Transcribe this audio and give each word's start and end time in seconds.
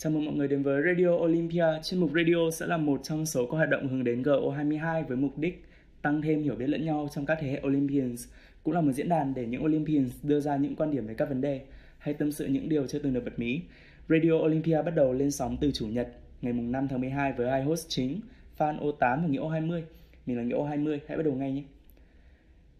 Chào 0.00 0.12
mừng 0.12 0.24
mọi 0.24 0.34
người 0.34 0.48
đến 0.48 0.62
với 0.62 0.82
Radio 0.82 1.08
Olympia. 1.08 1.64
Chuyên 1.82 2.00
mục 2.00 2.10
Radio 2.14 2.50
sẽ 2.50 2.66
là 2.66 2.76
một 2.76 3.00
trong 3.02 3.26
số 3.26 3.46
các 3.46 3.56
hoạt 3.56 3.68
động 3.68 3.88
hướng 3.88 4.04
đến 4.04 4.22
GO22 4.22 5.04
với 5.04 5.16
mục 5.16 5.38
đích 5.38 5.64
tăng 6.02 6.22
thêm 6.22 6.42
hiểu 6.42 6.54
biết 6.54 6.66
lẫn 6.66 6.84
nhau 6.84 7.08
trong 7.14 7.26
các 7.26 7.38
thế 7.40 7.48
hệ 7.48 7.60
Olympians, 7.66 8.28
cũng 8.62 8.74
là 8.74 8.80
một 8.80 8.92
diễn 8.92 9.08
đàn 9.08 9.34
để 9.34 9.46
những 9.46 9.64
Olympians 9.64 10.12
đưa 10.22 10.40
ra 10.40 10.56
những 10.56 10.76
quan 10.76 10.90
điểm 10.90 11.06
về 11.06 11.14
các 11.14 11.28
vấn 11.28 11.40
đề 11.40 11.60
hay 11.98 12.14
tâm 12.14 12.32
sự 12.32 12.46
những 12.46 12.68
điều 12.68 12.86
chưa 12.86 12.98
từng 12.98 13.14
được 13.14 13.24
bật 13.24 13.38
mí. 13.38 13.60
Radio 14.08 14.32
Olympia 14.32 14.82
bắt 14.82 14.94
đầu 14.94 15.12
lên 15.12 15.30
sóng 15.30 15.56
từ 15.60 15.70
Chủ 15.74 15.86
nhật 15.86 16.08
ngày 16.42 16.52
5 16.52 16.88
tháng 16.88 17.00
12 17.00 17.32
với 17.32 17.50
hai 17.50 17.62
host 17.62 17.86
chính 17.88 18.20
Phan 18.56 18.76
O8 18.76 19.22
và 19.22 19.28
Nghĩa 19.28 19.40
O20. 19.40 19.82
Mình 20.26 20.36
là 20.36 20.42
Nghĩa 20.42 20.56
O20, 20.56 20.98
hãy 21.08 21.16
bắt 21.16 21.22
đầu 21.24 21.34
ngay 21.34 21.52
nhé. 21.52 21.62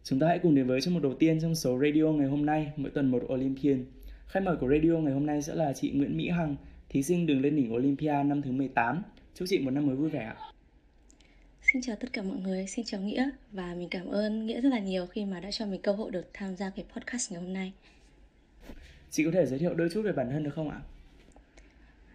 Chúng 0.04 0.18
ta 0.18 0.26
hãy 0.26 0.38
cùng 0.38 0.54
đến 0.54 0.66
với 0.66 0.80
chương 0.80 0.94
mục 0.94 1.02
đầu 1.02 1.14
tiên 1.14 1.40
trong 1.40 1.54
số 1.54 1.78
Radio 1.78 2.12
ngày 2.12 2.26
hôm 2.26 2.46
nay, 2.46 2.72
mỗi 2.76 2.90
tuần 2.90 3.10
một 3.10 3.22
Olympian. 3.32 3.84
Khách 4.26 4.42
mời 4.42 4.56
của 4.56 4.68
Radio 4.68 4.98
ngày 4.98 5.12
hôm 5.12 5.26
nay 5.26 5.42
sẽ 5.42 5.54
là 5.54 5.72
chị 5.72 5.90
Nguyễn 5.90 6.16
Mỹ 6.16 6.28
Hằng, 6.28 6.56
thí 6.88 7.02
sinh 7.02 7.26
đường 7.26 7.40
lên 7.40 7.56
đỉnh 7.56 7.74
Olympia 7.74 8.22
năm 8.24 8.42
thứ 8.42 8.52
18. 8.52 9.02
Chúc 9.34 9.48
chị 9.50 9.58
một 9.58 9.70
năm 9.70 9.86
mới 9.86 9.96
vui 9.96 10.10
vẻ 10.10 10.20
ạ. 10.20 10.36
Xin 11.72 11.82
chào 11.82 11.96
tất 11.96 12.12
cả 12.12 12.22
mọi 12.22 12.36
người, 12.36 12.66
xin 12.66 12.84
chào 12.84 13.00
Nghĩa 13.00 13.30
và 13.52 13.74
mình 13.74 13.88
cảm 13.88 14.06
ơn 14.06 14.46
Nghĩa 14.46 14.60
rất 14.60 14.68
là 14.68 14.78
nhiều 14.78 15.06
khi 15.06 15.24
mà 15.24 15.40
đã 15.40 15.50
cho 15.50 15.66
mình 15.66 15.82
cơ 15.82 15.92
hội 15.92 16.10
được 16.10 16.30
tham 16.32 16.56
gia 16.56 16.70
cái 16.70 16.84
podcast 16.94 17.32
ngày 17.32 17.42
hôm 17.42 17.52
nay. 17.52 17.72
Chị 19.10 19.24
có 19.24 19.30
thể 19.34 19.46
giới 19.46 19.58
thiệu 19.58 19.74
đôi 19.74 19.88
chút 19.92 20.02
về 20.02 20.12
bản 20.12 20.30
thân 20.30 20.42
được 20.42 20.50
không 20.54 20.70
ạ? 20.70 20.80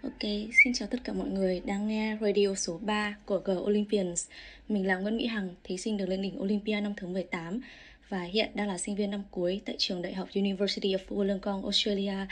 Ok, 0.03 0.21
xin 0.63 0.73
chào 0.73 0.87
tất 0.87 0.97
cả 1.03 1.13
mọi 1.13 1.29
người 1.29 1.61
đang 1.65 1.87
nghe 1.87 2.17
radio 2.21 2.55
số 2.55 2.77
3 2.77 3.17
của 3.25 3.41
G 3.45 3.49
Olympians. 3.49 4.27
Mình 4.69 4.87
là 4.87 4.97
Nguyễn 4.97 5.17
Mỹ 5.17 5.27
Hằng, 5.27 5.49
thí 5.63 5.77
sinh 5.77 5.97
được 5.97 6.05
lên 6.05 6.21
đỉnh 6.21 6.41
Olympia 6.41 6.81
năm 6.81 6.93
thứ 6.97 7.07
18 7.07 7.61
và 8.09 8.23
hiện 8.23 8.49
đang 8.55 8.67
là 8.67 8.77
sinh 8.77 8.95
viên 8.95 9.11
năm 9.11 9.23
cuối 9.31 9.61
tại 9.65 9.75
trường 9.79 10.01
đại 10.01 10.13
học 10.13 10.29
University 10.35 10.95
of 10.95 11.07
Wollongong, 11.09 11.63
Australia. 11.63 12.27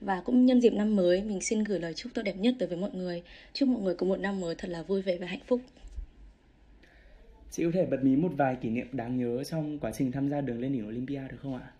Và 0.00 0.20
cũng 0.24 0.46
nhân 0.46 0.60
dịp 0.60 0.72
năm 0.72 0.96
mới, 0.96 1.22
mình 1.22 1.40
xin 1.40 1.64
gửi 1.64 1.80
lời 1.80 1.94
chúc 1.94 2.14
tốt 2.14 2.22
đẹp 2.22 2.36
nhất 2.36 2.54
tới 2.58 2.68
với 2.68 2.78
mọi 2.78 2.90
người. 2.92 3.22
Chúc 3.52 3.68
mọi 3.68 3.82
người 3.82 3.94
có 3.94 4.06
một 4.06 4.20
năm 4.20 4.40
mới 4.40 4.54
thật 4.54 4.68
là 4.68 4.82
vui 4.82 5.02
vẻ 5.02 5.16
và 5.18 5.26
hạnh 5.26 5.40
phúc. 5.46 5.60
Chị 7.50 7.64
có 7.64 7.70
thể 7.74 7.86
bật 7.86 7.98
mí 8.02 8.16
một 8.16 8.32
vài 8.36 8.56
kỷ 8.62 8.70
niệm 8.70 8.86
đáng 8.92 9.16
nhớ 9.18 9.44
trong 9.44 9.78
quá 9.78 9.90
trình 9.98 10.12
tham 10.12 10.28
gia 10.28 10.40
đường 10.40 10.60
lên 10.60 10.72
đỉnh 10.72 10.88
Olympia 10.88 11.20
được 11.30 11.36
không 11.42 11.54
ạ? 11.54 11.70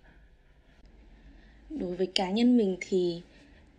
Đối 1.70 1.96
với 1.96 2.06
cá 2.06 2.30
nhân 2.30 2.56
mình 2.56 2.76
thì 2.80 3.22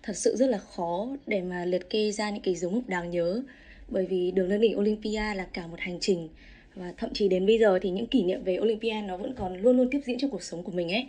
thật 0.04 0.18
sự 0.18 0.36
rất 0.36 0.50
là 0.50 0.58
khó 0.58 1.08
để 1.28 1.42
mà 1.42 1.66
liệt 1.66 1.90
kê 1.90 2.12
ra 2.12 2.30
những 2.30 2.44
cái 2.44 2.56
dấu 2.56 2.72
mốc 2.72 2.88
đáng 2.88 3.10
nhớ 3.10 3.44
bởi 3.90 4.06
vì 4.06 4.32
đường 4.32 4.50
lên 4.50 4.62
đỉnh 4.62 4.80
Olympia 4.80 5.34
là 5.36 5.48
cả 5.54 5.68
một 5.68 5.80
hành 5.80 5.98
trình 6.02 6.30
và 6.76 6.94
thậm 6.98 7.10
chí 7.14 7.28
đến 7.28 7.46
bây 7.46 7.60
giờ 7.60 7.80
thì 7.82 7.90
những 7.90 8.08
kỷ 8.08 8.24
niệm 8.24 8.44
về 8.44 8.60
Olympia 8.60 9.02
nó 9.08 9.18
vẫn 9.18 9.34
còn 9.38 9.58
luôn 9.58 9.78
luôn 9.78 9.88
tiếp 9.92 10.02
diễn 10.06 10.20
trong 10.20 10.32
cuộc 10.32 10.44
sống 10.44 10.64
của 10.64 10.72
mình 10.72 10.92
ấy 10.92 11.08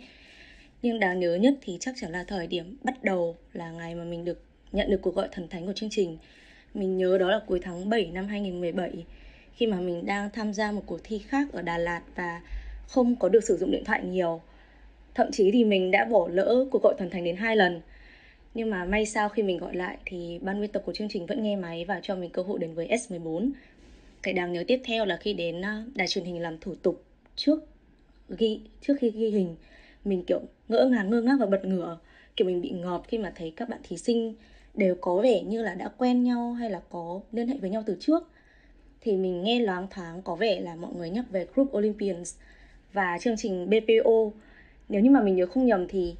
nhưng 0.81 0.99
đáng 0.99 1.19
nhớ 1.19 1.35
nhất 1.35 1.53
thì 1.61 1.77
chắc 1.79 1.95
chắn 1.97 2.11
là 2.11 2.23
thời 2.23 2.47
điểm 2.47 2.77
bắt 2.83 3.03
đầu 3.03 3.35
là 3.53 3.71
ngày 3.71 3.95
mà 3.95 4.03
mình 4.03 4.25
được 4.25 4.41
nhận 4.71 4.89
được 4.89 5.01
cuộc 5.01 5.15
gọi 5.15 5.27
thần 5.31 5.47
thánh 5.47 5.65
của 5.65 5.73
chương 5.73 5.89
trình. 5.89 6.17
Mình 6.73 6.97
nhớ 6.97 7.17
đó 7.17 7.29
là 7.29 7.39
cuối 7.47 7.59
tháng 7.63 7.89
7 7.89 8.05
năm 8.13 8.27
2017 8.27 9.05
khi 9.53 9.67
mà 9.67 9.79
mình 9.79 10.05
đang 10.05 10.29
tham 10.29 10.53
gia 10.53 10.71
một 10.71 10.83
cuộc 10.85 10.99
thi 11.03 11.19
khác 11.19 11.47
ở 11.53 11.61
Đà 11.61 11.77
Lạt 11.77 12.01
và 12.15 12.41
không 12.87 13.15
có 13.15 13.29
được 13.29 13.43
sử 13.43 13.57
dụng 13.57 13.71
điện 13.71 13.83
thoại 13.85 14.03
nhiều. 14.03 14.41
Thậm 15.15 15.31
chí 15.31 15.51
thì 15.51 15.63
mình 15.63 15.91
đã 15.91 16.05
bỏ 16.05 16.27
lỡ 16.31 16.65
cuộc 16.71 16.83
gọi 16.83 16.95
thần 16.97 17.09
thánh 17.09 17.23
đến 17.23 17.35
hai 17.35 17.55
lần. 17.55 17.81
Nhưng 18.53 18.69
mà 18.69 18.85
may 18.85 19.05
sao 19.05 19.29
khi 19.29 19.43
mình 19.43 19.57
gọi 19.57 19.75
lại 19.75 19.97
thì 20.05 20.39
ban 20.41 20.61
biên 20.61 20.71
tập 20.71 20.83
của 20.85 20.93
chương 20.93 21.09
trình 21.09 21.25
vẫn 21.25 21.43
nghe 21.43 21.55
máy 21.55 21.85
và 21.85 21.99
cho 22.03 22.15
mình 22.15 22.29
cơ 22.29 22.41
hội 22.41 22.59
đến 22.59 22.73
với 22.73 22.87
S14 22.87 23.51
cái 24.23 24.33
đáng 24.33 24.53
nhớ 24.53 24.63
tiếp 24.67 24.81
theo 24.85 25.05
là 25.05 25.17
khi 25.17 25.33
đến 25.33 25.61
à, 25.61 25.83
đài 25.95 26.07
truyền 26.07 26.25
hình 26.25 26.41
làm 26.41 26.57
thủ 26.57 26.75
tục 26.75 27.03
trước 27.35 27.59
ghi, 28.29 28.59
trước 28.81 28.93
khi 28.99 29.09
ghi 29.09 29.29
hình 29.29 29.55
mình 30.07 30.23
kiểu 30.23 30.41
ngỡ 30.67 30.85
ngàng 30.85 31.09
ngơ 31.09 31.21
ngác 31.21 31.37
và 31.39 31.45
bật 31.45 31.65
ngửa. 31.65 31.97
Kiểu 32.35 32.47
mình 32.47 32.61
bị 32.61 32.69
ngọt 32.69 33.05
khi 33.07 33.17
mà 33.17 33.31
thấy 33.35 33.53
các 33.55 33.69
bạn 33.69 33.79
thí 33.83 33.97
sinh 33.97 34.33
đều 34.73 34.95
có 35.01 35.15
vẻ 35.15 35.41
như 35.41 35.63
là 35.63 35.73
đã 35.75 35.89
quen 35.97 36.23
nhau 36.23 36.53
hay 36.53 36.69
là 36.69 36.81
có 36.89 37.21
liên 37.31 37.47
hệ 37.47 37.57
với 37.57 37.69
nhau 37.69 37.83
từ 37.85 37.97
trước. 37.99 38.29
Thì 39.01 39.17
mình 39.17 39.43
nghe 39.43 39.59
loáng 39.59 39.87
thoáng 39.89 40.21
có 40.21 40.35
vẻ 40.35 40.59
là 40.59 40.75
mọi 40.75 40.93
người 40.93 41.09
nhắc 41.09 41.25
về 41.31 41.47
group 41.53 41.75
Olympians 41.77 42.35
và 42.93 43.17
chương 43.21 43.37
trình 43.37 43.69
BPO 43.69 44.31
nếu 44.89 45.01
như 45.01 45.09
mà 45.09 45.21
mình 45.21 45.35
nhớ 45.35 45.45
không 45.45 45.65
nhầm 45.65 45.87
thì 45.87 46.15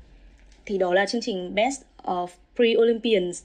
thì 0.65 0.77
đó 0.77 0.93
là 0.93 1.05
chương 1.05 1.21
trình 1.21 1.55
Best 1.55 1.81
of 2.03 2.27
Pre-Olympians. 2.55 3.43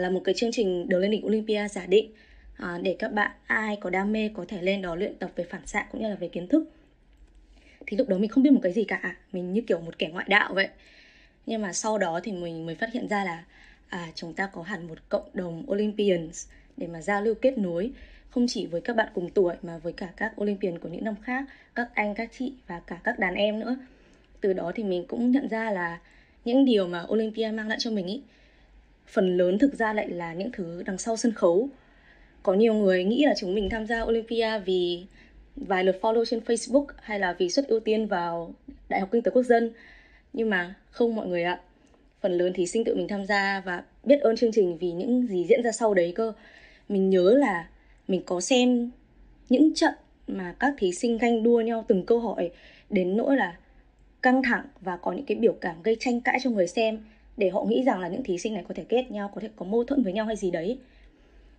Là 0.00 0.10
một 0.10 0.20
cái 0.24 0.34
chương 0.34 0.52
trình 0.52 0.88
đầu 0.88 1.00
lên 1.00 1.10
đỉnh 1.10 1.26
Olympia 1.26 1.68
giả 1.68 1.86
định 1.86 2.10
à, 2.56 2.78
để 2.82 2.96
các 2.98 3.12
bạn 3.12 3.30
ai 3.46 3.76
có 3.80 3.90
đam 3.90 4.12
mê 4.12 4.30
có 4.34 4.44
thể 4.48 4.62
lên 4.62 4.82
đó 4.82 4.94
luyện 4.94 5.14
tập 5.14 5.30
về 5.36 5.44
phản 5.44 5.66
xạ 5.66 5.86
cũng 5.92 6.02
như 6.02 6.08
là 6.08 6.14
về 6.14 6.28
kiến 6.28 6.48
thức 6.48 6.64
thì 7.86 7.96
lúc 7.96 8.08
đó 8.08 8.18
mình 8.18 8.30
không 8.30 8.44
biết 8.44 8.52
một 8.52 8.60
cái 8.62 8.72
gì 8.72 8.84
cả. 8.84 9.16
Mình 9.32 9.52
như 9.52 9.60
kiểu 9.60 9.80
một 9.80 9.98
kẻ 9.98 10.08
ngoại 10.08 10.26
đạo 10.28 10.54
vậy. 10.54 10.68
Nhưng 11.46 11.62
mà 11.62 11.72
sau 11.72 11.98
đó 11.98 12.20
thì 12.22 12.32
mình 12.32 12.66
mới 12.66 12.74
phát 12.74 12.92
hiện 12.92 13.08
ra 13.08 13.24
là 13.24 13.44
à 13.88 14.08
chúng 14.14 14.34
ta 14.34 14.46
có 14.46 14.62
hẳn 14.62 14.88
một 14.88 14.98
cộng 15.08 15.28
đồng 15.34 15.64
Olympians 15.70 16.48
để 16.76 16.86
mà 16.86 17.02
giao 17.02 17.22
lưu 17.22 17.34
kết 17.34 17.58
nối, 17.58 17.90
không 18.30 18.46
chỉ 18.48 18.66
với 18.66 18.80
các 18.80 18.96
bạn 18.96 19.08
cùng 19.14 19.30
tuổi 19.30 19.54
mà 19.62 19.78
với 19.78 19.92
cả 19.92 20.08
các 20.16 20.40
Olympian 20.40 20.78
của 20.78 20.88
những 20.88 21.04
năm 21.04 21.14
khác, 21.22 21.44
các 21.74 21.88
anh, 21.94 22.14
các 22.14 22.30
chị 22.38 22.52
và 22.66 22.80
cả 22.86 23.00
các 23.04 23.18
đàn 23.18 23.34
em 23.34 23.60
nữa. 23.60 23.76
Từ 24.40 24.52
đó 24.52 24.72
thì 24.74 24.84
mình 24.84 25.04
cũng 25.08 25.30
nhận 25.30 25.48
ra 25.48 25.70
là 25.70 25.98
những 26.44 26.64
điều 26.64 26.88
mà 26.88 27.04
Olympia 27.08 27.50
mang 27.54 27.68
lại 27.68 27.78
cho 27.80 27.90
mình 27.90 28.06
ý, 28.06 28.22
phần 29.06 29.36
lớn 29.36 29.58
thực 29.58 29.74
ra 29.74 29.92
lại 29.92 30.08
là 30.08 30.32
những 30.32 30.52
thứ 30.52 30.82
đằng 30.86 30.98
sau 30.98 31.16
sân 31.16 31.32
khấu. 31.32 31.68
Có 32.42 32.54
nhiều 32.54 32.74
người 32.74 33.04
nghĩ 33.04 33.24
là 33.24 33.34
chúng 33.38 33.54
mình 33.54 33.68
tham 33.70 33.86
gia 33.86 34.02
Olympia 34.02 34.58
vì 34.58 35.04
vài 35.56 35.84
lượt 35.84 35.98
follow 36.00 36.24
trên 36.24 36.40
Facebook 36.40 36.86
hay 37.02 37.18
là 37.18 37.36
vì 37.38 37.50
suất 37.50 37.66
ưu 37.66 37.80
tiên 37.80 38.06
vào 38.06 38.54
Đại 38.88 39.00
học 39.00 39.08
Kinh 39.12 39.22
tế 39.22 39.30
Quốc 39.30 39.42
dân. 39.42 39.72
Nhưng 40.32 40.50
mà 40.50 40.74
không 40.90 41.14
mọi 41.14 41.26
người 41.26 41.42
ạ. 41.42 41.60
Phần 42.20 42.32
lớn 42.32 42.52
thí 42.52 42.66
sinh 42.66 42.84
tự 42.84 42.94
mình 42.94 43.08
tham 43.08 43.26
gia 43.26 43.62
và 43.64 43.82
biết 44.04 44.20
ơn 44.20 44.36
chương 44.36 44.52
trình 44.52 44.78
vì 44.78 44.92
những 44.92 45.26
gì 45.26 45.46
diễn 45.48 45.62
ra 45.62 45.72
sau 45.72 45.94
đấy 45.94 46.12
cơ. 46.16 46.32
Mình 46.88 47.10
nhớ 47.10 47.34
là 47.34 47.68
mình 48.08 48.22
có 48.26 48.40
xem 48.40 48.90
những 49.48 49.74
trận 49.74 49.94
mà 50.26 50.54
các 50.58 50.74
thí 50.78 50.92
sinh 50.92 51.18
ganh 51.18 51.42
đua 51.42 51.60
nhau 51.60 51.84
từng 51.88 52.06
câu 52.06 52.20
hỏi 52.20 52.50
đến 52.90 53.16
nỗi 53.16 53.36
là 53.36 53.56
căng 54.22 54.42
thẳng 54.42 54.64
và 54.80 54.96
có 54.96 55.12
những 55.12 55.26
cái 55.26 55.36
biểu 55.36 55.52
cảm 55.52 55.82
gây 55.82 55.96
tranh 56.00 56.20
cãi 56.20 56.38
cho 56.42 56.50
người 56.50 56.66
xem 56.66 56.98
để 57.36 57.48
họ 57.48 57.64
nghĩ 57.64 57.82
rằng 57.82 58.00
là 58.00 58.08
những 58.08 58.22
thí 58.22 58.38
sinh 58.38 58.54
này 58.54 58.64
có 58.68 58.74
thể 58.74 58.84
kết 58.88 59.10
nhau, 59.10 59.30
có 59.34 59.40
thể 59.40 59.48
có 59.56 59.64
mâu 59.64 59.84
thuẫn 59.84 60.02
với 60.02 60.12
nhau 60.12 60.26
hay 60.26 60.36
gì 60.36 60.50
đấy 60.50 60.78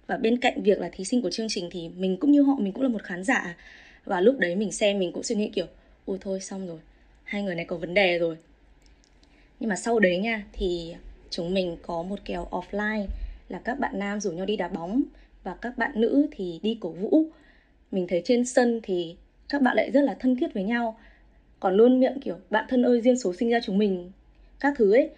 và 0.07 0.17
bên 0.17 0.37
cạnh 0.37 0.63
việc 0.63 0.79
là 0.79 0.89
thí 0.93 1.05
sinh 1.05 1.21
của 1.21 1.29
chương 1.29 1.47
trình 1.49 1.69
thì 1.71 1.89
mình 1.97 2.17
cũng 2.17 2.31
như 2.31 2.41
họ, 2.41 2.55
mình 2.59 2.73
cũng 2.73 2.83
là 2.83 2.89
một 2.89 3.03
khán 3.03 3.23
giả. 3.23 3.57
Và 4.05 4.21
lúc 4.21 4.37
đấy 4.39 4.55
mình 4.55 4.71
xem, 4.71 4.99
mình 4.99 5.11
cũng 5.11 5.23
suy 5.23 5.35
nghĩ 5.35 5.49
kiểu, 5.49 5.65
ôi 6.05 6.17
thôi, 6.21 6.39
xong 6.39 6.67
rồi. 6.67 6.79
Hai 7.23 7.43
người 7.43 7.55
này 7.55 7.65
có 7.65 7.77
vấn 7.77 7.93
đề 7.93 8.19
rồi. 8.19 8.37
Nhưng 9.59 9.69
mà 9.69 9.75
sau 9.75 9.99
đấy 9.99 10.17
nha, 10.17 10.45
thì 10.53 10.95
chúng 11.29 11.53
mình 11.53 11.77
có 11.81 12.03
một 12.03 12.19
kèo 12.25 12.47
offline 12.51 13.05
là 13.49 13.59
các 13.59 13.79
bạn 13.79 13.99
nam 13.99 14.19
rủ 14.19 14.31
nhau 14.31 14.45
đi 14.45 14.57
đá 14.57 14.67
bóng 14.67 15.03
và 15.43 15.55
các 15.61 15.77
bạn 15.77 15.91
nữ 15.95 16.27
thì 16.31 16.59
đi 16.63 16.77
cổ 16.81 16.89
vũ. 16.89 17.25
Mình 17.91 18.07
thấy 18.07 18.21
trên 18.25 18.45
sân 18.45 18.79
thì 18.83 19.15
các 19.49 19.61
bạn 19.61 19.75
lại 19.75 19.91
rất 19.91 20.01
là 20.01 20.15
thân 20.19 20.35
thiết 20.35 20.53
với 20.53 20.63
nhau. 20.63 20.97
Còn 21.59 21.75
luôn 21.75 21.99
miệng 21.99 22.19
kiểu, 22.21 22.35
bạn 22.49 22.65
thân 22.69 22.83
ơi 22.83 23.01
duyên 23.01 23.17
số 23.17 23.33
sinh 23.33 23.49
ra 23.49 23.59
chúng 23.63 23.77
mình. 23.77 24.11
Các 24.59 24.73
thứ 24.77 24.93
ấy. 24.93 25.09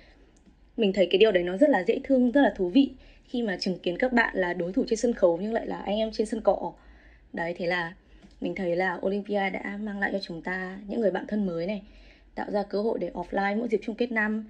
Mình 0.77 0.93
thấy 0.93 1.07
cái 1.11 1.19
điều 1.19 1.31
đấy 1.31 1.43
nó 1.43 1.57
rất 1.57 1.69
là 1.69 1.83
dễ 1.83 1.99
thương, 2.03 2.31
rất 2.31 2.41
là 2.41 2.53
thú 2.57 2.69
vị 2.69 2.89
khi 3.27 3.41
mà 3.41 3.57
chứng 3.59 3.79
kiến 3.79 3.97
các 3.97 4.13
bạn 4.13 4.37
là 4.37 4.53
đối 4.53 4.73
thủ 4.73 4.83
trên 4.87 4.97
sân 4.97 5.13
khấu 5.13 5.37
nhưng 5.41 5.53
lại 5.53 5.67
là 5.67 5.77
anh 5.77 5.97
em 5.97 6.11
trên 6.11 6.27
sân 6.27 6.41
cỏ 6.41 6.73
đấy 7.33 7.55
thế 7.57 7.67
là 7.67 7.93
mình 8.41 8.55
thấy 8.55 8.75
là 8.75 8.99
Olympia 9.05 9.49
đã 9.49 9.77
mang 9.81 9.99
lại 9.99 10.09
cho 10.13 10.19
chúng 10.21 10.41
ta 10.41 10.77
những 10.87 11.01
người 11.01 11.11
bạn 11.11 11.25
thân 11.27 11.45
mới 11.45 11.67
này 11.67 11.81
tạo 12.35 12.51
ra 12.51 12.63
cơ 12.63 12.81
hội 12.81 12.99
để 12.99 13.11
offline 13.13 13.57
mỗi 13.57 13.67
dịp 13.67 13.79
chung 13.83 13.95
kết 13.95 14.11
năm 14.11 14.45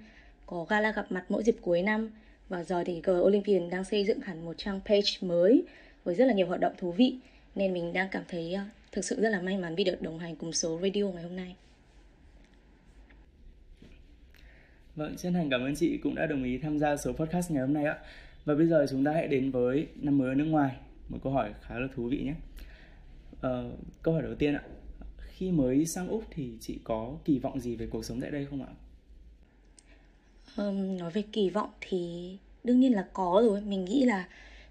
có 0.46 0.66
gala 0.68 0.92
gặp 0.92 1.12
mặt 1.12 1.24
mỗi 1.28 1.42
dịp 1.42 1.56
cuối 1.60 1.82
năm 1.82 2.10
và 2.48 2.64
giờ 2.64 2.84
thì 2.86 3.00
G 3.04 3.10
Olympian 3.10 3.70
đang 3.70 3.84
xây 3.84 4.04
dựng 4.04 4.20
hẳn 4.20 4.44
một 4.44 4.58
trang 4.58 4.80
page 4.84 5.10
mới 5.20 5.64
với 6.04 6.14
rất 6.14 6.24
là 6.24 6.34
nhiều 6.34 6.46
hoạt 6.46 6.60
động 6.60 6.72
thú 6.78 6.92
vị 6.92 7.16
nên 7.54 7.72
mình 7.72 7.92
đang 7.92 8.08
cảm 8.10 8.22
thấy 8.28 8.54
ờ, 8.54 8.62
thực 8.92 9.04
sự 9.04 9.20
rất 9.20 9.30
là 9.30 9.40
may 9.40 9.56
mắn 9.56 9.74
vì 9.74 9.84
được 9.84 10.02
đồng 10.02 10.18
hành 10.18 10.36
cùng 10.36 10.52
số 10.52 10.78
radio 10.82 11.02
ngày 11.02 11.22
hôm 11.22 11.36
nay. 11.36 11.56
Vâng, 14.96 15.16
chân 15.16 15.32
thành 15.32 15.50
cảm 15.50 15.60
ơn 15.60 15.74
chị 15.76 15.98
cũng 16.02 16.14
đã 16.14 16.26
đồng 16.26 16.44
ý 16.44 16.58
tham 16.58 16.78
gia 16.78 16.96
số 16.96 17.12
podcast 17.12 17.50
ngày 17.50 17.60
hôm 17.60 17.72
nay 17.72 17.84
ạ. 17.84 17.96
Và 18.46 18.54
bây 18.54 18.66
giờ 18.66 18.86
chúng 18.90 19.04
ta 19.04 19.12
hãy 19.12 19.28
đến 19.28 19.50
với 19.50 19.86
năm 19.96 20.18
mới 20.18 20.28
ở 20.28 20.34
nước 20.34 20.44
ngoài. 20.44 20.76
Một 21.08 21.18
câu 21.22 21.32
hỏi 21.32 21.54
khá 21.62 21.78
là 21.78 21.88
thú 21.94 22.08
vị 22.08 22.22
nhé. 22.24 22.34
Ờ, 23.40 23.70
câu 24.02 24.14
hỏi 24.14 24.22
đầu 24.22 24.34
tiên 24.34 24.54
ạ. 24.54 24.62
Khi 25.18 25.50
mới 25.50 25.86
sang 25.86 26.08
Úc 26.08 26.24
thì 26.30 26.52
chị 26.60 26.78
có 26.84 27.16
kỳ 27.24 27.38
vọng 27.38 27.60
gì 27.60 27.76
về 27.76 27.86
cuộc 27.86 28.04
sống 28.04 28.20
tại 28.20 28.30
đây 28.30 28.46
không 28.50 28.62
ạ? 28.62 28.72
Um, 30.56 30.98
nói 30.98 31.10
về 31.10 31.22
kỳ 31.32 31.50
vọng 31.50 31.70
thì 31.80 32.36
đương 32.64 32.80
nhiên 32.80 32.92
là 32.92 33.06
có 33.12 33.42
rồi. 33.46 33.60
Mình 33.60 33.84
nghĩ 33.84 34.04
là 34.04 34.28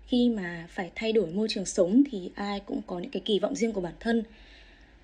khi 0.07 0.29
mà 0.29 0.67
phải 0.69 0.91
thay 0.95 1.13
đổi 1.13 1.31
môi 1.31 1.47
trường 1.47 1.65
sống 1.65 2.03
thì 2.11 2.31
ai 2.35 2.59
cũng 2.59 2.81
có 2.87 2.99
những 2.99 3.11
cái 3.11 3.21
kỳ 3.25 3.39
vọng 3.39 3.55
riêng 3.55 3.73
của 3.73 3.81
bản 3.81 3.95
thân. 3.99 4.23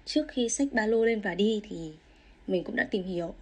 Trước 0.05 0.25
khi 0.27 0.49
xách 0.49 0.67
ba 0.73 0.85
lô 0.85 1.05
lên 1.05 1.21
và 1.21 1.35
đi 1.35 1.61
thì 1.69 1.91
mình 2.47 2.63
cũng 2.63 2.75
đã 2.75 2.87
tìm 2.91 3.03
hiểu 3.03 3.33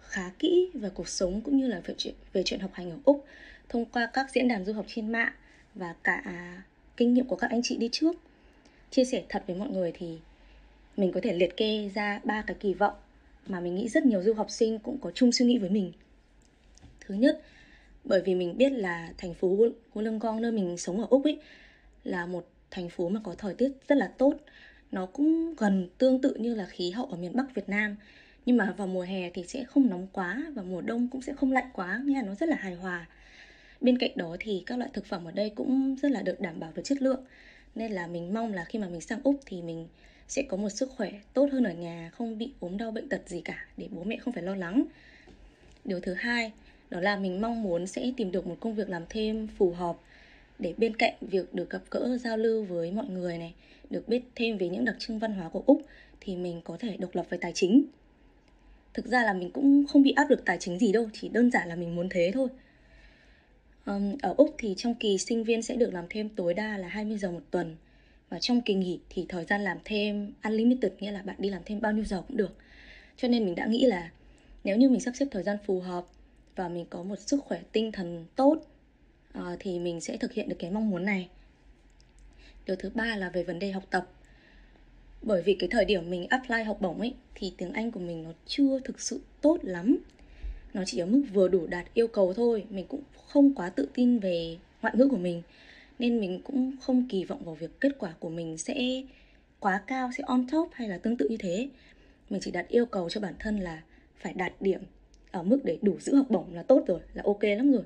khá 0.00 0.30
kỹ 0.38 0.70
về 0.74 0.90
cuộc 0.94 1.08
sống 1.08 1.40
cũng 1.40 1.56
như 1.56 1.66
là 1.66 1.80
về 1.84 1.94
chuyện 1.98 2.14
về 2.32 2.42
chuyện 2.42 2.60
học 2.60 2.70
hành 2.74 2.90
ở 2.90 2.96
Úc 3.04 3.24
thông 3.72 3.84
qua 3.84 4.06
các 4.12 4.30
diễn 4.34 4.48
đàn 4.48 4.64
du 4.64 4.72
học 4.72 4.86
trên 4.88 5.12
mạng 5.12 5.32
và 5.74 5.94
cả 6.04 6.22
kinh 6.96 7.14
nghiệm 7.14 7.26
của 7.26 7.36
các 7.36 7.50
anh 7.50 7.60
chị 7.62 7.76
đi 7.76 7.88
trước. 7.92 8.16
Chia 8.90 9.04
sẻ 9.04 9.22
thật 9.28 9.42
với 9.46 9.56
mọi 9.56 9.68
người 9.68 9.92
thì 9.94 10.18
mình 10.96 11.12
có 11.12 11.20
thể 11.22 11.32
liệt 11.32 11.56
kê 11.56 11.90
ra 11.94 12.20
ba 12.24 12.42
cái 12.46 12.56
kỳ 12.60 12.74
vọng 12.74 12.94
mà 13.46 13.60
mình 13.60 13.74
nghĩ 13.74 13.88
rất 13.88 14.06
nhiều 14.06 14.22
du 14.22 14.34
học 14.34 14.50
sinh 14.50 14.78
cũng 14.78 14.98
có 14.98 15.10
chung 15.10 15.32
suy 15.32 15.46
nghĩ 15.46 15.58
với 15.58 15.70
mình. 15.70 15.92
Thứ 17.00 17.14
nhất, 17.14 17.42
bởi 18.04 18.22
vì 18.24 18.34
mình 18.34 18.56
biết 18.56 18.72
là 18.72 19.08
thành 19.18 19.34
phố 19.34 19.56
Wollongong 19.94 20.40
nơi 20.40 20.52
mình 20.52 20.78
sống 20.78 21.00
ở 21.00 21.06
Úc 21.10 21.24
ấy 21.24 21.40
là 22.04 22.26
một 22.26 22.48
thành 22.70 22.88
phố 22.88 23.08
mà 23.08 23.20
có 23.24 23.34
thời 23.38 23.54
tiết 23.54 23.72
rất 23.88 23.98
là 23.98 24.12
tốt 24.18 24.34
nó 24.92 25.06
cũng 25.06 25.54
gần 25.54 25.88
tương 25.98 26.20
tự 26.20 26.34
như 26.34 26.54
là 26.54 26.66
khí 26.66 26.90
hậu 26.90 27.06
ở 27.06 27.16
miền 27.16 27.36
Bắc 27.36 27.54
Việt 27.54 27.68
Nam 27.68 27.96
nhưng 28.46 28.56
mà 28.56 28.74
vào 28.76 28.86
mùa 28.86 29.02
hè 29.02 29.30
thì 29.30 29.44
sẽ 29.48 29.64
không 29.64 29.90
nóng 29.90 30.06
quá 30.12 30.44
và 30.54 30.62
mùa 30.62 30.80
đông 30.80 31.08
cũng 31.08 31.22
sẽ 31.22 31.32
không 31.34 31.52
lạnh 31.52 31.70
quá 31.72 32.02
nghĩa 32.04 32.14
là 32.14 32.22
nó 32.22 32.34
rất 32.34 32.48
là 32.48 32.56
hài 32.56 32.74
hòa 32.74 33.06
bên 33.82 33.98
cạnh 33.98 34.10
đó 34.16 34.36
thì 34.40 34.62
các 34.66 34.78
loại 34.78 34.90
thực 34.92 35.06
phẩm 35.06 35.24
ở 35.24 35.30
đây 35.30 35.50
cũng 35.50 35.96
rất 36.02 36.10
là 36.10 36.22
được 36.22 36.40
đảm 36.40 36.60
bảo 36.60 36.72
về 36.74 36.82
chất 36.82 37.02
lượng. 37.02 37.20
Nên 37.74 37.92
là 37.92 38.06
mình 38.06 38.34
mong 38.34 38.52
là 38.52 38.64
khi 38.64 38.78
mà 38.78 38.88
mình 38.88 39.00
sang 39.00 39.20
úc 39.24 39.40
thì 39.46 39.62
mình 39.62 39.86
sẽ 40.28 40.42
có 40.42 40.56
một 40.56 40.68
sức 40.68 40.90
khỏe 40.96 41.10
tốt 41.34 41.48
hơn 41.52 41.64
ở 41.64 41.72
nhà, 41.72 42.10
không 42.14 42.38
bị 42.38 42.52
ốm 42.60 42.76
đau 42.76 42.90
bệnh 42.90 43.08
tật 43.08 43.28
gì 43.28 43.40
cả, 43.40 43.66
để 43.76 43.88
bố 43.90 44.04
mẹ 44.04 44.16
không 44.16 44.34
phải 44.34 44.42
lo 44.42 44.54
lắng. 44.54 44.84
Điều 45.84 46.00
thứ 46.00 46.14
hai, 46.14 46.52
đó 46.90 47.00
là 47.00 47.16
mình 47.16 47.40
mong 47.40 47.62
muốn 47.62 47.86
sẽ 47.86 48.12
tìm 48.16 48.32
được 48.32 48.46
một 48.46 48.56
công 48.60 48.74
việc 48.74 48.88
làm 48.88 49.02
thêm 49.08 49.46
phù 49.46 49.72
hợp, 49.72 49.96
để 50.58 50.74
bên 50.76 50.96
cạnh 50.96 51.14
việc 51.20 51.54
được 51.54 51.70
gặp 51.70 51.82
gỡ, 51.90 52.18
giao 52.18 52.36
lưu 52.36 52.64
với 52.64 52.92
mọi 52.92 53.06
người 53.06 53.38
này, 53.38 53.54
được 53.90 54.08
biết 54.08 54.22
thêm 54.34 54.58
về 54.58 54.68
những 54.68 54.84
đặc 54.84 54.96
trưng 54.98 55.18
văn 55.18 55.32
hóa 55.32 55.48
của 55.48 55.62
úc 55.66 55.82
thì 56.20 56.36
mình 56.36 56.60
có 56.64 56.76
thể 56.80 56.96
độc 56.96 57.14
lập 57.14 57.26
về 57.30 57.38
tài 57.40 57.52
chính. 57.54 57.84
Thực 58.94 59.06
ra 59.06 59.22
là 59.22 59.32
mình 59.32 59.50
cũng 59.50 59.86
không 59.86 60.02
bị 60.02 60.12
áp 60.12 60.30
lực 60.30 60.44
tài 60.44 60.58
chính 60.58 60.78
gì 60.78 60.92
đâu, 60.92 61.08
chỉ 61.12 61.28
đơn 61.28 61.50
giản 61.50 61.68
là 61.68 61.76
mình 61.76 61.96
muốn 61.96 62.08
thế 62.08 62.30
thôi 62.34 62.48
um, 63.86 64.16
ở 64.22 64.34
úc 64.36 64.54
thì 64.58 64.74
trong 64.76 64.94
kỳ 64.94 65.18
sinh 65.18 65.44
viên 65.44 65.62
sẽ 65.62 65.76
được 65.76 65.94
làm 65.94 66.04
thêm 66.10 66.28
tối 66.28 66.54
đa 66.54 66.78
là 66.78 66.88
20 66.88 67.18
giờ 67.18 67.30
một 67.30 67.42
tuần. 67.50 67.76
Và 68.28 68.38
trong 68.38 68.60
kỳ 68.62 68.74
nghỉ 68.74 69.00
thì 69.10 69.26
thời 69.28 69.44
gian 69.44 69.60
làm 69.60 69.78
thêm 69.84 70.32
unlimited 70.44 70.92
nghĩa 71.00 71.10
là 71.10 71.22
bạn 71.22 71.36
đi 71.38 71.48
làm 71.48 71.62
thêm 71.66 71.80
bao 71.80 71.92
nhiêu 71.92 72.04
giờ 72.04 72.22
cũng 72.28 72.36
được. 72.36 72.56
Cho 73.16 73.28
nên 73.28 73.44
mình 73.44 73.54
đã 73.54 73.66
nghĩ 73.66 73.86
là 73.86 74.10
nếu 74.64 74.76
như 74.76 74.90
mình 74.90 75.00
sắp 75.00 75.12
xếp 75.16 75.26
thời 75.30 75.42
gian 75.42 75.56
phù 75.66 75.80
hợp 75.80 76.06
và 76.56 76.68
mình 76.68 76.86
có 76.90 77.02
một 77.02 77.16
sức 77.18 77.44
khỏe 77.44 77.60
tinh 77.72 77.92
thần 77.92 78.26
tốt 78.36 78.56
uh, 79.38 79.44
thì 79.60 79.78
mình 79.78 80.00
sẽ 80.00 80.16
thực 80.16 80.32
hiện 80.32 80.48
được 80.48 80.56
cái 80.58 80.70
mong 80.70 80.90
muốn 80.90 81.04
này. 81.04 81.28
Điều 82.66 82.76
thứ 82.76 82.90
ba 82.94 83.16
là 83.16 83.30
về 83.30 83.42
vấn 83.42 83.58
đề 83.58 83.70
học 83.70 83.84
tập. 83.90 84.08
Bởi 85.22 85.42
vì 85.42 85.54
cái 85.54 85.68
thời 85.68 85.84
điểm 85.84 86.10
mình 86.10 86.26
apply 86.26 86.62
học 86.62 86.80
bổng 86.80 87.00
ấy 87.00 87.14
thì 87.34 87.54
tiếng 87.56 87.72
Anh 87.72 87.90
của 87.90 88.00
mình 88.00 88.22
nó 88.22 88.32
chưa 88.46 88.80
thực 88.80 89.00
sự 89.00 89.20
tốt 89.40 89.58
lắm 89.62 89.98
nó 90.74 90.82
chỉ 90.86 90.98
ở 90.98 91.06
mức 91.06 91.22
vừa 91.32 91.48
đủ 91.48 91.66
đạt 91.66 91.86
yêu 91.94 92.06
cầu 92.06 92.34
thôi. 92.34 92.64
Mình 92.70 92.86
cũng 92.88 93.02
không 93.26 93.54
quá 93.54 93.70
tự 93.70 93.88
tin 93.94 94.18
về 94.18 94.56
ngoại 94.82 94.94
ngữ 94.96 95.08
của 95.08 95.16
mình. 95.16 95.42
Nên 95.98 96.20
mình 96.20 96.40
cũng 96.44 96.72
không 96.80 97.08
kỳ 97.08 97.24
vọng 97.24 97.44
vào 97.44 97.54
việc 97.54 97.80
kết 97.80 97.92
quả 97.98 98.14
của 98.18 98.28
mình 98.28 98.58
sẽ 98.58 99.02
quá 99.60 99.82
cao 99.86 100.10
sẽ 100.18 100.24
on 100.26 100.46
top 100.52 100.68
hay 100.72 100.88
là 100.88 100.98
tương 100.98 101.16
tự 101.16 101.28
như 101.28 101.36
thế. 101.36 101.68
Mình 102.30 102.40
chỉ 102.40 102.50
đặt 102.50 102.68
yêu 102.68 102.86
cầu 102.86 103.08
cho 103.10 103.20
bản 103.20 103.34
thân 103.38 103.60
là 103.60 103.82
phải 104.16 104.32
đạt 104.32 104.52
điểm 104.60 104.80
ở 105.30 105.42
mức 105.42 105.60
để 105.64 105.78
đủ 105.82 105.96
giữ 106.00 106.16
học 106.16 106.26
bổng 106.30 106.54
là 106.54 106.62
tốt 106.62 106.84
rồi 106.86 107.00
là 107.14 107.22
ok 107.26 107.42
lắm 107.42 107.72
rồi. 107.72 107.82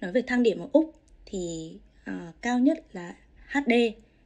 Nói 0.00 0.12
về 0.12 0.22
thang 0.22 0.42
điểm 0.42 0.58
ở 0.58 0.68
úc 0.72 0.94
thì 1.26 1.72
uh, 2.10 2.34
cao 2.42 2.58
nhất 2.58 2.84
là 2.92 3.16
HD 3.52 3.72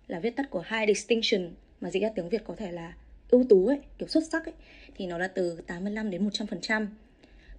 là 0.09 0.21
viết 0.21 0.37
tắt 0.37 0.51
của 0.51 0.65
High 0.71 0.89
Distinction 0.89 1.51
mà 1.81 1.91
dịch 1.91 2.03
ra 2.03 2.09
tiếng 2.15 2.29
Việt 2.29 2.45
có 2.45 2.55
thể 2.57 2.73
là 2.73 2.95
ưu 3.31 3.45
tú 3.49 3.67
ấy, 3.67 3.79
kiểu 3.99 4.09
xuất 4.09 4.25
sắc 4.31 4.45
ấy. 4.45 4.55
Thì 4.95 5.07
nó 5.07 5.19
là 5.19 5.29
từ 5.29 5.61
85 5.67 6.11
đến 6.11 6.29
100%. 6.29 6.87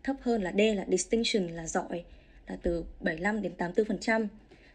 Thấp 0.04 0.16
hơn 0.22 0.44
là 0.44 0.52
D 0.52 0.60
là 0.76 0.86
distinction 0.90 1.48
là 1.48 1.68
giỏi 1.68 2.04
là 2.48 2.58
từ 2.62 2.86
75 3.00 3.42
đến 3.42 3.52
84%. 3.58 4.28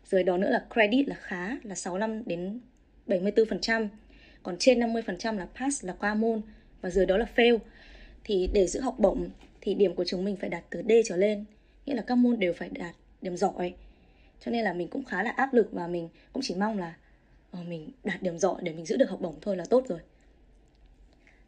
Dưới 0.06 0.22
đó 0.22 0.36
nữa 0.36 0.50
là 0.50 0.64
credit 0.74 1.08
là 1.08 1.16
khá 1.20 1.56
là 1.62 1.74
65 1.74 2.22
đến 2.26 2.60
74%. 3.06 3.88
Còn 4.42 4.56
trên 4.58 4.80
50% 4.80 5.38
là 5.38 5.46
pass 5.60 5.84
là 5.84 5.92
qua 5.92 6.14
môn 6.14 6.42
và 6.80 6.90
dưới 6.90 7.06
đó 7.06 7.16
là 7.16 7.26
fail. 7.36 7.58
Thì 8.24 8.48
để 8.52 8.66
giữ 8.66 8.80
học 8.80 8.94
bổng 8.98 9.28
thì 9.60 9.74
điểm 9.74 9.94
của 9.94 10.04
chúng 10.04 10.24
mình 10.24 10.36
phải 10.36 10.50
đạt 10.50 10.64
từ 10.70 10.82
D 10.88 10.92
trở 11.04 11.16
lên, 11.16 11.44
nghĩa 11.86 11.94
là 11.94 12.02
các 12.02 12.14
môn 12.14 12.38
đều 12.38 12.52
phải 12.52 12.68
đạt 12.68 12.94
điểm 13.22 13.36
giỏi. 13.36 13.74
Cho 14.40 14.50
nên 14.50 14.64
là 14.64 14.72
mình 14.72 14.88
cũng 14.88 15.04
khá 15.04 15.22
là 15.22 15.30
áp 15.30 15.54
lực 15.54 15.72
và 15.72 15.86
mình 15.86 16.08
cũng 16.32 16.42
chỉ 16.42 16.54
mong 16.54 16.78
là 16.78 16.94
ờ, 17.50 17.58
mình 17.68 17.90
đạt 18.04 18.22
điểm 18.22 18.38
giỏi 18.38 18.56
để 18.62 18.72
mình 18.72 18.86
giữ 18.86 18.96
được 18.96 19.10
học 19.10 19.20
bổng 19.20 19.38
thôi 19.40 19.56
là 19.56 19.64
tốt 19.70 19.84
rồi 19.88 19.98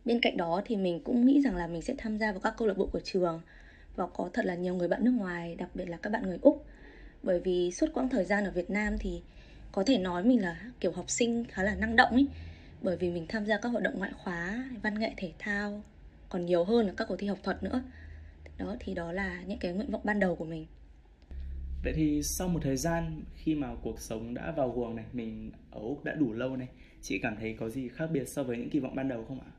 bên 0.06 0.20
cạnh 0.20 0.36
đó 0.36 0.62
thì 0.64 0.76
mình 0.76 1.00
cũng 1.00 1.26
nghĩ 1.26 1.42
rằng 1.42 1.56
là 1.56 1.66
mình 1.66 1.82
sẽ 1.82 1.94
tham 1.98 2.18
gia 2.18 2.32
vào 2.32 2.40
các 2.40 2.54
câu 2.56 2.68
lạc 2.68 2.76
bộ 2.76 2.86
của 2.86 3.00
trường 3.00 3.40
và 3.96 4.06
có 4.06 4.30
thật 4.32 4.44
là 4.44 4.54
nhiều 4.54 4.74
người 4.74 4.88
bạn 4.88 5.04
nước 5.04 5.14
ngoài 5.16 5.54
đặc 5.54 5.68
biệt 5.74 5.88
là 5.88 5.96
các 5.96 6.10
bạn 6.10 6.22
người 6.22 6.38
úc. 6.42 6.66
Bởi 7.22 7.40
vì 7.40 7.72
suốt 7.72 7.86
quãng 7.94 8.08
thời 8.08 8.24
gian 8.24 8.44
ở 8.44 8.50
việt 8.50 8.70
nam 8.70 8.98
thì 9.00 9.22
có 9.72 9.84
thể 9.84 9.98
nói 9.98 10.24
mình 10.24 10.42
là 10.42 10.60
kiểu 10.80 10.92
học 10.92 11.10
sinh 11.10 11.44
khá 11.44 11.62
là 11.62 11.74
năng 11.74 11.96
động 11.96 12.10
ấy 12.10 12.28
bởi 12.82 12.96
vì 12.96 13.10
mình 13.10 13.26
tham 13.28 13.46
gia 13.46 13.58
các 13.58 13.68
hoạt 13.68 13.82
động 13.82 13.98
ngoại 13.98 14.12
khóa 14.24 14.70
văn 14.82 14.98
nghệ 14.98 15.12
thể 15.16 15.32
thao 15.38 15.82
còn 16.28 16.46
nhiều 16.46 16.64
hơn 16.64 16.86
là 16.86 16.92
các 16.96 17.08
cuộc 17.08 17.16
thi 17.16 17.26
học 17.26 17.38
thuật 17.42 17.62
nữa. 17.62 17.82
Đó 18.58 18.76
thì 18.80 18.94
đó 18.94 19.12
là 19.12 19.42
những 19.46 19.58
cái 19.58 19.72
nguyện 19.72 19.90
vọng 19.90 20.00
ban 20.04 20.20
đầu 20.20 20.36
của 20.36 20.44
mình. 20.44 20.66
Vậy 21.84 21.92
thì 21.96 22.22
sau 22.22 22.48
một 22.48 22.60
thời 22.62 22.76
gian 22.76 23.22
khi 23.34 23.54
mà 23.54 23.68
cuộc 23.82 24.00
sống 24.00 24.34
đã 24.34 24.52
vào 24.56 24.70
guồng 24.70 24.96
này, 24.96 25.04
mình 25.12 25.50
ở 25.70 25.80
Úc 25.80 26.04
đã 26.04 26.14
đủ 26.14 26.32
lâu 26.32 26.56
này, 26.56 26.68
chị 27.02 27.18
cảm 27.22 27.36
thấy 27.40 27.56
có 27.60 27.68
gì 27.68 27.88
khác 27.88 28.06
biệt 28.12 28.28
so 28.28 28.42
với 28.42 28.56
những 28.56 28.70
kỳ 28.70 28.80
vọng 28.80 28.94
ban 28.94 29.08
đầu 29.08 29.24
không 29.28 29.40
ạ? 29.40 29.50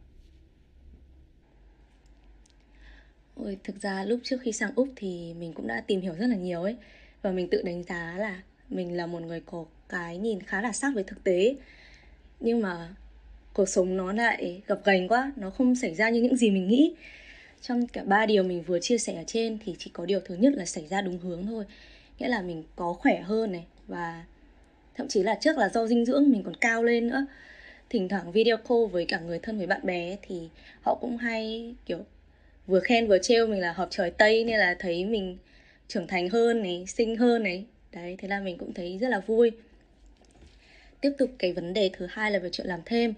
Ôi, 3.43 3.57
thực 3.63 3.81
ra 3.81 4.05
lúc 4.05 4.19
trước 4.23 4.37
khi 4.41 4.51
sang 4.51 4.71
Úc 4.75 4.87
thì 4.95 5.33
mình 5.39 5.53
cũng 5.53 5.67
đã 5.67 5.81
tìm 5.87 6.01
hiểu 6.01 6.13
rất 6.13 6.27
là 6.27 6.35
nhiều 6.35 6.61
ấy. 6.61 6.75
Và 7.21 7.31
mình 7.31 7.47
tự 7.49 7.61
đánh 7.61 7.83
giá 7.83 8.15
là 8.17 8.41
mình 8.69 8.97
là 8.97 9.07
một 9.07 9.21
người 9.21 9.41
có 9.45 9.65
cái 9.89 10.17
nhìn 10.17 10.41
khá 10.41 10.61
là 10.61 10.71
sát 10.71 10.91
với 10.95 11.03
thực 11.03 11.23
tế. 11.23 11.55
Nhưng 12.39 12.61
mà 12.61 12.95
cuộc 13.53 13.69
sống 13.69 13.97
nó 13.97 14.13
lại 14.13 14.61
gặp 14.67 14.79
gành 14.85 15.07
quá, 15.07 15.31
nó 15.35 15.49
không 15.49 15.75
xảy 15.75 15.95
ra 15.95 16.09
như 16.09 16.21
những 16.21 16.37
gì 16.37 16.51
mình 16.51 16.67
nghĩ. 16.67 16.95
Trong 17.61 17.87
cả 17.87 18.03
ba 18.03 18.25
điều 18.25 18.43
mình 18.43 18.63
vừa 18.63 18.79
chia 18.79 18.97
sẻ 18.97 19.15
ở 19.15 19.23
trên 19.27 19.57
thì 19.65 19.75
chỉ 19.79 19.89
có 19.93 20.05
điều 20.05 20.19
thứ 20.19 20.35
nhất 20.35 20.53
là 20.53 20.65
xảy 20.65 20.87
ra 20.87 21.01
đúng 21.01 21.19
hướng 21.19 21.45
thôi. 21.45 21.65
Nghĩa 22.19 22.27
là 22.27 22.41
mình 22.41 22.63
có 22.75 22.93
khỏe 22.93 23.21
hơn 23.21 23.51
này 23.51 23.65
và 23.87 24.25
thậm 24.95 25.07
chí 25.07 25.23
là 25.23 25.37
trước 25.41 25.57
là 25.57 25.69
do 25.69 25.87
dinh 25.87 26.05
dưỡng 26.05 26.31
mình 26.31 26.43
còn 26.43 26.55
cao 26.55 26.83
lên 26.83 27.07
nữa. 27.07 27.25
Thỉnh 27.89 28.09
thoảng 28.09 28.31
video 28.31 28.57
call 28.57 28.85
với 28.91 29.05
cả 29.05 29.19
người 29.19 29.39
thân 29.39 29.57
với 29.57 29.67
bạn 29.67 29.85
bè 29.85 30.17
thì 30.21 30.49
họ 30.81 30.97
cũng 31.01 31.17
hay 31.17 31.75
kiểu 31.85 31.99
vừa 32.67 32.79
khen 32.79 33.07
vừa 33.07 33.19
trêu 33.19 33.47
mình 33.47 33.61
là 33.61 33.73
học 33.73 33.87
trời 33.91 34.11
tây 34.11 34.43
nên 34.43 34.59
là 34.59 34.75
thấy 34.79 35.05
mình 35.05 35.37
trưởng 35.87 36.07
thành 36.07 36.29
hơn 36.29 36.61
này 36.61 36.85
xinh 36.87 37.15
hơn 37.15 37.43
này. 37.43 37.65
Đấy 37.91 38.15
thế 38.19 38.27
là 38.27 38.39
mình 38.39 38.57
cũng 38.57 38.73
thấy 38.73 38.97
rất 38.97 39.09
là 39.09 39.19
vui. 39.19 39.51
Tiếp 41.01 41.11
tục 41.17 41.31
cái 41.39 41.53
vấn 41.53 41.73
đề 41.73 41.89
thứ 41.93 42.07
hai 42.09 42.31
là 42.31 42.39
về 42.39 42.49
chuyện 42.51 42.67
làm 42.67 42.79
thêm. 42.85 43.13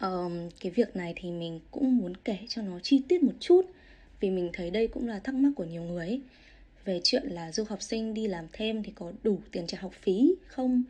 Um, 0.00 0.48
cái 0.60 0.72
việc 0.72 0.96
này 0.96 1.12
thì 1.16 1.30
mình 1.30 1.60
cũng 1.70 1.96
muốn 1.96 2.16
kể 2.16 2.38
cho 2.48 2.62
nó 2.62 2.78
chi 2.82 3.02
tiết 3.08 3.22
một 3.22 3.32
chút 3.40 3.62
vì 4.20 4.30
mình 4.30 4.50
thấy 4.52 4.70
đây 4.70 4.86
cũng 4.86 5.08
là 5.08 5.18
thắc 5.18 5.34
mắc 5.34 5.50
của 5.56 5.64
nhiều 5.64 5.82
người 5.82 6.06
ấy. 6.06 6.20
Về 6.84 7.00
chuyện 7.04 7.22
là 7.26 7.52
du 7.52 7.64
học 7.68 7.82
sinh 7.82 8.14
đi 8.14 8.26
làm 8.26 8.46
thêm 8.52 8.82
thì 8.82 8.92
có 8.94 9.12
đủ 9.22 9.38
tiền 9.52 9.66
trả 9.66 9.78
học 9.80 9.92
phí 10.00 10.34
không? 10.46 10.82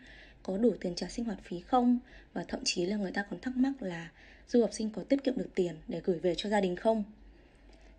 Có 0.42 0.58
đủ 0.58 0.74
tiền 0.80 0.94
trả 0.94 1.08
sinh 1.08 1.24
hoạt 1.24 1.38
phí 1.42 1.60
không? 1.60 1.98
Và 2.32 2.44
thậm 2.48 2.60
chí 2.64 2.86
là 2.86 2.96
người 2.96 3.12
ta 3.12 3.24
còn 3.30 3.40
thắc 3.40 3.56
mắc 3.56 3.72
là 3.82 4.10
du 4.48 4.60
học 4.60 4.70
sinh 4.72 4.90
có 4.90 5.02
tiết 5.02 5.24
kiệm 5.24 5.34
được 5.36 5.48
tiền 5.54 5.74
để 5.88 6.00
gửi 6.04 6.18
về 6.18 6.34
cho 6.36 6.48
gia 6.48 6.60
đình 6.60 6.76
không? 6.76 7.04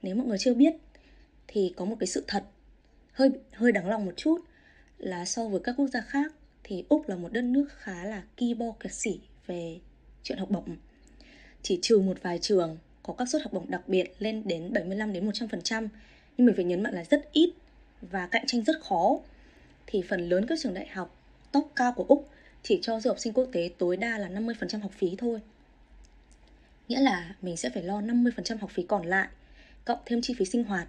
Nếu 0.04 0.16
mọi 0.16 0.28
người 0.28 0.38
chưa 0.38 0.54
biết 0.54 0.74
thì 1.48 1.74
có 1.76 1.86
một 1.86 1.96
cái 2.00 2.08
sự 2.08 2.24
thật 2.28 2.44
hơi 3.14 3.30
hơi 3.52 3.72
đáng 3.72 3.90
lòng 3.90 4.06
một 4.06 4.14
chút 4.18 4.42
là 4.98 5.26
so 5.26 5.48
với 5.48 5.60
các 5.64 5.76
quốc 5.78 5.88
gia 5.88 6.02
khác 6.02 6.34
thì 6.64 6.84
úc 6.90 7.10
là 7.10 7.16
một 7.16 7.32
đất 7.32 7.44
nước 7.44 7.66
khá 7.78 8.04
là 8.04 8.24
ki 8.38 8.54
bo 8.54 8.66
kẹt 8.80 8.94
sỉ 8.94 9.20
về 9.48 9.80
chuyện 10.24 10.38
học 10.38 10.50
bổng 10.50 10.78
chỉ 11.62 11.80
trừ 11.82 12.00
một 12.00 12.18
vài 12.22 12.40
trường 12.40 12.78
có 13.04 13.14
các 13.14 13.30
suất 13.30 13.42
học 13.42 13.54
bổng 13.54 13.72
đặc 13.72 13.82
biệt 13.88 14.14
lên 14.20 14.44
đến 14.46 14.74
75 14.74 15.14
đến 15.14 15.30
100% 15.30 15.88
nhưng 16.38 16.46
mình 16.46 16.56
phải 16.56 16.66
nhấn 16.66 16.84
mạnh 16.84 16.94
là 16.94 17.04
rất 17.04 17.32
ít 17.32 17.54
và 18.02 18.28
cạnh 18.28 18.44
tranh 18.48 18.64
rất 18.64 18.76
khó 18.82 19.20
thì 19.88 20.04
phần 20.10 20.30
lớn 20.30 20.46
các 20.48 20.60
trường 20.62 20.74
đại 20.74 20.88
học 20.88 21.16
top 21.52 21.72
cao 21.76 21.94
của 21.94 22.06
Úc 22.08 22.30
chỉ 22.64 22.80
cho 22.82 23.00
du 23.00 23.10
học 23.10 23.20
sinh 23.20 23.34
quốc 23.34 23.50
tế 23.52 23.70
tối 23.78 23.98
đa 23.98 24.18
là 24.18 24.30
50% 24.30 24.80
học 24.80 24.92
phí 24.92 25.16
thôi. 25.18 25.40
Nghĩa 26.88 27.00
là 27.00 27.36
mình 27.42 27.58
sẽ 27.58 27.70
phải 27.70 27.84
lo 27.84 28.02
50% 28.02 28.58
học 28.58 28.70
phí 28.74 28.84
còn 28.84 29.06
lại, 29.06 29.28
cộng 29.86 30.00
thêm 30.06 30.22
chi 30.22 30.34
phí 30.38 30.46
sinh 30.46 30.64
hoạt. 30.64 30.88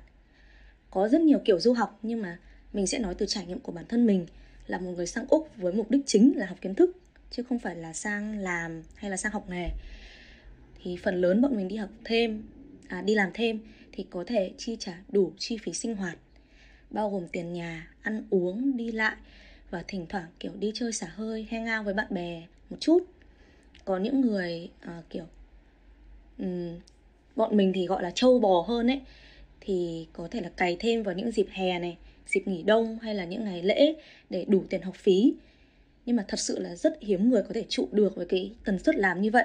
Có 0.90 1.08
rất 1.08 1.20
nhiều 1.20 1.38
kiểu 1.44 1.60
du 1.60 1.72
học 1.72 1.98
nhưng 2.02 2.22
mà 2.22 2.38
mình 2.72 2.86
sẽ 2.86 2.98
nói 2.98 3.14
từ 3.14 3.26
trải 3.26 3.46
nghiệm 3.46 3.60
của 3.60 3.72
bản 3.72 3.84
thân 3.88 4.06
mình 4.06 4.26
là 4.66 4.78
một 4.78 4.90
người 4.90 5.06
sang 5.06 5.26
Úc 5.28 5.50
với 5.56 5.72
mục 5.72 5.90
đích 5.90 6.02
chính 6.06 6.32
là 6.36 6.46
học 6.46 6.58
kiến 6.60 6.74
thức 6.74 6.96
chứ 7.30 7.42
không 7.42 7.58
phải 7.58 7.76
là 7.76 7.92
sang 7.92 8.38
làm 8.38 8.82
hay 8.94 9.10
là 9.10 9.16
sang 9.16 9.32
học 9.32 9.50
nghề. 9.50 9.68
Thì 10.82 10.96
phần 11.02 11.20
lớn 11.20 11.42
bọn 11.42 11.56
mình 11.56 11.68
đi 11.68 11.76
học 11.76 11.90
thêm, 12.04 12.42
à, 12.88 13.02
đi 13.02 13.14
làm 13.14 13.30
thêm 13.34 13.60
thì 13.92 14.06
có 14.10 14.24
thể 14.26 14.52
chi 14.58 14.76
trả 14.80 15.02
đủ 15.08 15.32
chi 15.38 15.58
phí 15.58 15.72
sinh 15.72 15.96
hoạt 15.96 16.18
bao 16.90 17.10
gồm 17.10 17.28
tiền 17.28 17.52
nhà, 17.52 17.90
ăn 18.02 18.26
uống, 18.30 18.76
đi 18.76 18.92
lại 18.92 19.16
và 19.70 19.84
thỉnh 19.88 20.06
thoảng 20.08 20.26
kiểu 20.40 20.52
đi 20.58 20.72
chơi 20.74 20.92
xả 20.92 21.06
hơi, 21.06 21.46
hang 21.50 21.78
out 21.78 21.84
với 21.84 21.94
bạn 21.94 22.06
bè 22.10 22.46
một 22.70 22.76
chút. 22.80 23.06
Có 23.84 23.98
những 23.98 24.20
người 24.20 24.70
à, 24.80 25.02
kiểu 25.10 25.24
um, 26.38 26.78
bọn 27.36 27.56
mình 27.56 27.72
thì 27.72 27.86
gọi 27.86 28.02
là 28.02 28.10
trâu 28.10 28.38
bò 28.38 28.64
hơn 28.68 28.90
ấy 28.90 29.00
thì 29.60 30.06
có 30.12 30.28
thể 30.30 30.40
là 30.40 30.48
cày 30.48 30.76
thêm 30.80 31.02
vào 31.02 31.14
những 31.14 31.30
dịp 31.30 31.46
hè 31.50 31.78
này, 31.78 31.96
dịp 32.26 32.42
nghỉ 32.46 32.62
đông 32.62 32.98
hay 33.02 33.14
là 33.14 33.24
những 33.24 33.44
ngày 33.44 33.62
lễ 33.62 33.94
để 34.30 34.44
đủ 34.48 34.64
tiền 34.70 34.82
học 34.82 34.94
phí. 34.96 35.34
Nhưng 36.06 36.16
mà 36.16 36.24
thật 36.28 36.40
sự 36.40 36.58
là 36.58 36.76
rất 36.76 36.98
hiếm 37.00 37.30
người 37.30 37.42
có 37.42 37.50
thể 37.54 37.64
trụ 37.68 37.88
được 37.92 38.16
với 38.16 38.26
cái 38.26 38.52
tần 38.64 38.78
suất 38.78 38.96
làm 38.96 39.22
như 39.22 39.30
vậy. 39.30 39.44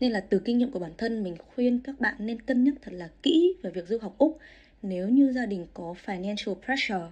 Nên 0.00 0.12
là 0.12 0.20
từ 0.20 0.38
kinh 0.38 0.58
nghiệm 0.58 0.70
của 0.70 0.78
bản 0.78 0.92
thân 0.98 1.22
mình 1.22 1.36
khuyên 1.54 1.80
các 1.84 2.00
bạn 2.00 2.14
nên 2.18 2.42
cân 2.42 2.64
nhắc 2.64 2.74
thật 2.82 2.92
là 2.94 3.08
kỹ 3.22 3.54
về 3.62 3.70
việc 3.70 3.88
du 3.88 3.98
học 3.98 4.14
Úc 4.18 4.38
nếu 4.82 5.08
như 5.08 5.32
gia 5.32 5.46
đình 5.46 5.66
có 5.74 5.94
financial 6.04 6.54
pressure 6.64 7.10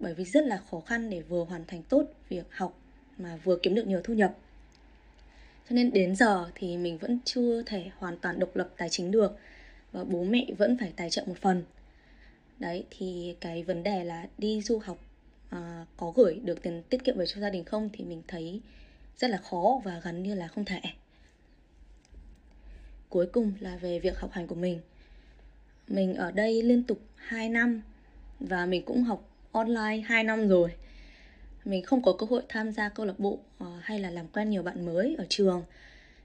bởi 0.00 0.14
vì 0.14 0.24
rất 0.24 0.46
là 0.46 0.56
khó 0.70 0.80
khăn 0.80 1.10
để 1.10 1.20
vừa 1.20 1.44
hoàn 1.44 1.64
thành 1.66 1.82
tốt 1.82 2.04
việc 2.28 2.46
học 2.50 2.80
mà 3.18 3.38
vừa 3.44 3.58
kiếm 3.62 3.74
được 3.74 3.86
nhiều 3.86 4.00
thu 4.04 4.14
nhập 4.14 4.36
cho 5.68 5.74
nên 5.74 5.92
đến 5.92 6.16
giờ 6.16 6.50
thì 6.54 6.76
mình 6.76 6.98
vẫn 6.98 7.18
chưa 7.24 7.62
thể 7.62 7.90
hoàn 7.98 8.16
toàn 8.16 8.38
độc 8.38 8.56
lập 8.56 8.68
tài 8.76 8.88
chính 8.88 9.10
được 9.10 9.38
và 9.92 10.04
bố 10.04 10.24
mẹ 10.24 10.46
vẫn 10.58 10.76
phải 10.80 10.92
tài 10.96 11.10
trợ 11.10 11.22
một 11.26 11.38
phần. 11.40 11.64
Đấy 12.58 12.84
thì 12.90 13.36
cái 13.40 13.62
vấn 13.62 13.82
đề 13.82 14.04
là 14.04 14.26
đi 14.38 14.62
du 14.62 14.78
học 14.78 14.98
à, 15.50 15.86
có 15.96 16.12
gửi 16.16 16.40
được 16.44 16.62
tiền 16.62 16.82
tiết 16.88 17.04
kiệm 17.04 17.18
về 17.18 17.26
cho 17.26 17.40
gia 17.40 17.50
đình 17.50 17.64
không 17.64 17.90
thì 17.92 18.04
mình 18.04 18.22
thấy 18.28 18.60
rất 19.16 19.30
là 19.30 19.36
khó 19.38 19.80
và 19.84 20.00
gần 20.04 20.22
như 20.22 20.34
là 20.34 20.48
không 20.48 20.64
thể. 20.64 20.80
Cuối 23.08 23.26
cùng 23.26 23.52
là 23.60 23.76
về 23.76 23.98
việc 23.98 24.18
học 24.18 24.32
hành 24.32 24.46
của 24.46 24.54
mình. 24.54 24.80
Mình 25.88 26.14
ở 26.14 26.30
đây 26.30 26.62
liên 26.62 26.82
tục 26.82 26.98
2 27.16 27.48
năm 27.48 27.82
và 28.40 28.66
mình 28.66 28.82
cũng 28.84 29.04
học 29.04 29.28
online 29.52 30.00
2 30.06 30.24
năm 30.24 30.48
rồi 30.48 30.70
mình 31.64 31.82
không 31.82 32.02
có 32.02 32.12
cơ 32.12 32.26
hội 32.30 32.42
tham 32.48 32.72
gia 32.72 32.88
câu 32.88 33.06
lạc 33.06 33.18
bộ 33.18 33.38
ờ, 33.58 33.66
hay 33.82 34.00
là 34.00 34.10
làm 34.10 34.28
quen 34.28 34.50
nhiều 34.50 34.62
bạn 34.62 34.86
mới 34.86 35.14
ở 35.18 35.26
trường. 35.28 35.64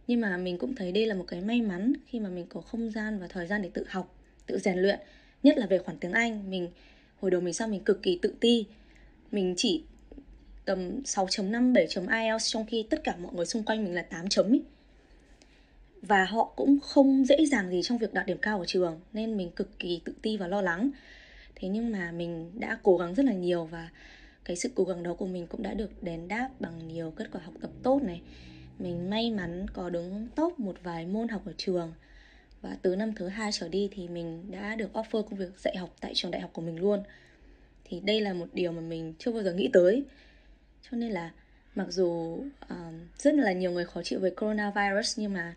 Nhưng 0.07 0.21
mà 0.21 0.37
mình 0.37 0.57
cũng 0.57 0.75
thấy 0.75 0.91
đây 0.91 1.05
là 1.05 1.15
một 1.15 1.25
cái 1.27 1.41
may 1.41 1.61
mắn 1.61 1.93
khi 2.07 2.19
mà 2.19 2.29
mình 2.29 2.45
có 2.49 2.61
không 2.61 2.89
gian 2.91 3.19
và 3.19 3.27
thời 3.27 3.47
gian 3.47 3.61
để 3.61 3.69
tự 3.73 3.85
học, 3.89 4.15
tự 4.45 4.59
rèn 4.59 4.77
luyện, 4.77 4.99
nhất 5.43 5.57
là 5.57 5.65
về 5.65 5.77
khoản 5.77 5.97
tiếng 5.97 6.11
anh. 6.11 6.49
Mình, 6.49 6.69
hồi 7.21 7.31
đầu 7.31 7.41
mình 7.41 7.53
sao 7.53 7.67
mình 7.67 7.83
cực 7.83 8.03
kỳ 8.03 8.19
tự 8.21 8.33
ti. 8.39 8.65
Mình 9.31 9.53
chỉ 9.57 9.83
tầm 10.65 11.01
6.5 11.03 11.73
7 11.73 11.87
IELTS, 12.23 12.53
trong 12.53 12.65
khi 12.65 12.83
tất 12.89 13.03
cả 13.03 13.15
mọi 13.15 13.33
người 13.33 13.45
xung 13.45 13.63
quanh 13.63 13.83
mình 13.83 13.95
là 13.95 14.01
8 14.01 14.29
chấm 14.29 14.51
ý. 14.51 14.61
và 16.01 16.25
họ 16.25 16.53
cũng 16.55 16.79
không 16.79 17.25
dễ 17.25 17.45
dàng 17.45 17.69
gì 17.69 17.81
trong 17.83 17.97
việc 17.97 18.13
đạt 18.13 18.25
điểm 18.25 18.37
cao 18.37 18.59
ở 18.59 18.65
trường, 18.65 18.99
nên 19.13 19.37
mình 19.37 19.51
cực 19.51 19.79
kỳ 19.79 20.01
tự 20.05 20.13
ti 20.21 20.37
và 20.37 20.47
lo 20.47 20.61
lắng. 20.61 20.89
Thế 21.55 21.67
nhưng 21.67 21.91
mà 21.91 22.11
mình 22.11 22.51
đã 22.59 22.77
cố 22.83 22.97
gắng 22.97 23.15
rất 23.15 23.25
là 23.25 23.33
nhiều 23.33 23.65
và 23.65 23.89
cái 24.47 24.55
sự 24.55 24.69
cố 24.75 24.83
gắng 24.83 25.03
đó 25.03 25.13
của 25.13 25.27
mình 25.27 25.47
cũng 25.47 25.63
đã 25.63 25.73
được 25.73 26.03
đền 26.03 26.27
đáp 26.27 26.49
bằng 26.59 26.87
nhiều 26.87 27.13
kết 27.15 27.27
quả 27.31 27.41
học 27.41 27.53
tập 27.61 27.71
tốt 27.83 28.03
này. 28.03 28.21
Mình 28.79 29.09
may 29.09 29.31
mắn 29.31 29.65
có 29.73 29.89
đứng 29.89 30.27
top 30.35 30.59
một 30.59 30.75
vài 30.83 31.05
môn 31.05 31.27
học 31.27 31.41
ở 31.45 31.53
trường. 31.57 31.93
Và 32.61 32.77
từ 32.81 32.95
năm 32.95 33.13
thứ 33.13 33.27
hai 33.27 33.51
trở 33.51 33.69
đi 33.69 33.89
thì 33.91 34.07
mình 34.07 34.51
đã 34.51 34.75
được 34.75 34.89
offer 34.93 35.23
công 35.23 35.35
việc 35.35 35.59
dạy 35.59 35.77
học 35.77 35.95
tại 36.01 36.11
trường 36.15 36.31
đại 36.31 36.41
học 36.41 36.49
của 36.53 36.61
mình 36.61 36.79
luôn. 36.79 37.03
Thì 37.83 37.99
đây 37.99 38.21
là 38.21 38.33
một 38.33 38.45
điều 38.53 38.71
mà 38.71 38.81
mình 38.81 39.13
chưa 39.19 39.31
bao 39.31 39.43
giờ 39.43 39.53
nghĩ 39.53 39.69
tới. 39.73 40.03
Cho 40.91 40.97
nên 40.97 41.11
là 41.11 41.31
mặc 41.75 41.87
dù 41.89 42.37
um, 42.69 42.99
rất 43.17 43.33
là 43.33 43.51
nhiều 43.51 43.71
người 43.71 43.85
khó 43.85 44.03
chịu 44.03 44.19
với 44.19 44.31
coronavirus 44.31 45.19
nhưng 45.19 45.33
mà 45.33 45.55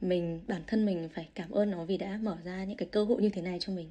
mình 0.00 0.40
bản 0.48 0.62
thân 0.66 0.86
mình 0.86 1.08
phải 1.14 1.28
cảm 1.34 1.50
ơn 1.50 1.70
nó 1.70 1.84
vì 1.84 1.96
đã 1.96 2.18
mở 2.22 2.36
ra 2.44 2.64
những 2.64 2.76
cái 2.76 2.88
cơ 2.92 3.04
hội 3.04 3.22
như 3.22 3.28
thế 3.28 3.42
này 3.42 3.58
cho 3.60 3.72
mình. 3.72 3.90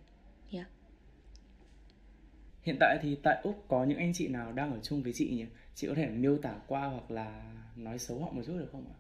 Hiện 2.68 2.78
tại 2.80 3.00
thì 3.02 3.18
tại 3.24 3.38
Úc 3.44 3.66
có 3.68 3.84
những 3.84 3.98
anh 3.98 4.14
chị 4.14 4.28
nào 4.28 4.52
đang 4.52 4.72
ở 4.72 4.80
chung 4.84 5.04
với 5.04 5.14
chị 5.14 5.30
nhỉ? 5.30 5.46
Chị 5.76 5.88
có 5.88 5.94
thể 5.96 6.08
miêu 6.08 6.38
tả 6.38 6.54
qua 6.68 6.86
hoặc 6.86 7.12
là 7.12 7.42
nói 7.76 8.00
xấu 8.00 8.20
họ 8.20 8.32
một 8.32 8.42
chút 8.46 8.54
được 8.60 8.70
không 8.72 8.86
ạ? 8.88 8.98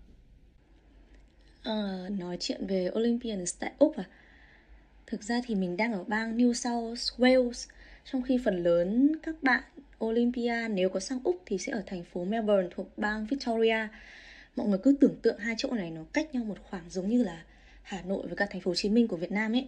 À, 1.63 2.09
nói 2.09 2.37
chuyện 2.39 2.67
về 2.67 2.89
Olympians 2.95 3.55
tại 3.59 3.71
Úc 3.79 3.97
à? 3.97 4.03
Thực 5.07 5.23
ra 5.23 5.41
thì 5.45 5.55
mình 5.55 5.77
đang 5.77 5.93
ở 5.93 6.03
bang 6.03 6.37
New 6.37 6.53
South 6.53 7.21
Wales 7.21 7.69
Trong 8.11 8.21
khi 8.21 8.39
phần 8.45 8.63
lớn 8.63 9.15
các 9.23 9.35
bạn 9.43 9.63
Olympia 10.05 10.67
nếu 10.69 10.89
có 10.89 10.99
sang 10.99 11.19
Úc 11.23 11.41
thì 11.45 11.57
sẽ 11.57 11.71
ở 11.71 11.83
thành 11.85 12.03
phố 12.03 12.25
Melbourne 12.25 12.67
thuộc 12.75 12.97
bang 12.97 13.25
Victoria 13.25 13.87
Mọi 14.55 14.67
người 14.67 14.79
cứ 14.83 14.97
tưởng 15.01 15.15
tượng 15.21 15.39
hai 15.39 15.55
chỗ 15.57 15.71
này 15.71 15.91
nó 15.91 16.01
cách 16.13 16.35
nhau 16.35 16.43
một 16.43 16.57
khoảng 16.69 16.89
giống 16.89 17.09
như 17.09 17.23
là 17.23 17.43
Hà 17.81 18.01
Nội 18.01 18.27
với 18.27 18.35
cả 18.35 18.47
thành 18.49 18.61
phố 18.61 18.71
Hồ 18.71 18.75
Chí 18.75 18.89
Minh 18.89 19.07
của 19.07 19.17
Việt 19.17 19.31
Nam 19.31 19.55
ấy 19.55 19.67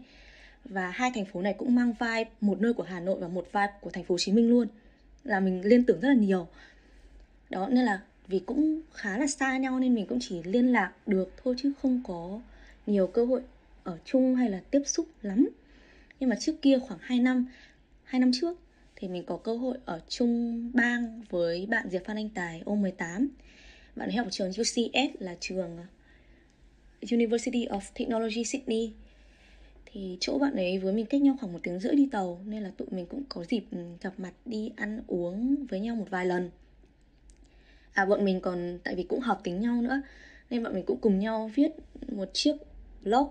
và 0.65 0.89
hai 0.89 1.11
thành 1.15 1.25
phố 1.25 1.41
này 1.41 1.55
cũng 1.57 1.75
mang 1.75 1.93
vibe, 1.99 2.29
một 2.41 2.61
nơi 2.61 2.73
của 2.73 2.83
Hà 2.83 2.99
Nội 2.99 3.19
và 3.19 3.27
một 3.27 3.47
vibe 3.53 3.73
của 3.81 3.89
thành 3.89 4.03
phố 4.03 4.13
Hồ 4.13 4.19
Chí 4.19 4.31
Minh 4.31 4.49
luôn. 4.49 4.67
Là 5.23 5.39
mình 5.39 5.65
liên 5.65 5.83
tưởng 5.83 5.99
rất 5.99 6.07
là 6.07 6.15
nhiều. 6.15 6.47
Đó, 7.49 7.69
nên 7.71 7.85
là 7.85 8.01
vì 8.27 8.39
cũng 8.39 8.81
khá 8.93 9.17
là 9.17 9.27
xa 9.27 9.57
nhau 9.57 9.79
nên 9.79 9.95
mình 9.95 10.05
cũng 10.05 10.19
chỉ 10.21 10.43
liên 10.43 10.71
lạc 10.71 10.93
được 11.07 11.33
thôi 11.43 11.55
chứ 11.57 11.71
không 11.81 12.01
có 12.07 12.39
nhiều 12.87 13.07
cơ 13.07 13.25
hội 13.25 13.41
ở 13.83 13.97
chung 14.05 14.35
hay 14.35 14.49
là 14.49 14.61
tiếp 14.71 14.81
xúc 14.85 15.07
lắm. 15.21 15.49
Nhưng 16.19 16.29
mà 16.29 16.35
trước 16.39 16.61
kia 16.61 16.79
khoảng 16.79 16.99
2 17.03 17.19
năm 17.19 17.45
2 18.03 18.19
năm 18.19 18.31
trước 18.41 18.59
thì 18.95 19.07
mình 19.07 19.23
có 19.23 19.37
cơ 19.37 19.57
hội 19.57 19.77
ở 19.85 20.01
chung 20.07 20.71
bang 20.73 21.21
với 21.29 21.65
bạn 21.65 21.89
Diệp 21.89 22.05
Phan 22.05 22.17
Anh 22.17 22.29
Tài 22.29 22.63
O18 22.65 23.27
bạn 23.95 24.09
ấy 24.09 24.15
học 24.15 24.27
ở 24.27 24.29
trường 24.29 24.49
UCS 24.49 25.15
là 25.19 25.35
trường 25.39 25.77
à, 25.77 25.87
University 27.11 27.67
of 27.67 27.81
Technology 27.95 28.43
Sydney 28.43 28.93
thì 29.91 30.17
chỗ 30.19 30.39
bạn 30.39 30.55
ấy 30.55 30.79
với 30.79 30.93
mình 30.93 31.05
cách 31.05 31.21
nhau 31.21 31.35
khoảng 31.39 31.53
một 31.53 31.59
tiếng 31.63 31.79
rưỡi 31.79 31.95
đi 31.95 32.09
tàu, 32.11 32.41
nên 32.45 32.63
là 32.63 32.71
tụi 32.77 32.87
mình 32.91 33.05
cũng 33.05 33.23
có 33.29 33.43
dịp 33.43 33.63
ừ, 33.71 33.77
gặp 34.01 34.13
mặt 34.17 34.33
đi 34.45 34.71
ăn 34.75 35.01
uống 35.07 35.55
với 35.69 35.79
nhau 35.79 35.95
một 35.95 36.09
vài 36.09 36.25
lần. 36.25 36.49
À 37.93 38.05
bọn 38.05 38.25
mình 38.25 38.41
còn, 38.41 38.79
tại 38.83 38.95
vì 38.95 39.03
cũng 39.03 39.19
hợp 39.19 39.39
tính 39.43 39.61
nhau 39.61 39.81
nữa, 39.81 40.01
nên 40.49 40.63
bọn 40.63 40.73
mình 40.73 40.85
cũng 40.85 40.97
cùng 41.01 41.19
nhau 41.19 41.51
viết 41.55 41.71
một 42.07 42.29
chiếc 42.33 42.55
blog 43.03 43.27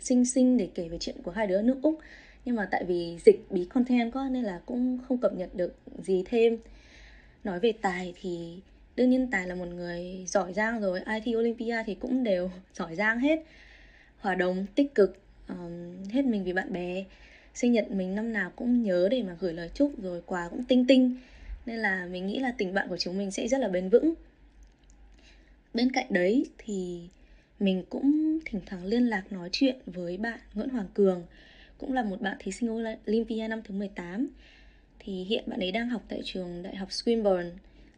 xinh 0.00 0.24
xinh 0.24 0.56
để 0.56 0.68
kể 0.74 0.88
về 0.88 0.98
chuyện 1.00 1.16
của 1.22 1.30
hai 1.30 1.46
đứa 1.46 1.62
nước 1.62 1.78
úc. 1.82 1.98
Nhưng 2.44 2.56
mà 2.56 2.68
tại 2.70 2.84
vì 2.84 3.18
dịch 3.24 3.46
bí 3.50 3.64
content 3.64 4.12
quá 4.12 4.28
nên 4.30 4.42
là 4.42 4.60
cũng 4.66 4.98
không 5.08 5.18
cập 5.18 5.32
nhật 5.32 5.54
được 5.54 5.74
gì 5.98 6.22
thêm. 6.26 6.58
Nói 7.44 7.60
về 7.60 7.72
tài 7.82 8.14
thì 8.20 8.60
đương 8.96 9.10
nhiên 9.10 9.30
tài 9.30 9.46
là 9.46 9.54
một 9.54 9.68
người 9.68 10.24
giỏi 10.28 10.52
giang 10.52 10.80
rồi, 10.80 11.00
ai 11.00 11.20
thi 11.20 11.36
olympia 11.36 11.82
thì 11.86 11.94
cũng 11.94 12.24
đều 12.24 12.50
giỏi 12.74 12.96
giang 12.96 13.18
hết. 13.18 13.44
Hòa 14.18 14.34
đồng, 14.34 14.66
tích 14.74 14.94
cực 14.94 15.16
um, 15.58 16.04
hết 16.10 16.24
mình 16.24 16.44
vì 16.44 16.52
bạn 16.52 16.72
bè. 16.72 17.04
Sinh 17.54 17.72
nhật 17.72 17.90
mình 17.90 18.14
năm 18.14 18.32
nào 18.32 18.52
cũng 18.56 18.82
nhớ 18.82 19.08
để 19.10 19.22
mà 19.22 19.36
gửi 19.40 19.52
lời 19.52 19.70
chúc 19.74 20.02
rồi 20.02 20.22
quà 20.26 20.48
cũng 20.48 20.64
tinh 20.64 20.84
tinh. 20.88 21.16
Nên 21.66 21.76
là 21.76 22.06
mình 22.06 22.26
nghĩ 22.26 22.38
là 22.38 22.54
tình 22.58 22.74
bạn 22.74 22.88
của 22.88 22.96
chúng 22.96 23.18
mình 23.18 23.30
sẽ 23.30 23.48
rất 23.48 23.58
là 23.58 23.68
bền 23.68 23.88
vững. 23.88 24.14
Bên 25.74 25.92
cạnh 25.92 26.06
đấy 26.10 26.46
thì 26.58 27.00
mình 27.60 27.84
cũng 27.90 28.38
thỉnh 28.44 28.60
thoảng 28.66 28.84
liên 28.84 29.06
lạc 29.06 29.32
nói 29.32 29.48
chuyện 29.52 29.76
với 29.86 30.16
bạn 30.16 30.38
Nguyễn 30.54 30.68
Hoàng 30.68 30.88
Cường 30.94 31.24
cũng 31.78 31.92
là 31.92 32.02
một 32.02 32.20
bạn 32.20 32.36
thí 32.40 32.52
sinh 32.52 32.70
Olympia 33.06 33.48
năm 33.48 33.60
thứ 33.64 33.74
18 33.74 34.28
thì 34.98 35.24
hiện 35.24 35.44
bạn 35.46 35.60
ấy 35.60 35.72
đang 35.72 35.88
học 35.88 36.02
tại 36.08 36.20
trường 36.24 36.62
đại 36.62 36.76
học 36.76 36.88
Swinburne 36.88 37.50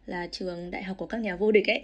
là 0.07 0.29
trường 0.33 0.71
đại 0.71 0.83
học 0.83 0.97
của 0.97 1.07
các 1.07 1.19
nhà 1.19 1.37
vô 1.37 1.53
địch 1.53 1.67
ấy. 1.67 1.83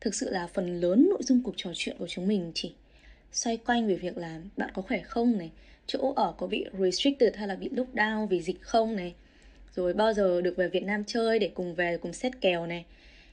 Thực 0.00 0.14
sự 0.14 0.30
là 0.30 0.46
phần 0.46 0.80
lớn 0.80 1.06
nội 1.10 1.22
dung 1.22 1.42
cuộc 1.42 1.54
trò 1.56 1.70
chuyện 1.74 1.96
của 1.98 2.08
chúng 2.08 2.28
mình 2.28 2.52
chỉ 2.54 2.74
xoay 3.32 3.56
quanh 3.56 3.88
về 3.88 3.94
việc 3.94 4.18
là 4.18 4.40
bạn 4.56 4.70
có 4.74 4.82
khỏe 4.82 5.00
không 5.00 5.38
này 5.38 5.50
chỗ 5.92 6.12
ở 6.16 6.34
có 6.38 6.46
bị 6.46 6.64
restricted 6.78 7.36
hay 7.36 7.48
là 7.48 7.56
bị 7.56 7.68
lockdown 7.68 8.26
vì 8.26 8.42
dịch 8.42 8.62
không 8.62 8.96
này. 8.96 9.14
Rồi 9.74 9.92
bao 9.92 10.12
giờ 10.12 10.40
được 10.40 10.56
về 10.56 10.68
Việt 10.68 10.84
Nam 10.84 11.04
chơi 11.04 11.38
để 11.38 11.50
cùng 11.54 11.74
về 11.74 11.98
cùng 12.02 12.12
xét 12.12 12.40
kèo 12.40 12.66
này. 12.66 12.84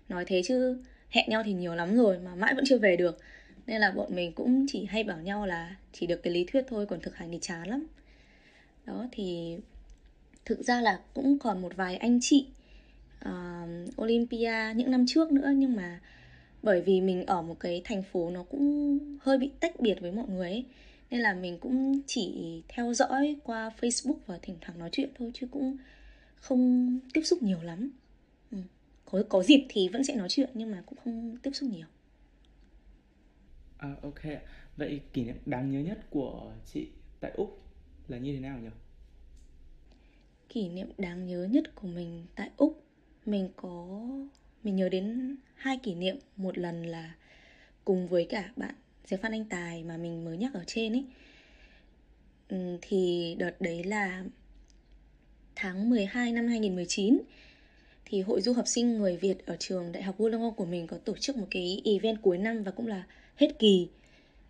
Nói 0.10 0.26
thế 0.28 0.42
chứ 0.46 0.78
hẹn 1.10 1.30
nhau 1.30 1.44
thì 1.46 1.54
nhiều 1.54 1.76
lắm 1.76 1.98
rồi 1.98 2.20
mà 2.20 2.36
mãi 2.36 2.54
vẫn 2.56 2.66
chưa 2.68 2.78
về 2.78 2.96
được. 2.96 3.20
Nên 3.68 3.82
là 3.82 3.92
bọn 3.92 4.16
mình 4.16 4.32
cũng 4.32 4.66
chỉ 4.70 4.86
hay 4.86 5.04
bảo 5.04 5.18
nhau 5.18 5.46
là 5.46 5.76
chỉ 5.94 6.08
được 6.08 6.24
cái 6.24 6.34
lý 6.34 6.46
thuyết 6.52 6.66
thôi 6.68 6.86
còn 6.86 7.00
thực 7.00 7.16
hành 7.16 7.32
thì 7.32 7.40
chán 7.42 7.70
lắm. 7.70 7.88
Đó 8.86 9.06
thì 9.12 9.58
thực 10.46 10.60
ra 10.64 10.82
là 10.82 11.00
cũng 11.14 11.40
còn 11.40 11.62
một 11.62 11.76
vài 11.76 11.98
anh 11.98 12.20
chị 12.22 12.46
uh, 13.26 14.02
Olympia 14.02 14.74
những 14.76 14.92
năm 14.92 15.06
trước 15.08 15.32
nữa 15.32 15.52
nhưng 15.56 15.76
mà 15.76 16.00
bởi 16.64 16.82
vì 16.82 17.02
mình 17.02 17.26
ở 17.26 17.42
một 17.42 17.60
cái 17.60 17.82
thành 17.86 18.04
phố 18.04 18.30
nó 18.30 18.44
cũng 18.44 19.00
hơi 19.22 19.38
bị 19.38 19.52
tách 19.60 19.80
biệt 19.80 19.96
với 20.02 20.12
mọi 20.12 20.28
người 20.28 20.50
ấy. 20.50 20.66
Nên 21.10 21.20
là 21.22 21.34
mình 21.34 21.58
cũng 21.58 22.00
chỉ 22.08 22.62
theo 22.68 22.94
dõi 22.94 23.36
qua 23.44 23.72
Facebook 23.82 24.18
và 24.26 24.40
thỉnh 24.42 24.58
thoảng 24.62 24.80
nói 24.80 24.90
chuyện 24.92 25.10
thôi 25.18 25.32
chứ 25.34 25.48
cũng 25.52 25.78
không 26.36 27.00
tiếp 27.14 27.22
xúc 27.22 27.44
nhiều 27.44 27.62
lắm. 27.62 27.92
Ừ. 28.52 28.58
có 29.06 29.24
có 29.30 29.44
dịp 29.44 29.66
thì 29.70 29.90
vẫn 29.90 30.04
sẽ 30.04 30.16
nói 30.16 30.28
chuyện 30.30 30.50
nhưng 30.54 30.72
mà 30.72 30.84
cũng 30.86 30.98
không 31.04 31.38
tiếp 31.44 31.52
xúc 31.54 31.70
nhiều. 31.70 31.88
À, 33.78 33.96
ok. 34.02 34.22
Vậy 34.78 35.02
kỷ 35.14 35.24
niệm 35.24 35.38
đáng 35.46 35.72
nhớ 35.72 35.80
nhất 35.80 36.00
của 36.10 36.52
chị 36.74 36.88
tại 37.20 37.32
úc 37.36 37.62
là 38.08 38.18
như 38.18 38.34
thế 38.34 38.40
nào 38.40 38.60
nhỉ? 38.60 38.70
Kỷ 40.50 40.70
niệm 40.70 40.88
đáng 40.98 41.28
nhớ 41.28 41.48
nhất 41.52 41.76
của 41.76 41.88
mình 41.88 42.26
tại 42.36 42.50
úc 42.58 42.84
mình 43.26 43.50
có 43.56 44.00
mình 44.64 44.76
nhớ 44.76 44.90
đến 44.90 45.36
hai 45.56 45.78
kỷ 45.78 45.96
niệm 45.96 46.18
một 46.38 46.58
lần 46.58 46.84
là 46.84 47.16
cùng 47.86 48.08
với 48.08 48.26
cả 48.26 48.52
bạn 48.56 48.76
Diệp 49.06 49.22
Phan 49.22 49.32
Anh 49.32 49.46
Tài 49.46 49.84
mà 49.84 49.98
mình 49.98 50.26
mới 50.26 50.38
nhắc 50.38 50.54
ở 50.54 50.64
trên 50.68 50.94
ấy 50.94 51.06
ừ, 52.50 52.78
thì 52.82 53.36
đợt 53.40 53.62
đấy 53.62 53.84
là 53.84 54.24
tháng 55.56 55.90
12 55.90 56.32
năm 56.32 56.48
2019 56.48 57.18
thì 58.10 58.22
hội 58.22 58.42
du 58.42 58.54
học 58.54 58.68
sinh 58.68 58.98
người 58.98 59.18
Việt 59.18 59.46
ở 59.46 59.56
trường 59.60 59.92
Đại 59.92 60.04
học 60.04 60.16
Wollongong 60.20 60.52
của 60.52 60.66
mình 60.66 60.88
có 60.88 60.98
tổ 60.98 61.14
chức 61.18 61.38
một 61.38 61.48
cái 61.52 61.82
event 61.86 62.22
cuối 62.22 62.38
năm 62.38 62.64
và 62.64 62.72
cũng 62.72 62.88
là 62.88 63.04
hết 63.36 63.60
kỳ. 63.60 63.88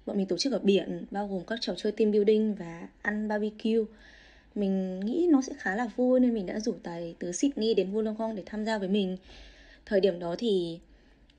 Bọn 0.06 0.18
mình 0.18 0.28
tổ 0.28 0.38
chức 0.38 0.54
ở 0.54 0.60
biển, 0.60 1.06
bao 1.12 1.28
gồm 1.28 1.46
các 1.48 1.60
trò 1.62 1.74
chơi 1.78 1.92
team 1.92 2.12
building 2.12 2.56
và 2.56 2.88
ăn 3.02 3.28
barbecue. 3.28 3.84
Mình 4.56 5.00
nghĩ 5.00 5.28
nó 5.32 5.42
sẽ 5.42 5.54
khá 5.58 5.76
là 5.76 5.88
vui 5.96 6.20
nên 6.20 6.34
mình 6.34 6.46
đã 6.46 6.60
rủ 6.60 6.76
Tài 6.84 7.16
từ 7.20 7.32
Sydney 7.32 7.74
đến 7.74 7.94
Wollongong 7.94 8.36
để 8.36 8.44
tham 8.46 8.66
gia 8.66 8.78
với 8.78 8.90
mình. 8.90 9.18
Thời 9.89 10.01
điểm 10.01 10.20
đó 10.20 10.36
thì 10.38 10.79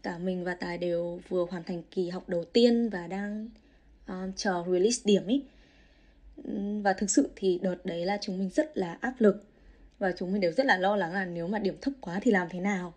cả 0.03 0.19
mình 0.19 0.45
và 0.45 0.55
Tài 0.55 0.79
đều 0.79 1.21
vừa 1.29 1.47
hoàn 1.51 1.65
thành 1.65 1.83
kỳ 1.91 2.09
học 2.09 2.29
đầu 2.29 2.45
tiên 2.45 2.89
và 2.89 3.07
đang 3.07 3.49
um, 4.07 4.33
chờ 4.37 4.65
release 4.73 5.03
điểm 5.05 5.27
ấy. 5.27 5.43
Và 6.83 6.93
thực 6.93 7.11
sự 7.11 7.31
thì 7.37 7.59
đợt 7.63 7.87
đấy 7.87 8.07
là 8.07 8.19
chúng 8.21 8.39
mình 8.39 8.51
rất 8.51 8.77
là 8.77 8.99
áp 9.01 9.15
lực 9.19 9.45
và 9.99 10.13
chúng 10.13 10.33
mình 10.33 10.41
đều 10.41 10.53
rất 10.53 10.67
là 10.67 10.79
lo 10.79 10.97
lắng 10.97 11.13
là 11.13 11.25
nếu 11.25 11.49
mà 11.49 11.59
điểm 11.59 11.77
thấp 11.81 11.95
quá 12.01 12.21
thì 12.23 12.31
làm 12.31 12.49
thế 12.51 12.61
nào. 12.61 12.95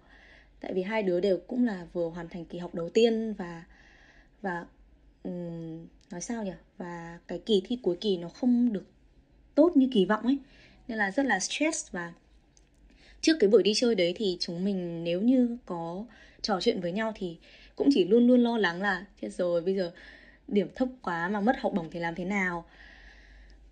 Tại 0.59 0.73
vì 0.73 0.81
hai 0.81 1.03
đứa 1.03 1.19
đều 1.19 1.37
cũng 1.47 1.65
là 1.65 1.87
vừa 1.93 2.09
hoàn 2.09 2.29
thành 2.29 2.45
kỳ 2.45 2.57
học 2.57 2.75
đầu 2.75 2.89
tiên 2.89 3.33
và 3.33 3.63
và 4.41 4.65
um, 5.23 5.87
nói 6.11 6.21
sao 6.21 6.43
nhỉ? 6.43 6.53
Và 6.77 7.19
cái 7.27 7.39
kỳ 7.45 7.61
thi 7.65 7.79
cuối 7.83 7.97
kỳ 8.01 8.17
nó 8.17 8.29
không 8.29 8.73
được 8.73 8.85
tốt 9.55 9.71
như 9.75 9.89
kỳ 9.91 10.05
vọng 10.05 10.23
ấy. 10.23 10.37
Nên 10.87 10.97
là 10.97 11.11
rất 11.11 11.25
là 11.25 11.39
stress 11.39 11.91
và 11.91 12.13
trước 13.21 13.37
cái 13.39 13.49
buổi 13.49 13.63
đi 13.63 13.73
chơi 13.75 13.95
đấy 13.95 14.13
thì 14.15 14.37
chúng 14.39 14.65
mình 14.65 15.03
nếu 15.03 15.21
như 15.21 15.57
có 15.65 16.05
trò 16.41 16.61
chuyện 16.61 16.81
với 16.81 16.91
nhau 16.91 17.13
thì 17.15 17.37
cũng 17.75 17.89
chỉ 17.93 18.05
luôn 18.05 18.27
luôn 18.27 18.43
lo 18.43 18.57
lắng 18.57 18.81
là, 18.81 19.05
chết 19.21 19.29
rồi, 19.29 19.61
bây 19.61 19.75
giờ 19.75 19.91
điểm 20.47 20.67
thấp 20.75 20.87
quá 21.01 21.29
mà 21.29 21.41
mất 21.41 21.55
học 21.59 21.73
bổng 21.75 21.89
thì 21.91 21.99
làm 21.99 22.15
thế 22.15 22.25
nào? 22.25 22.65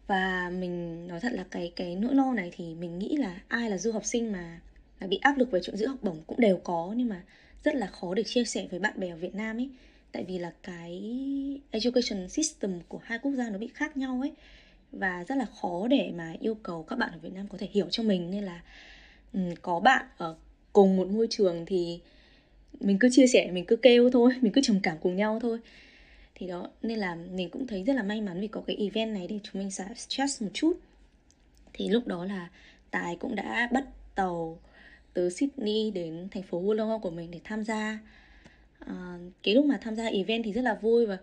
Và 0.07 0.51
mình 0.59 1.07
nói 1.07 1.19
thật 1.19 1.33
là 1.33 1.45
cái 1.51 1.71
cái 1.75 1.95
nỗi 1.95 2.15
lo 2.15 2.33
này 2.33 2.51
thì 2.55 2.75
mình 2.75 2.99
nghĩ 2.99 3.17
là 3.17 3.41
ai 3.47 3.69
là 3.69 3.77
du 3.77 3.91
học 3.91 4.05
sinh 4.05 4.31
mà 4.31 4.59
là 4.99 5.07
bị 5.07 5.17
áp 5.21 5.37
lực 5.37 5.51
về 5.51 5.59
chuyện 5.63 5.77
giữ 5.77 5.87
học 5.87 5.99
bổng 6.01 6.21
cũng 6.27 6.39
đều 6.39 6.57
có, 6.57 6.93
nhưng 6.97 7.09
mà 7.09 7.21
rất 7.63 7.75
là 7.75 7.87
khó 7.87 8.13
để 8.13 8.23
chia 8.23 8.43
sẻ 8.43 8.67
với 8.71 8.79
bạn 8.79 8.99
bè 8.99 9.09
ở 9.09 9.15
Việt 9.15 9.35
Nam 9.35 9.57
ấy. 9.57 9.69
Tại 10.11 10.23
vì 10.23 10.39
là 10.39 10.51
cái 10.63 11.01
education 11.71 12.29
system 12.29 12.79
của 12.87 12.99
hai 13.03 13.19
quốc 13.19 13.31
gia 13.31 13.49
nó 13.49 13.57
bị 13.57 13.69
khác 13.73 13.97
nhau 13.97 14.19
ấy, 14.21 14.31
và 14.91 15.23
rất 15.27 15.35
là 15.37 15.45
khó 15.61 15.87
để 15.87 16.11
mà 16.15 16.35
yêu 16.39 16.55
cầu 16.63 16.83
các 16.83 16.99
bạn 16.99 17.11
ở 17.11 17.17
Việt 17.21 17.33
Nam 17.33 17.47
có 17.47 17.57
thể 17.57 17.67
hiểu 17.71 17.87
cho 17.91 18.03
mình. 18.03 18.31
Nên 18.31 18.43
là 18.43 18.61
Ừ, 19.33 19.39
có 19.61 19.79
bạn 19.79 20.05
ở 20.17 20.35
cùng 20.73 20.97
một 20.97 21.07
môi 21.07 21.27
trường 21.29 21.65
thì 21.65 21.99
mình 22.79 22.99
cứ 22.99 23.09
chia 23.11 23.27
sẻ 23.27 23.51
mình 23.51 23.65
cứ 23.65 23.75
kêu 23.75 24.09
thôi 24.09 24.33
mình 24.41 24.51
cứ 24.51 24.61
trầm 24.61 24.79
cảm 24.83 24.97
cùng 25.01 25.15
nhau 25.15 25.39
thôi. 25.41 25.59
Thì 26.35 26.47
đó 26.47 26.69
nên 26.81 26.99
là 26.99 27.15
mình 27.15 27.49
cũng 27.49 27.67
thấy 27.67 27.83
rất 27.83 27.93
là 27.93 28.03
may 28.03 28.21
mắn 28.21 28.41
vì 28.41 28.47
có 28.47 28.61
cái 28.67 28.75
event 28.75 29.13
này 29.13 29.27
để 29.27 29.39
chúng 29.43 29.61
mình 29.61 29.71
xả 29.71 29.87
stress 29.95 30.41
một 30.41 30.49
chút. 30.53 30.79
Thì 31.73 31.89
lúc 31.89 32.07
đó 32.07 32.25
là 32.25 32.49
tài 32.91 33.15
cũng 33.15 33.35
đã 33.35 33.69
bắt 33.71 33.85
tàu 34.15 34.59
từ 35.13 35.29
Sydney 35.29 35.91
đến 35.91 36.27
thành 36.31 36.43
phố 36.43 36.61
Wollongong 36.61 36.99
của 36.99 37.09
mình 37.09 37.31
để 37.31 37.39
tham 37.43 37.63
gia. 37.63 37.99
À, 38.79 39.17
cái 39.43 39.55
lúc 39.55 39.65
mà 39.65 39.77
tham 39.81 39.95
gia 39.95 40.05
event 40.05 40.43
thì 40.43 40.53
rất 40.53 40.61
là 40.61 40.73
vui 40.81 41.05
và 41.05 41.17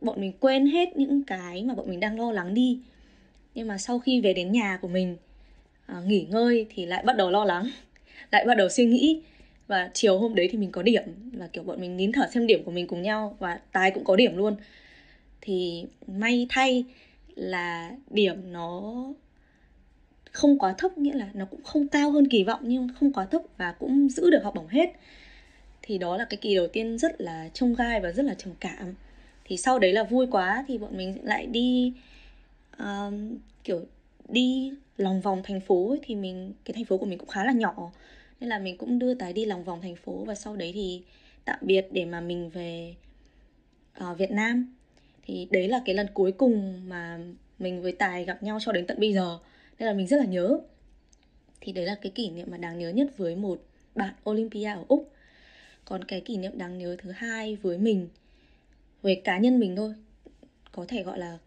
bọn 0.00 0.20
mình 0.20 0.32
quên 0.40 0.66
hết 0.66 0.96
những 0.96 1.24
cái 1.24 1.64
mà 1.64 1.74
bọn 1.74 1.88
mình 1.88 2.00
đang 2.00 2.20
lo 2.20 2.32
lắng 2.32 2.54
đi. 2.54 2.80
Nhưng 3.54 3.68
mà 3.68 3.78
sau 3.78 3.98
khi 3.98 4.20
về 4.20 4.34
đến 4.34 4.52
nhà 4.52 4.78
của 4.82 4.88
mình 4.88 5.16
à, 5.86 6.02
nghỉ 6.06 6.26
ngơi 6.30 6.66
thì 6.74 6.86
lại 6.86 7.02
bắt 7.02 7.16
đầu 7.16 7.30
lo 7.30 7.44
lắng 7.44 7.70
lại 8.32 8.44
bắt 8.46 8.56
đầu 8.56 8.68
suy 8.68 8.84
nghĩ. 8.84 9.22
Và 9.66 9.90
chiều 9.94 10.18
hôm 10.18 10.34
đấy 10.34 10.48
thì 10.52 10.58
mình 10.58 10.70
có 10.70 10.82
điểm 10.82 11.02
và 11.32 11.46
kiểu 11.46 11.62
bọn 11.62 11.80
mình 11.80 11.96
nín 11.96 12.12
thở 12.12 12.26
xem 12.34 12.46
điểm 12.46 12.64
của 12.64 12.70
mình 12.70 12.86
cùng 12.86 13.02
nhau 13.02 13.36
và 13.38 13.60
tài 13.72 13.90
cũng 13.90 14.04
có 14.04 14.16
điểm 14.16 14.36
luôn. 14.36 14.56
Thì 15.40 15.84
may 16.06 16.46
thay 16.48 16.84
là 17.34 17.90
điểm 18.10 18.52
nó 18.52 18.94
không 20.32 20.58
quá 20.58 20.74
thấp 20.78 20.98
nghĩa 20.98 21.14
là 21.14 21.28
nó 21.34 21.44
cũng 21.44 21.62
không 21.62 21.88
cao 21.88 22.10
hơn 22.10 22.28
kỳ 22.28 22.44
vọng 22.44 22.60
nhưng 22.62 22.88
không 23.00 23.12
quá 23.12 23.26
thấp 23.26 23.42
và 23.56 23.72
cũng 23.72 24.08
giữ 24.08 24.30
được 24.30 24.44
học 24.44 24.54
bổng 24.54 24.68
hết. 24.68 24.92
Thì 25.82 25.98
đó 25.98 26.16
là 26.16 26.24
cái 26.24 26.36
kỳ 26.36 26.54
đầu 26.54 26.66
tiên 26.66 26.98
rất 26.98 27.20
là 27.20 27.48
trông 27.52 27.74
gai 27.74 28.00
và 28.00 28.12
rất 28.12 28.24
là 28.24 28.34
trầm 28.34 28.52
cảm. 28.60 28.94
Thì 29.44 29.56
sau 29.56 29.78
đấy 29.78 29.92
là 29.92 30.02
vui 30.04 30.26
quá 30.30 30.64
thì 30.68 30.78
bọn 30.78 30.96
mình 30.96 31.18
lại 31.22 31.46
đi 31.46 31.92
uh, 32.82 33.12
kiểu 33.64 33.80
đi 34.28 34.72
lòng 34.96 35.20
vòng 35.20 35.42
thành 35.44 35.60
phố 35.60 35.88
ấy, 35.88 35.98
thì 36.02 36.14
mình 36.14 36.52
cái 36.64 36.74
thành 36.74 36.84
phố 36.84 36.98
của 36.98 37.06
mình 37.06 37.18
cũng 37.18 37.28
khá 37.28 37.44
là 37.44 37.52
nhỏ. 37.52 37.92
Nên 38.40 38.48
là 38.48 38.58
mình 38.58 38.78
cũng 38.78 38.98
đưa 38.98 39.14
tái 39.14 39.32
đi 39.32 39.44
lòng 39.44 39.64
vòng 39.64 39.80
thành 39.82 39.96
phố 39.96 40.24
và 40.24 40.34
sau 40.34 40.56
đấy 40.56 40.70
thì 40.74 41.02
tạm 41.44 41.58
biệt 41.62 41.86
để 41.90 42.04
mà 42.04 42.20
mình 42.20 42.50
về 42.50 42.94
uh, 44.10 44.18
Việt 44.18 44.30
Nam. 44.30 44.74
Thì 45.26 45.48
đấy 45.50 45.68
là 45.68 45.82
cái 45.84 45.94
lần 45.94 46.06
cuối 46.14 46.32
cùng 46.32 46.88
mà 46.88 47.18
mình 47.58 47.82
với 47.82 47.92
Tài 47.92 48.24
gặp 48.24 48.42
nhau 48.42 48.58
cho 48.60 48.72
đến 48.72 48.86
tận 48.86 49.00
bây 49.00 49.12
giờ. 49.12 49.38
Nên 49.78 49.86
là 49.86 49.94
mình 49.94 50.06
rất 50.06 50.16
là 50.16 50.24
nhớ. 50.24 50.58
Thì 51.60 51.72
đấy 51.72 51.84
là 51.86 51.94
cái 51.94 52.12
kỷ 52.14 52.30
niệm 52.30 52.50
mà 52.50 52.56
đáng 52.56 52.78
nhớ 52.78 52.90
nhất 52.90 53.16
với 53.16 53.36
một 53.36 53.62
bạn 53.94 54.14
Olympia 54.30 54.64
ở 54.64 54.84
Úc. 54.88 55.12
Còn 55.84 56.04
cái 56.04 56.20
kỷ 56.20 56.36
niệm 56.36 56.58
đáng 56.58 56.78
nhớ 56.78 56.96
thứ 56.98 57.10
hai 57.10 57.56
với 57.56 57.78
mình 57.78 58.08
về 59.02 59.14
cá 59.24 59.38
nhân 59.38 59.60
mình 59.60 59.76
thôi 59.76 59.94
có 60.72 60.84
thể 60.88 61.02
gọi 61.02 61.18
là 61.18 61.38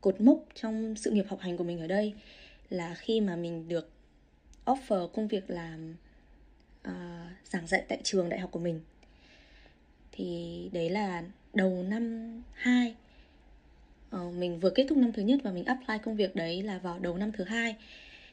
cột 0.00 0.20
mốc 0.20 0.44
trong 0.54 0.94
sự 0.96 1.10
nghiệp 1.10 1.24
học 1.28 1.40
hành 1.40 1.56
của 1.56 1.64
mình 1.64 1.80
ở 1.80 1.86
đây 1.86 2.14
là 2.70 2.94
khi 2.94 3.20
mà 3.20 3.36
mình 3.36 3.68
được 3.68 3.90
offer 4.64 5.08
công 5.08 5.28
việc 5.28 5.50
làm 5.50 5.94
uh, 6.88 6.92
giảng 7.44 7.66
dạy 7.66 7.84
tại 7.88 7.98
trường 8.02 8.28
đại 8.28 8.40
học 8.40 8.50
của 8.52 8.58
mình. 8.58 8.80
Thì 10.12 10.68
đấy 10.72 10.90
là 10.90 11.22
đầu 11.54 11.82
năm 11.82 12.32
2 12.52 12.90
uh, 12.90 12.96
ờ, 14.10 14.30
mình 14.30 14.60
vừa 14.60 14.70
kết 14.70 14.86
thúc 14.88 14.98
năm 14.98 15.12
thứ 15.12 15.22
nhất 15.22 15.40
và 15.42 15.50
mình 15.50 15.64
apply 15.64 15.94
công 16.04 16.16
việc 16.16 16.36
đấy 16.36 16.62
là 16.62 16.78
vào 16.78 16.98
đầu 16.98 17.16
năm 17.16 17.32
thứ 17.32 17.44
hai. 17.44 17.76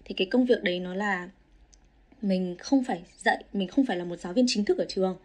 Thì 0.06 0.13
cái 0.13 0.28
công 0.32 0.45
việc 0.45 0.63
đấy 0.63 0.80
nó 0.80 0.95
là 0.95 1.30
mình 2.21 2.56
không 2.60 2.84
phải 2.84 3.04
dạy 3.17 3.43
mình 3.54 3.67
không 3.67 3.86
phải 3.86 3.97
là 3.97 4.04
một 4.04 4.19
giáo 4.19 4.34
viên 4.34 4.45
chính 4.47 4.65
thức 4.65 4.78
ở 4.78 4.86
trường 4.89 5.17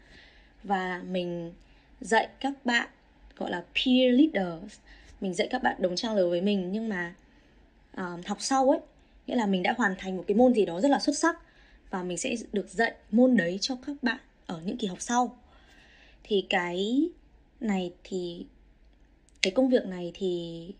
và 0.62 1.02
mình 1.08 1.52
dạy 2.00 2.28
các 2.40 2.52
bạn 2.64 2.88
gọi 3.36 3.50
là 3.50 3.64
peer 3.74 4.20
leaders. 4.20 4.78
Mình 5.20 5.34
dạy 5.34 5.48
các 5.50 5.62
bạn 5.62 5.76
đồng 5.78 5.96
trang 5.96 6.16
lứa 6.16 6.28
với 6.28 6.40
mình 6.40 6.72
nhưng 6.72 6.88
mà 6.88 7.14
uh, 8.00 8.26
học 8.26 8.36
sau 8.40 8.70
ấy 8.70 8.80
nghĩa 9.26 9.36
là 9.36 9.46
mình 9.46 9.62
đã 9.62 9.74
hoàn 9.78 9.94
thành 9.98 10.16
một 10.16 10.24
cái 10.26 10.36
môn 10.36 10.54
gì 10.54 10.64
đó 10.64 10.80
rất 10.80 10.90
là 10.90 10.98
xuất 10.98 11.18
sắc 11.18 11.38
và 11.90 12.02
mình 12.02 12.18
sẽ 12.18 12.34
được 12.52 12.68
dạy 12.68 12.94
môn 13.10 13.36
đấy 13.36 13.58
cho 13.60 13.76
các 13.86 13.96
bạn 14.02 14.18
ở 14.46 14.60
những 14.64 14.76
kỳ 14.76 14.86
học 14.86 15.00
sau. 15.00 15.38
Thì 16.24 16.46
cái 16.50 17.08
này 17.60 17.92
thì, 18.04 18.46
cái 19.42 19.52
công 19.52 19.68
việc 19.68 19.86
này 19.86 20.12
thì 20.14 20.74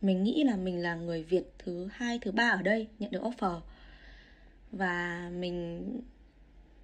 mình 0.00 0.24
nghĩ 0.24 0.44
là 0.44 0.56
mình 0.56 0.82
là 0.82 0.94
người 0.94 1.22
Việt 1.22 1.52
thứ 1.58 1.88
hai, 1.92 2.18
thứ 2.22 2.32
ba 2.32 2.48
ở 2.48 2.62
đây 2.62 2.86
nhận 2.98 3.10
được 3.10 3.22
offer. 3.22 3.60
Và 4.72 5.30
mình, 5.38 5.82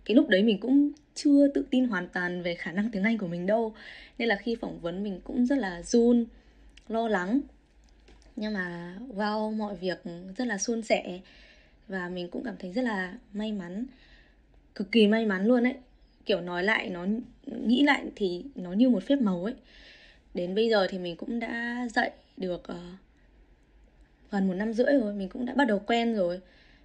cái 0.04 0.14
lúc 0.14 0.28
đấy 0.28 0.42
mình 0.42 0.60
cũng 0.60 0.90
chưa 1.14 1.48
tự 1.48 1.66
tin 1.70 1.88
hoàn 1.88 2.08
toàn 2.08 2.42
về 2.42 2.54
khả 2.54 2.72
năng 2.72 2.90
tiếng 2.90 3.02
Anh 3.02 3.18
của 3.18 3.26
mình 3.26 3.46
đâu. 3.46 3.74
Nên 4.18 4.28
là 4.28 4.36
khi 4.36 4.56
phỏng 4.60 4.80
vấn 4.80 5.02
mình 5.02 5.20
cũng 5.24 5.46
rất 5.46 5.58
là 5.58 5.82
run, 5.82 6.26
lo 6.88 7.08
lắng 7.08 7.40
nhưng 8.36 8.52
mà 8.54 8.98
wow 9.14 9.56
mọi 9.56 9.76
việc 9.76 9.98
rất 10.36 10.46
là 10.46 10.58
suôn 10.58 10.82
sẻ. 10.82 11.20
Và 11.88 12.08
mình 12.08 12.28
cũng 12.28 12.44
cảm 12.44 12.56
thấy 12.58 12.72
rất 12.72 12.82
là 12.82 13.14
may 13.32 13.52
mắn 13.52 13.86
cực 14.74 14.92
kỳ 14.92 15.06
may 15.06 15.26
mắn 15.26 15.46
luôn 15.46 15.64
ấy. 15.64 15.74
Kiểu 16.26 16.40
nói 16.40 16.64
lại 16.64 16.90
nó 16.90 17.06
nghĩ 17.44 17.82
lại 17.82 18.04
thì 18.16 18.44
nó 18.54 18.72
như 18.72 18.88
một 18.88 19.02
phép 19.06 19.16
màu 19.16 19.44
ấy. 19.44 19.54
Đến 20.34 20.54
bây 20.54 20.70
giờ 20.70 20.86
thì 20.90 20.98
mình 20.98 21.16
cũng 21.16 21.40
đã 21.40 21.86
dạy 21.94 22.10
được 22.36 22.62
uh, 22.72 22.76
gần 24.30 24.48
một 24.48 24.54
năm 24.54 24.72
rưỡi 24.72 24.92
rồi 25.00 25.14
mình 25.14 25.28
cũng 25.28 25.46
đã 25.46 25.54
bắt 25.54 25.64
đầu 25.64 25.78
quen 25.78 26.14
rồi. 26.14 26.40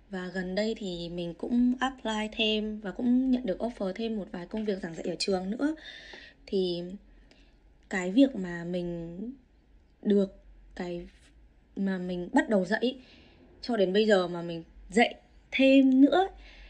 Và 0.10 0.28
gần 0.34 0.56
đây 0.56 0.76
thì 0.78 1.10
mình 1.10 1.34
cũng 1.34 1.74
apply 1.80 2.28
thêm 2.32 2.80
và 2.80 2.92
cũng 2.92 3.32
nhận 3.32 3.46
được 3.46 3.60
offer 3.60 3.94
thêm 3.94 4.18
một 4.18 4.28
vài 4.32 4.48
công 4.48 4.66
việc 4.66 4.80
giảng 4.82 4.96
dạy 4.96 5.06
ở 5.06 5.16
trường 5.20 5.52
nữa. 5.52 5.76
Thì 6.46 6.84
cái 7.90 8.12
việc 8.12 8.36
mà 8.36 8.64
mình 8.64 9.18
được 10.02 10.36
cái 10.76 11.08
mà 11.86 11.98
mình 11.98 12.30
bắt 12.34 12.50
đầu 12.50 12.65
dạy, 12.65 12.98
cho 13.62 13.78
đến 13.78 13.94
bây 13.94 14.08
giờ 14.08 14.28
mà 14.28 14.41
mình 14.41 14.63
dạy 14.89 15.15
thêm 15.52 16.02
nữa 16.02 16.28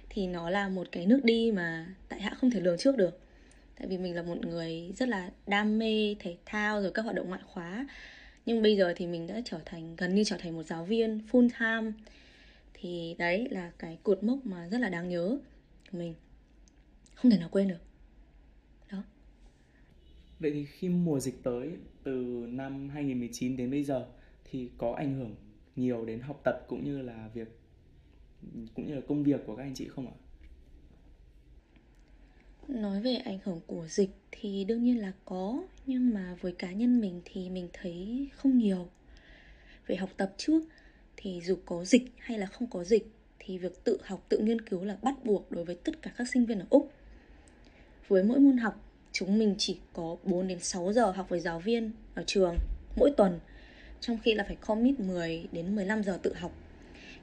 thì 0.10 0.28
nó 0.28 0.50
là 0.50 0.70
một 0.70 0.88
cái 0.92 1.06
nước 1.06 1.22
đi 1.24 1.52
mà 1.52 1.96
tại 2.10 2.22
hạ 2.22 2.36
không 2.38 2.52
thể 2.52 2.60
lường 2.60 2.78
trước 2.78 2.98
được. 2.98 3.20
Tại 3.76 3.88
vì 3.88 3.98
mình 3.98 4.16
là 4.16 4.24
một 4.24 4.46
người 4.46 4.92
rất 4.96 5.10
là 5.10 5.32
đam 5.48 5.80
mê 5.80 6.16
thể 6.20 6.38
thao 6.46 6.82
rồi 6.82 6.92
các 6.94 7.02
hoạt 7.02 7.16
động 7.16 7.30
ngoại 7.30 7.42
khóa. 7.46 7.88
Nhưng 8.46 8.62
bây 8.62 8.78
giờ 8.78 8.94
thì 8.96 9.08
mình 9.08 9.28
đã 9.28 9.42
trở 9.46 9.60
thành, 9.66 9.96
gần 9.96 10.16
như 10.16 10.24
trở 10.24 10.38
thành 10.38 10.56
một 10.56 10.64
giáo 10.64 10.86
viên 10.86 11.22
full 11.32 11.50
time. 11.60 11.92
Thì 12.74 13.16
đấy 13.18 13.48
là 13.52 13.72
cái 13.80 13.98
cột 14.04 14.24
mốc 14.24 14.46
mà 14.46 14.68
rất 14.68 14.78
là 14.78 14.90
đáng 14.90 15.10
nhớ 15.10 15.38
của 15.92 15.98
mình. 15.98 16.14
Không 17.16 17.32
thể 17.32 17.38
nào 17.38 17.50
quên 17.52 17.68
được. 17.68 17.82
Đó. 18.92 19.04
Vậy 20.40 20.52
thì 20.52 20.66
khi 20.66 20.90
mùa 20.90 21.20
dịch 21.20 21.44
tới, 21.44 21.70
từ 22.04 22.14
năm 22.50 22.90
2019 22.90 23.58
đến 23.58 23.72
bây 23.72 23.84
giờ 23.84 24.06
thì 24.52 24.70
có 24.78 24.94
ảnh 24.94 25.16
hưởng 25.16 25.36
nhiều 25.76 26.06
đến 26.06 26.20
học 26.20 26.42
tập 26.44 26.66
cũng 26.68 26.84
như 26.84 27.02
là 27.02 27.30
việc 27.34 27.48
cũng 28.76 28.88
như 28.88 28.96
là 28.96 29.02
công 29.08 29.24
việc 29.24 29.42
của 29.46 29.56
các 29.56 29.64
anh 29.64 29.74
chị 29.76 29.88
không 29.88 30.08
ạ? 30.08 30.16
Nói 32.68 33.02
về 33.02 33.16
ảnh 33.16 33.40
hưởng 33.44 33.62
của 33.68 33.88
dịch 33.88 34.10
thì 34.32 34.64
đương 34.64 34.84
nhiên 34.84 35.02
là 35.02 35.12
có 35.26 35.64
Nhưng 35.86 36.14
mà 36.14 36.36
với 36.42 36.52
cá 36.52 36.72
nhân 36.72 37.02
mình 37.02 37.22
thì 37.26 37.50
mình 37.50 37.70
thấy 37.74 38.30
không 38.36 38.58
nhiều. 38.58 38.90
Về 39.88 39.96
học 39.96 40.10
tập 40.18 40.34
trước 40.38 40.64
thì 41.18 41.42
dù 41.42 41.58
có 41.66 41.86
dịch 41.86 42.04
hay 42.18 42.38
là 42.38 42.46
không 42.46 42.70
có 42.70 42.84
dịch 42.84 43.12
Thì 43.40 43.58
việc 43.58 43.84
tự 43.84 43.98
học, 44.04 44.26
tự 44.30 44.38
nghiên 44.38 44.62
cứu 44.62 44.84
là 44.84 44.98
bắt 45.02 45.26
buộc 45.26 45.52
đối 45.52 45.66
với 45.66 45.76
tất 45.76 46.02
cả 46.02 46.12
các 46.18 46.28
sinh 46.34 46.46
viên 46.46 46.60
ở 46.60 46.66
Úc. 46.70 46.92
Với 48.08 48.24
mỗi 48.24 48.40
môn 48.40 48.58
học, 48.58 48.76
chúng 49.12 49.40
mình 49.40 49.56
chỉ 49.58 49.80
có 49.94 50.18
4 50.24 50.48
đến 50.48 50.60
6 50.60 50.94
giờ 50.94 51.12
học 51.12 51.30
với 51.30 51.40
giáo 51.40 51.60
viên 51.60 51.92
ở 52.16 52.24
trường 52.28 52.56
mỗi 52.96 53.12
tuần. 53.18 53.40
Trong 54.02 54.18
khi 54.24 54.34
là 54.34 54.44
phải 54.44 54.56
commit 54.56 55.00
10 55.00 55.48
đến 55.52 55.76
15 55.76 56.04
giờ 56.04 56.20
tự 56.24 56.34
học. 56.34 56.52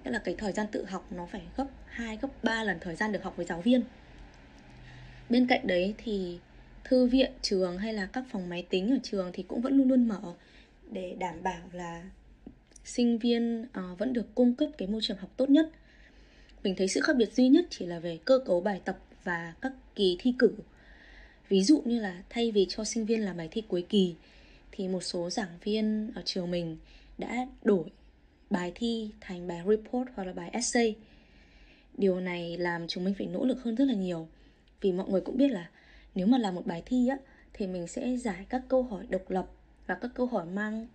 Nghĩa 0.04 0.10
là 0.10 0.18
cái 0.18 0.34
thời 0.38 0.52
gian 0.52 0.66
tự 0.72 0.84
học 0.84 1.06
nó 1.10 1.26
phải 1.26 1.42
gấp 1.56 1.66
2, 1.86 2.18
gấp 2.22 2.44
3 2.44 2.64
lần 2.64 2.78
thời 2.80 2.96
gian 2.96 3.12
được 3.12 3.22
học 3.22 3.36
với 3.36 3.46
giáo 3.46 3.60
viên. 3.60 3.82
Bên 5.28 5.46
cạnh 5.46 5.66
đấy 5.66 5.94
thì 5.98 6.38
thư 6.84 7.06
viện 7.06 7.32
trường 7.42 7.78
hay 7.78 7.92
là 7.92 8.06
các 8.06 8.24
phòng 8.30 8.48
máy 8.48 8.66
tính 8.70 8.90
ở 8.90 8.98
trường 9.02 9.30
thì 9.32 9.42
cũng 9.42 9.60
vẫn 9.60 9.76
luôn 9.76 9.88
luôn 9.88 10.08
mở 10.08 10.20
để 10.90 11.16
đảm 11.18 11.42
bảo 11.42 11.62
là 11.72 12.04
sinh 12.84 13.18
viên 13.18 13.62
uh, 13.62 13.98
vẫn 13.98 14.12
được 14.12 14.34
cung 14.34 14.54
cấp 14.54 14.68
cái 14.78 14.88
môi 14.88 15.00
trường 15.04 15.18
học 15.18 15.30
tốt 15.36 15.50
nhất. 15.50 15.70
Mình 16.62 16.74
thấy 16.76 16.88
sự 16.88 17.00
khác 17.00 17.16
biệt 17.16 17.32
duy 17.32 17.48
nhất 17.48 17.66
chỉ 17.70 17.86
là 17.86 17.98
về 17.98 18.18
cơ 18.24 18.38
cấu 18.46 18.60
bài 18.60 18.80
tập 18.84 18.98
và 19.24 19.54
các 19.60 19.72
kỳ 19.94 20.16
thi 20.20 20.34
cử. 20.38 20.54
Ví 21.48 21.62
dụ 21.62 21.82
như 21.84 22.00
là 22.00 22.22
thay 22.30 22.52
vì 22.52 22.66
cho 22.68 22.84
sinh 22.84 23.06
viên 23.06 23.24
làm 23.24 23.36
bài 23.36 23.48
thi 23.50 23.62
cuối 23.68 23.86
kỳ 23.88 24.14
thì 24.72 24.88
một 24.88 25.00
số 25.00 25.30
giảng 25.30 25.58
viên 25.62 26.10
ở 26.14 26.22
trường 26.24 26.50
mình 26.50 26.76
đã 27.18 27.46
đổi 27.62 27.84
bài 28.50 28.72
thi 28.74 29.10
thành 29.20 29.48
bài 29.48 29.62
report 29.66 30.08
hoặc 30.14 30.24
là 30.24 30.32
bài 30.32 30.50
essay. 30.52 30.96
Điều 31.96 32.20
này 32.20 32.56
làm 32.56 32.88
chúng 32.88 33.04
mình 33.04 33.14
phải 33.14 33.26
nỗ 33.26 33.44
lực 33.44 33.62
hơn 33.62 33.74
rất 33.74 33.84
là 33.84 33.94
nhiều. 33.94 34.28
Vì 34.80 34.92
mọi 34.92 35.08
người 35.08 35.20
cũng 35.20 35.36
biết 35.36 35.48
là 35.48 35.70
nếu 36.14 36.26
mà 36.26 36.38
làm 36.38 36.54
một 36.54 36.66
bài 36.66 36.82
thi 36.86 37.08
á, 37.08 37.16
thì 37.52 37.66
mình 37.66 37.86
sẽ 37.86 38.16
giải 38.16 38.46
các 38.48 38.62
câu 38.68 38.82
hỏi 38.82 39.06
độc 39.08 39.30
lập 39.30 39.46
và 39.86 39.94
các 39.94 40.10
câu 40.14 40.26
hỏi 40.26 40.46
mang 40.46 40.86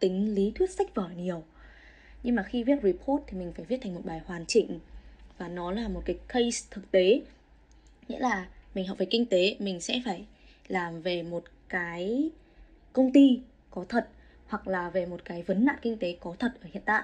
tính 0.00 0.34
lý 0.34 0.52
thuyết 0.54 0.70
sách 0.70 0.94
vở 0.94 1.08
nhiều. 1.16 1.44
Nhưng 2.22 2.34
mà 2.34 2.42
khi 2.42 2.64
viết 2.64 2.82
report 2.82 3.24
thì 3.26 3.38
mình 3.38 3.52
phải 3.52 3.64
viết 3.64 3.78
thành 3.82 3.94
một 3.94 4.04
bài 4.04 4.20
hoàn 4.24 4.46
chỉnh 4.46 4.78
và 5.38 5.48
nó 5.48 5.72
là 5.72 5.88
một 5.88 6.02
cái 6.04 6.18
case 6.28 6.66
thực 6.70 6.90
tế. 6.90 7.22
Nghĩa 8.08 8.18
là 8.18 8.48
mình 8.74 8.86
học 8.86 8.98
về 8.98 9.06
kinh 9.06 9.26
tế, 9.26 9.56
mình 9.58 9.80
sẽ 9.80 10.02
phải 10.04 10.24
làm 10.68 11.02
về 11.02 11.22
một 11.22 11.44
cái 11.68 12.30
công 12.92 13.12
ty 13.12 13.40
có 13.70 13.84
thật 13.88 14.08
hoặc 14.46 14.68
là 14.68 14.90
về 14.90 15.06
một 15.06 15.24
cái 15.24 15.42
vấn 15.42 15.64
nạn 15.64 15.76
kinh 15.82 15.96
tế 15.96 16.16
có 16.20 16.34
thật 16.38 16.52
ở 16.62 16.68
hiện 16.72 16.82
tại. 16.86 17.02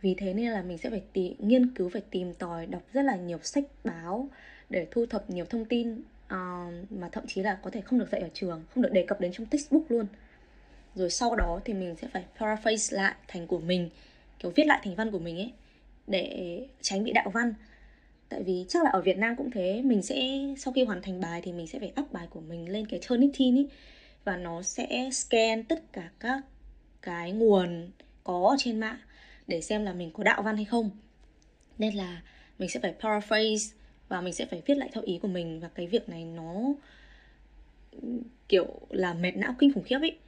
Vì 0.00 0.14
thế 0.14 0.34
nên 0.34 0.50
là 0.50 0.62
mình 0.62 0.78
sẽ 0.78 0.90
phải 0.90 1.02
tì, 1.12 1.36
nghiên 1.38 1.74
cứu 1.74 1.88
phải 1.88 2.02
tìm 2.10 2.34
tòi 2.34 2.66
đọc 2.66 2.82
rất 2.92 3.02
là 3.02 3.16
nhiều 3.16 3.38
sách 3.42 3.64
báo 3.84 4.28
để 4.70 4.86
thu 4.90 5.06
thập 5.06 5.30
nhiều 5.30 5.44
thông 5.44 5.64
tin 5.64 5.92
uh, 6.26 6.90
mà 6.90 7.08
thậm 7.12 7.26
chí 7.26 7.42
là 7.42 7.58
có 7.62 7.70
thể 7.70 7.80
không 7.80 7.98
được 7.98 8.08
dạy 8.12 8.20
ở 8.20 8.28
trường 8.34 8.62
không 8.74 8.82
được 8.82 8.92
đề 8.92 9.04
cập 9.08 9.20
đến 9.20 9.32
trong 9.32 9.46
textbook 9.46 9.90
luôn. 9.90 10.06
Rồi 10.94 11.10
sau 11.10 11.36
đó 11.36 11.60
thì 11.64 11.74
mình 11.74 11.96
sẽ 11.96 12.08
phải 12.08 12.24
paraphrase 12.38 12.96
lại 12.96 13.14
thành 13.28 13.46
của 13.46 13.58
mình 13.58 13.90
kiểu 14.38 14.52
viết 14.56 14.66
lại 14.66 14.80
thành 14.84 14.94
văn 14.94 15.10
của 15.10 15.18
mình 15.18 15.36
ấy 15.36 15.52
để 16.06 16.60
tránh 16.80 17.04
bị 17.04 17.12
đạo 17.12 17.30
văn. 17.30 17.54
Tại 18.28 18.42
vì 18.42 18.64
chắc 18.68 18.84
là 18.84 18.90
ở 18.90 19.02
Việt 19.02 19.18
Nam 19.18 19.36
cũng 19.36 19.50
thế 19.50 19.82
mình 19.84 20.02
sẽ 20.02 20.38
sau 20.58 20.72
khi 20.72 20.84
hoàn 20.84 21.02
thành 21.02 21.20
bài 21.20 21.40
thì 21.44 21.52
mình 21.52 21.66
sẽ 21.66 21.78
phải 21.78 21.92
up 22.00 22.12
bài 22.12 22.26
của 22.30 22.40
mình 22.40 22.72
lên 22.72 22.86
cái 22.86 23.00
Turnitin 23.08 23.58
ấy 23.58 23.68
và 24.26 24.36
nó 24.36 24.62
sẽ 24.62 25.10
scan 25.12 25.64
tất 25.64 25.92
cả 25.92 26.10
các 26.20 26.42
cái 27.02 27.32
nguồn 27.32 27.90
có 28.24 28.48
ở 28.50 28.56
trên 28.58 28.80
mạng 28.80 28.98
để 29.46 29.60
xem 29.60 29.84
là 29.84 29.92
mình 29.92 30.10
có 30.10 30.22
đạo 30.22 30.42
văn 30.42 30.56
hay 30.56 30.64
không. 30.64 30.90
Nên 31.78 31.94
là 31.94 32.22
mình 32.58 32.68
sẽ 32.68 32.80
phải 32.80 32.94
paraphrase 33.00 33.76
và 34.08 34.20
mình 34.20 34.34
sẽ 34.34 34.46
phải 34.46 34.62
viết 34.66 34.76
lại 34.76 34.88
theo 34.92 35.02
ý 35.02 35.18
của 35.22 35.28
mình. 35.28 35.60
Và 35.60 35.68
cái 35.68 35.86
việc 35.86 36.08
này 36.08 36.24
nó, 36.24 36.74
kiểu 38.48 38.80
là 38.90 39.14
mệt 39.14 39.36
não 39.36 39.54
kinh 39.58 39.72
khủng 39.72 39.84
khiếp 39.84 39.98
ấy. 40.00 40.18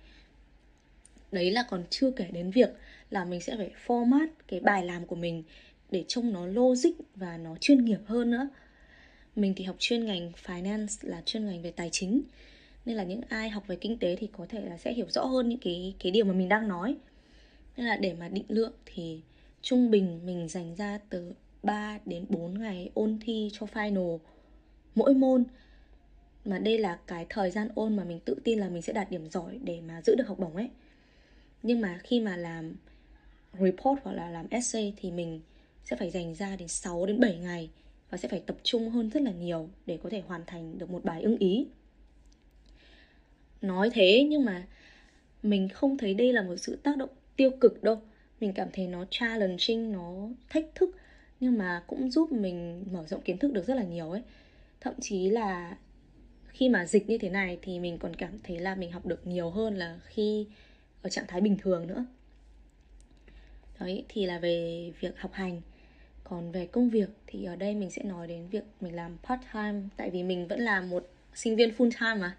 Đấy 1.33 1.51
là 1.51 1.65
còn 1.71 1.85
chưa 1.91 2.11
kể 2.11 2.27
đến 2.33 2.51
việc 2.51 2.71
là 3.11 3.25
mình 3.25 3.41
sẽ 3.41 3.57
phải 3.57 3.71
format 3.87 4.29
cái 4.49 4.61
bài 4.61 4.85
làm 4.85 5.07
của 5.07 5.17
mình 5.17 5.43
để 5.91 6.05
trông 6.09 6.33
nó 6.33 6.47
logic 6.47 6.91
và 7.15 7.37
nó 7.37 7.57
chuyên 7.61 7.85
nghiệp 7.85 8.01
hơn 8.07 8.31
nữa. 8.31 8.49
Mình 9.37 9.55
thì 9.57 9.65
học 9.65 9.77
chuyên 9.79 10.05
ngành 10.05 10.33
finance 10.45 11.09
là 11.09 11.23
chuyên 11.25 11.47
ngành 11.47 11.63
về 11.63 11.71
tài 11.71 11.89
chính 11.93 12.23
nên 12.88 12.96
là 12.96 13.05
những 13.05 13.20
ai 13.29 13.51
học 13.51 13.66
về 13.66 13.77
kinh 13.77 13.98
tế 13.98 14.16
thì 14.16 14.29
có 14.33 14.46
thể 14.48 14.61
là 14.61 14.79
sẽ 14.79 14.92
hiểu 14.92 15.07
rõ 15.09 15.24
hơn 15.24 15.48
những 15.48 15.59
cái 15.59 15.94
cái 15.98 16.12
điều 16.12 16.24
mà 16.24 16.33
mình 16.33 16.48
đang 16.48 16.68
nói. 16.68 16.96
Nên 17.77 17.87
là 17.87 17.96
để 17.96 18.14
mà 18.14 18.29
định 18.29 18.44
lượng 18.48 18.72
thì 18.87 19.20
trung 19.62 19.90
bình 19.90 20.20
mình 20.24 20.48
dành 20.48 20.74
ra 20.77 20.98
từ 21.11 21.33
3 21.62 21.98
đến 22.07 22.24
4 22.29 22.61
ngày 22.61 22.90
ôn 22.94 23.18
thi 23.20 23.51
cho 23.53 23.66
final 23.66 24.18
mỗi 24.94 25.14
môn. 25.14 25.44
Mà 26.44 26.59
đây 26.59 26.79
là 26.79 26.98
cái 27.07 27.27
thời 27.29 27.51
gian 27.51 27.68
ôn 27.74 27.96
mà 27.96 28.05
mình 28.05 28.20
tự 28.24 28.35
tin 28.44 28.59
là 28.59 28.68
mình 28.68 28.83
sẽ 28.83 28.92
đạt 28.92 29.11
điểm 29.11 29.31
giỏi 29.31 29.59
để 29.64 29.81
mà 29.81 30.03
giữ 30.03 30.14
được 30.14 30.29
học 30.29 30.38
bổng 30.38 30.57
ấy. 30.57 30.68
Nhưng 31.62 31.81
mà 31.81 32.01
khi 32.03 32.20
mà 32.20 32.37
làm 32.37 32.77
report 33.53 34.01
hoặc 34.03 34.12
là 34.12 34.31
làm 34.31 34.46
essay 34.51 34.94
thì 34.96 35.11
mình 35.11 35.40
sẽ 35.85 35.96
phải 35.96 36.11
dành 36.11 36.35
ra 36.35 36.57
đến 36.57 36.68
6 36.68 37.07
đến 37.07 37.20
7 37.20 37.37
ngày 37.37 37.70
và 38.11 38.18
sẽ 38.18 38.29
phải 38.29 38.42
tập 38.46 38.57
trung 38.62 38.90
hơn 38.90 39.11
rất 39.11 39.22
là 39.22 39.33
nhiều 39.33 39.68
để 39.87 39.98
có 40.03 40.11
thể 40.11 40.22
hoàn 40.27 40.42
thành 40.46 40.79
được 40.79 40.90
một 40.90 41.05
bài 41.05 41.22
ưng 41.22 41.38
ý. 41.38 41.66
Nói 43.62 43.90
thế 43.92 44.27
nhưng 44.31 44.44
mà 44.44 44.66
mình 45.42 45.68
không 45.68 45.99
thấy 45.99 46.14
đây 46.14 46.33
là 46.33 46.42
một 46.42 46.57
sự 46.57 46.77
tác 46.77 46.97
động 46.97 47.11
tiêu 47.37 47.51
cực 47.61 47.83
đâu. 47.83 48.01
Mình 48.40 48.53
cảm 48.53 48.68
thấy 48.73 48.87
nó 48.87 49.05
challenging, 49.11 49.92
nó 49.92 50.29
thách 50.49 50.64
thức 50.75 50.90
nhưng 51.40 51.59
mà 51.59 51.83
cũng 51.87 52.11
giúp 52.11 52.33
mình 52.33 52.85
mở 52.92 53.05
rộng 53.07 53.23
kiến 53.23 53.38
thức 53.38 53.53
được 53.53 53.66
rất 53.66 53.75
là 53.75 53.83
nhiều 53.83 54.11
ấy. 54.11 54.23
Thậm 54.81 54.94
chí 55.01 55.31
là 55.31 55.77
khi 56.49 56.68
mà 56.68 56.87
dịch 56.87 57.09
như 57.09 57.18
thế 57.18 57.31
này 57.31 57.59
thì 57.62 57.79
mình 57.79 57.99
còn 57.99 58.16
cảm 58.16 58.38
thấy 58.42 58.59
là 58.59 58.75
mình 58.75 58.92
học 58.92 59.07
được 59.07 59.27
nhiều 59.27 59.51
hơn 59.51 59.77
là 59.77 59.99
khi 60.07 60.47
ở 61.03 61.11
trạng 61.11 61.27
thái 61.29 61.40
bình 61.40 61.57
thường 61.62 61.87
nữa. 61.87 62.05
Đấy 63.81 64.05
thì 64.09 64.27
là 64.27 64.38
về 64.38 64.90
việc 65.01 65.21
học 65.21 65.33
hành 65.33 65.61
còn 66.25 66.53
về 66.53 66.66
công 66.66 66.90
việc 66.90 67.09
thì 67.27 67.44
ở 67.44 67.57
đây 67.57 67.75
mình 67.75 67.90
sẽ 67.90 68.03
nói 68.03 68.29
đến 68.29 68.49
việc 68.49 68.64
mình 68.81 68.94
làm 68.94 69.16
part 69.23 69.42
time 69.53 69.81
tại 69.97 70.11
vì 70.11 70.23
mình 70.23 70.49
vẫn 70.49 70.61
là 70.61 70.81
một 70.81 71.09
sinh 71.35 71.57
viên 71.57 71.71
full 71.79 71.90
time 72.01 72.21
mà 72.21 72.37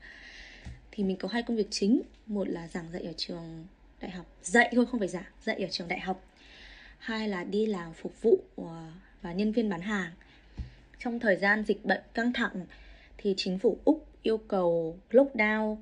thì 0.99 1.05
mình 1.05 1.17
có 1.17 1.27
hai 1.27 1.43
công 1.43 1.57
việc 1.57 1.67
chính. 1.69 2.01
Một 2.27 2.49
là 2.49 2.67
giảng 2.67 2.91
dạy 2.91 3.01
ở 3.03 3.13
trường 3.17 3.65
đại 4.01 4.11
học. 4.11 4.25
Dạy 4.41 4.71
thôi, 4.75 4.85
không 4.85 4.99
phải 4.99 5.07
giảng, 5.07 5.23
dạy 5.41 5.61
ở 5.61 5.67
trường 5.71 5.87
đại 5.87 5.99
học. 5.99 6.23
Hai 6.97 7.27
là 7.27 7.43
đi 7.43 7.65
làm 7.65 7.93
phục 7.93 8.21
vụ 8.21 8.39
ờ, 8.55 8.91
và 9.21 9.33
nhân 9.33 9.51
viên 9.51 9.69
bán 9.69 9.81
hàng. 9.81 10.11
Trong 10.99 11.19
thời 11.19 11.35
gian 11.35 11.63
dịch 11.63 11.85
bệnh 11.85 12.01
căng 12.13 12.33
thẳng 12.33 12.65
thì 13.17 13.33
chính 13.37 13.59
phủ 13.59 13.77
úc 13.85 14.07
yêu 14.21 14.37
cầu 14.37 14.97
lockdown, 15.11 15.77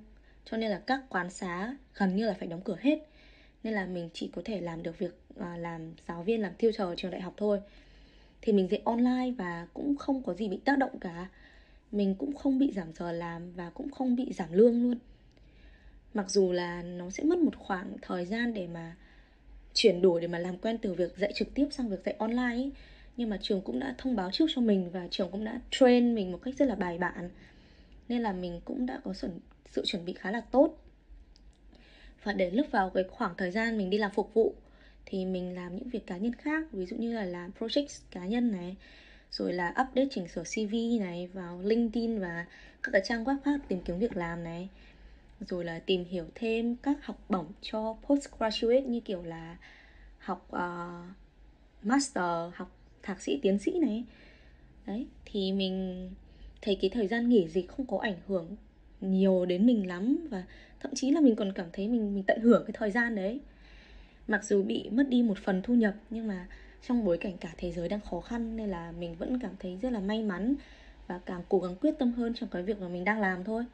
cho 0.45 0.57
nên 0.57 0.71
là 0.71 0.79
các 0.79 1.01
quán 1.09 1.29
xá 1.29 1.75
gần 1.95 2.15
như 2.15 2.25
là 2.25 2.33
phải 2.39 2.47
đóng 2.47 2.61
cửa 2.61 2.77
hết. 2.79 2.99
Nên 3.63 3.73
là 3.73 3.85
mình 3.85 4.09
chỉ 4.13 4.29
có 4.35 4.41
thể 4.45 4.61
làm 4.61 4.83
được 4.83 4.99
việc 4.99 5.19
ờ, 5.35 5.57
làm 5.57 5.81
giáo 6.07 6.23
viên, 6.23 6.41
làm 6.41 6.53
tiêu 6.57 6.71
ở 6.77 6.95
trường 6.95 7.11
đại 7.11 7.21
học 7.21 7.33
thôi. 7.37 7.59
Thì 8.41 8.53
mình 8.53 8.67
dạy 8.67 8.81
online 8.85 9.31
và 9.37 9.67
cũng 9.73 9.97
không 9.97 10.23
có 10.23 10.33
gì 10.33 10.47
bị 10.47 10.57
tác 10.65 10.77
động 10.77 10.99
cả 10.99 11.27
mình 11.91 12.15
cũng 12.15 12.35
không 12.35 12.59
bị 12.59 12.71
giảm 12.71 12.93
giờ 12.93 13.11
làm 13.11 13.51
và 13.51 13.69
cũng 13.69 13.91
không 13.91 14.15
bị 14.15 14.33
giảm 14.33 14.53
lương 14.53 14.83
luôn. 14.83 14.97
Mặc 16.13 16.29
dù 16.29 16.51
là 16.51 16.81
nó 16.81 17.09
sẽ 17.09 17.23
mất 17.23 17.37
một 17.39 17.55
khoảng 17.57 17.93
thời 18.01 18.25
gian 18.25 18.53
để 18.53 18.67
mà 18.67 18.95
chuyển 19.73 20.01
đổi 20.01 20.21
để 20.21 20.27
mà 20.27 20.39
làm 20.39 20.57
quen 20.57 20.77
từ 20.77 20.93
việc 20.93 21.17
dạy 21.17 21.31
trực 21.35 21.53
tiếp 21.53 21.67
sang 21.71 21.89
việc 21.89 22.03
dạy 22.05 22.15
online 22.19 22.43
ấy. 22.43 22.71
nhưng 23.17 23.29
mà 23.29 23.39
trường 23.41 23.61
cũng 23.61 23.79
đã 23.79 23.95
thông 23.97 24.15
báo 24.15 24.31
trước 24.31 24.45
cho 24.55 24.61
mình 24.61 24.89
và 24.91 25.07
trường 25.11 25.31
cũng 25.31 25.45
đã 25.45 25.61
train 25.71 26.15
mình 26.15 26.31
một 26.31 26.39
cách 26.43 26.55
rất 26.57 26.65
là 26.65 26.75
bài 26.75 26.97
bản. 26.97 27.29
Nên 28.09 28.21
là 28.21 28.33
mình 28.33 28.61
cũng 28.65 28.85
đã 28.85 29.01
có 29.03 29.13
sự, 29.13 29.85
chuẩn 29.85 30.05
bị 30.05 30.13
khá 30.13 30.31
là 30.31 30.41
tốt. 30.41 30.77
Và 32.23 32.33
để 32.33 32.51
lúc 32.51 32.67
vào 32.71 32.89
cái 32.89 33.03
khoảng 33.03 33.33
thời 33.37 33.51
gian 33.51 33.77
mình 33.77 33.89
đi 33.89 33.97
làm 33.97 34.11
phục 34.11 34.33
vụ 34.33 34.53
thì 35.05 35.25
mình 35.25 35.55
làm 35.55 35.75
những 35.75 35.89
việc 35.89 36.07
cá 36.07 36.17
nhân 36.17 36.33
khác. 36.35 36.71
Ví 36.71 36.85
dụ 36.85 36.95
như 36.95 37.13
là 37.13 37.25
làm 37.25 37.51
project 37.59 38.01
cá 38.11 38.25
nhân 38.25 38.51
này 38.51 38.75
rồi 39.31 39.53
là 39.53 39.69
update 39.69 40.07
chỉnh 40.11 40.27
sửa 40.27 40.43
CV 40.43 40.73
này 40.99 41.29
vào 41.33 41.61
LinkedIn 41.61 42.19
và 42.19 42.45
các 42.83 42.91
cái 42.91 43.01
trang 43.05 43.23
web 43.23 43.37
khác 43.45 43.61
tìm 43.67 43.81
kiếm 43.81 43.99
việc 43.99 44.17
làm 44.17 44.43
này. 44.43 44.69
Rồi 45.39 45.65
là 45.65 45.79
tìm 45.79 46.05
hiểu 46.05 46.25
thêm 46.35 46.75
các 46.75 47.05
học 47.05 47.25
bổng 47.29 47.51
cho 47.61 47.97
postgraduate 48.07 48.81
như 48.81 48.99
kiểu 48.99 49.23
là 49.23 49.57
học 50.17 50.47
uh, 50.55 51.15
master 51.83 52.53
học 52.53 52.71
thạc 53.03 53.21
sĩ 53.21 53.39
tiến 53.41 53.59
sĩ 53.59 53.79
này. 53.79 54.03
Đấy 54.85 55.07
thì 55.25 55.51
mình 55.51 56.09
thấy 56.61 56.77
cái 56.81 56.89
thời 56.89 57.07
gian 57.07 57.29
nghỉ 57.29 57.47
dịch 57.47 57.69
không 57.69 57.85
có 57.85 57.99
ảnh 58.01 58.17
hưởng 58.27 58.55
nhiều 59.01 59.45
đến 59.45 59.65
mình 59.65 59.87
lắm 59.87 60.27
và 60.29 60.43
thậm 60.79 60.91
chí 60.95 61.11
là 61.11 61.21
mình 61.21 61.35
còn 61.35 61.53
cảm 61.53 61.67
thấy 61.73 61.87
mình 61.87 62.15
mình 62.15 62.23
tận 62.23 62.39
hưởng 62.41 62.63
cái 62.67 62.73
thời 62.73 62.91
gian 62.91 63.15
đấy. 63.15 63.39
Mặc 64.27 64.43
dù 64.43 64.63
bị 64.63 64.89
mất 64.89 65.09
đi 65.09 65.23
một 65.23 65.37
phần 65.37 65.61
thu 65.61 65.73
nhập 65.73 65.95
nhưng 66.09 66.27
mà 66.27 66.47
trong 66.87 67.05
bối 67.05 67.17
cảnh 67.17 67.37
cả 67.37 67.53
thế 67.57 67.71
giới 67.71 67.89
đang 67.89 67.99
khó 67.99 68.21
khăn 68.21 68.57
nên 68.57 68.69
là 68.69 68.91
mình 68.91 69.15
vẫn 69.15 69.39
cảm 69.39 69.51
thấy 69.59 69.77
rất 69.81 69.91
là 69.91 69.99
may 69.99 70.23
mắn 70.23 70.55
và 71.07 71.19
càng 71.25 71.43
cố 71.49 71.59
gắng 71.59 71.75
quyết 71.75 71.91
tâm 71.99 72.13
hơn 72.13 72.33
trong 72.33 72.49
cái 72.49 72.63
việc 72.63 72.81
mà 72.81 72.87
mình 72.87 73.03
đang 73.03 73.19
làm 73.21 73.43
thôi. 73.43 73.65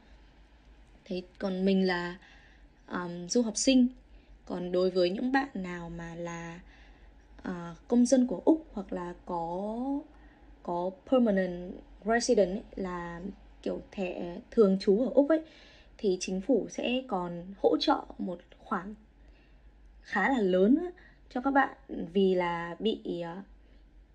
Thế 1.04 1.22
còn 1.38 1.64
mình 1.64 1.86
là 1.86 2.18
um, 2.88 3.28
du 3.28 3.42
học 3.42 3.56
sinh 3.56 3.88
còn 4.46 4.72
đối 4.72 4.90
với 4.90 5.10
những 5.10 5.32
bạn 5.32 5.48
nào 5.54 5.90
mà 5.90 6.14
là 6.14 6.60
uh, 7.48 7.88
công 7.88 8.06
dân 8.06 8.26
của 8.26 8.42
úc 8.44 8.66
hoặc 8.72 8.92
là 8.92 9.14
có 9.26 9.78
có 10.62 10.90
permanent 11.10 11.72
resident 12.04 12.50
ấy, 12.50 12.62
là 12.76 13.20
kiểu 13.62 13.82
thẻ 13.92 14.36
thường 14.50 14.78
trú 14.80 15.00
ở 15.02 15.10
úc 15.14 15.28
ấy 15.28 15.40
thì 15.98 16.16
chính 16.20 16.40
phủ 16.40 16.66
sẽ 16.70 17.02
còn 17.08 17.42
hỗ 17.62 17.76
trợ 17.80 18.04
một 18.18 18.40
khoản 18.58 18.94
khá 20.02 20.28
là 20.28 20.38
lớn 20.40 20.90
cho 21.34 21.40
các 21.40 21.50
bạn 21.50 21.76
vì 22.12 22.34
là 22.34 22.76
bị 22.78 23.20
ờ, 23.20 23.42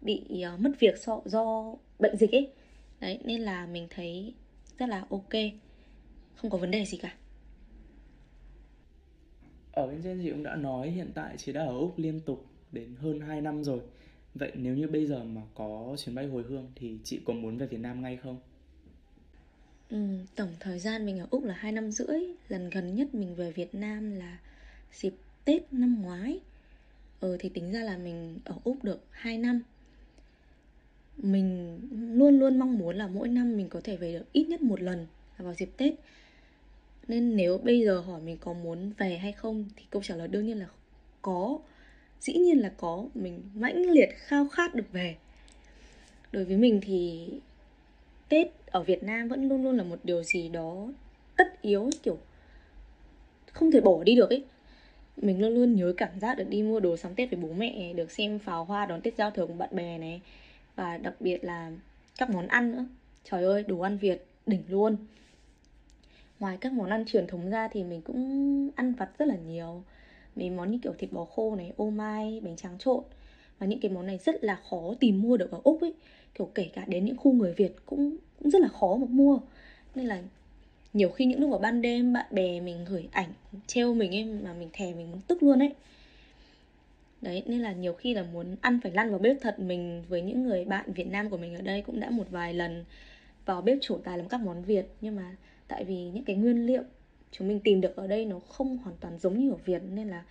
bị 0.01 0.41
ờ, 0.41 0.58
mất 0.58 0.71
việc 0.79 0.97
do, 0.99 1.21
do 1.25 1.73
bệnh 1.99 2.17
dịch 2.17 2.32
ấy. 2.32 2.51
Đấy 2.99 3.19
nên 3.23 3.41
là 3.41 3.65
mình 3.65 3.88
thấy 3.89 4.34
rất 4.77 4.89
là 4.89 5.05
ok 5.10 5.34
không 6.36 6.51
có 6.51 6.58
vấn 6.58 6.71
đề 6.71 6.86
gì 6.86 6.97
cả. 6.97 7.13
Ở 9.71 9.88
bên 9.88 10.01
trên 10.03 10.19
chị 10.23 10.29
cũng 10.29 10.43
đã 10.43 10.55
nói 10.55 10.89
hiện 10.89 11.12
tại 11.13 11.38
chị 11.38 11.53
đã 11.53 11.65
ở 11.65 11.77
Úc 11.77 11.99
liên 11.99 12.19
tục 12.25 12.45
đến 12.71 12.95
hơn 12.99 13.19
2 13.19 13.41
năm 13.41 13.63
rồi. 13.63 13.79
Vậy 14.36 14.51
nếu 14.55 14.75
như 14.75 14.88
bây 14.88 15.05
giờ 15.05 15.23
mà 15.23 15.41
có 15.55 15.95
chuyến 15.97 16.15
bay 16.15 16.27
hồi 16.27 16.43
hương 16.43 16.71
thì 16.75 16.97
chị 17.03 17.19
có 17.25 17.34
muốn 17.34 17.58
về 17.58 17.67
Việt 17.67 17.79
Nam 17.79 18.01
ngay 18.01 18.17
không? 18.17 18.39
Ừ, 19.89 19.97
tổng 20.36 20.53
thời 20.60 20.79
gian 20.79 21.05
mình 21.05 21.19
ở 21.19 21.27
Úc 21.29 21.43
là 21.43 21.53
2 21.53 21.71
năm 21.71 21.91
rưỡi. 21.91 22.19
Lần 22.49 22.69
gần 22.69 22.95
nhất 22.95 23.15
mình 23.15 23.36
về 23.36 23.51
Việt 23.51 23.75
Nam 23.75 24.12
là 24.12 24.39
dịp 24.91 25.13
Tết 25.45 25.73
năm 25.73 26.01
ngoái 26.01 26.39
ờ, 27.19 27.38
thì 27.39 27.49
tính 27.49 27.71
ra 27.71 27.84
là 27.84 27.97
mình 27.97 28.39
ở 28.45 28.55
Úc 28.63 28.84
được 28.84 29.05
2 29.12 29.38
năm. 29.38 29.62
Mình 31.17 31.79
luôn 32.13 32.39
luôn 32.39 32.60
mong 32.60 32.77
muốn 32.77 32.95
là 32.95 33.08
mỗi 33.08 33.27
năm 33.27 33.58
mình 33.58 33.69
có 33.69 33.82
thể 33.84 33.97
về 33.97 34.13
được 34.13 34.25
ít 34.32 34.49
nhất 34.49 34.62
một 34.62 34.82
lần 34.82 35.08
vào 35.38 35.53
dịp 35.53 35.69
Tết. 35.77 35.93
Nên 37.08 37.36
nếu 37.36 37.58
bây 37.58 37.82
giờ 37.82 37.99
hỏi 37.99 38.21
mình 38.21 38.38
có 38.38 38.53
muốn 38.53 38.91
về 38.97 39.17
hay 39.17 39.32
không 39.32 39.65
thì 39.75 39.84
câu 39.89 40.01
trả 40.01 40.15
lời 40.15 40.27
đương 40.27 40.45
nhiên 40.45 40.60
là 40.60 40.67
có. 41.21 41.60
Dĩ 42.19 42.34
nhiên 42.34 42.60
là 42.60 42.71
có. 42.77 43.05
Mình 43.13 43.41
mãnh 43.53 43.91
liệt 43.91 44.10
khao 44.15 44.47
khát 44.47 44.75
được 44.75 44.91
về. 44.91 45.15
Đối 46.32 46.45
với 46.45 46.58
mình 46.58 46.82
thì 46.84 47.29
tết 48.29 48.47
ở 48.65 48.84
việt 48.84 49.03
nam 49.03 49.27
vẫn 49.27 49.49
luôn 49.49 49.63
luôn 49.63 49.77
là 49.77 49.84
một 49.84 49.99
điều 50.03 50.23
gì 50.23 50.49
đó 50.49 50.88
tất 51.38 51.62
yếu 51.62 51.89
kiểu 52.03 52.17
không 53.51 53.71
thể 53.71 53.82
bỏ 53.82 54.03
đi 54.03 54.15
được 54.15 54.29
ấy 54.29 54.45
mình 55.21 55.41
luôn 55.41 55.53
luôn 55.53 55.75
nhớ 55.75 55.93
cảm 55.97 56.19
giác 56.19 56.38
được 56.38 56.49
đi 56.49 56.63
mua 56.63 56.79
đồ 56.79 56.97
sắm 56.97 57.15
tết 57.15 57.32
với 57.32 57.39
bố 57.39 57.47
mẹ, 57.58 57.93
được 57.93 58.12
xem 58.12 58.39
pháo 58.39 58.65
hoa 58.65 58.86
đón 58.86 59.01
tết 59.01 59.17
giao 59.17 59.32
thừa 59.32 59.47
cùng 59.47 59.58
bạn 59.58 59.69
bè 59.75 59.97
này. 59.97 60.21
Và 60.75 60.97
đặc 60.97 61.13
biệt 61.19 61.43
là 61.43 61.71
các 62.17 62.29
món 62.29 62.47
ăn 62.47 62.71
nữa. 62.71 62.86
Trời 63.23 63.43
ơi, 63.43 63.63
đồ 63.67 63.79
ăn 63.79 63.97
việt 63.97 64.25
đỉnh 64.45 64.63
luôn. 64.69 64.97
Ngoài 66.39 66.58
các 66.62 66.73
món 66.73 66.89
ăn 66.89 67.05
truyền 67.05 67.27
thống 67.27 67.49
ra 67.49 67.67
thì 67.67 67.84
mình 67.84 68.01
cũng 68.01 68.69
ăn 68.75 68.93
vặt 68.93 69.10
rất 69.17 69.27
là 69.27 69.36
nhiều. 69.36 69.84
Mấy 70.36 70.49
món 70.49 70.71
như 70.71 70.79
kiểu 70.84 70.93
thịt 70.97 71.12
bò 71.12 71.25
khô 71.25 71.55
này, 71.55 71.73
ô 71.77 71.89
mai, 71.89 72.41
bánh 72.43 72.55
tráng 72.55 72.77
trộn. 72.77 73.03
Và 73.60 73.67
những 73.67 73.79
cái 73.79 73.91
món 73.91 74.05
này 74.05 74.17
rất 74.17 74.43
là 74.43 74.60
khó 74.69 74.93
tìm 74.99 75.21
mua 75.21 75.38
được 75.38 75.51
ở 75.51 75.60
úc 75.63 75.82
ấy. 75.82 75.93
Kiểu 76.36 76.51
kể 76.55 76.69
cả 76.73 76.86
đến 76.88 77.05
những 77.05 77.17
khu 77.17 77.32
người 77.34 77.53
việt 77.53 77.75
cũng 77.86 78.17
cũng 78.39 78.49
rất 78.49 78.62
là 78.62 78.67
khó 78.67 78.95
mà 78.95 79.05
mua. 79.10 79.39
Nên 79.95 80.05
là 80.05 80.21
nhiều 80.93 81.10
khi 81.10 81.25
những 81.25 81.39
lúc 81.39 81.49
vào 81.49 81.60
ban 81.60 81.82
đêm, 81.82 82.13
bạn 82.13 82.25
bè 82.32 82.60
mình 82.60 82.86
gửi 82.89 83.10
ảnh 83.12 83.34
treo 83.67 83.93
mình 83.93 84.15
ấy, 84.15 84.25
mà 84.25 84.54
mình 84.54 84.69
thèm 84.73 84.97
mình 84.97 85.12
muốn 85.12 85.21
tức 85.28 85.43
luôn 85.43 85.60
ấy. 85.60 85.73
Đấy, 87.21 87.43
nên 87.45 87.60
là 87.60 87.71
nhiều 87.71 87.93
khi 87.93 88.13
là 88.13 88.23
muốn 88.23 88.56
ăn 88.62 88.80
phải 88.84 88.91
lăn 88.91 89.10
vào 89.10 89.19
bếp 89.19 89.38
thật. 89.41 89.60
Mình 89.60 90.04
với 90.10 90.21
những 90.21 90.43
người 90.43 90.65
bạn 90.65 90.93
việt 90.93 91.08
nam 91.08 91.30
của 91.30 91.38
mình 91.38 91.56
ở 91.56 91.62
đây 91.62 91.82
cũng 91.82 91.99
đã 91.99 92.10
một 92.10 92.28
vài 92.30 92.54
lần 92.54 92.86
vào 93.45 93.62
bếp 93.62 93.78
chủ 93.82 93.97
tài 94.04 94.17
làm 94.17 94.28
các 94.28 94.41
món 94.41 94.63
việt. 94.63 94.86
Nhưng 95.02 95.15
mà 95.15 95.36
tại 95.67 95.84
vì 95.84 96.10
những 96.10 96.23
cái 96.23 96.36
nguyên 96.36 96.65
liệu 96.65 96.84
chúng 97.32 97.47
mình 97.47 97.60
tìm 97.60 97.82
được 97.82 97.95
ở 97.95 98.08
đây 98.08 98.25
nó 98.25 98.39
không 98.39 98.78
hoàn 98.78 98.95
toàn 98.99 99.19
giống 99.19 99.39
như 99.39 99.52
ở 99.52 99.58
Việt, 99.65 99.82
nên 99.91 100.08
là 100.08 100.23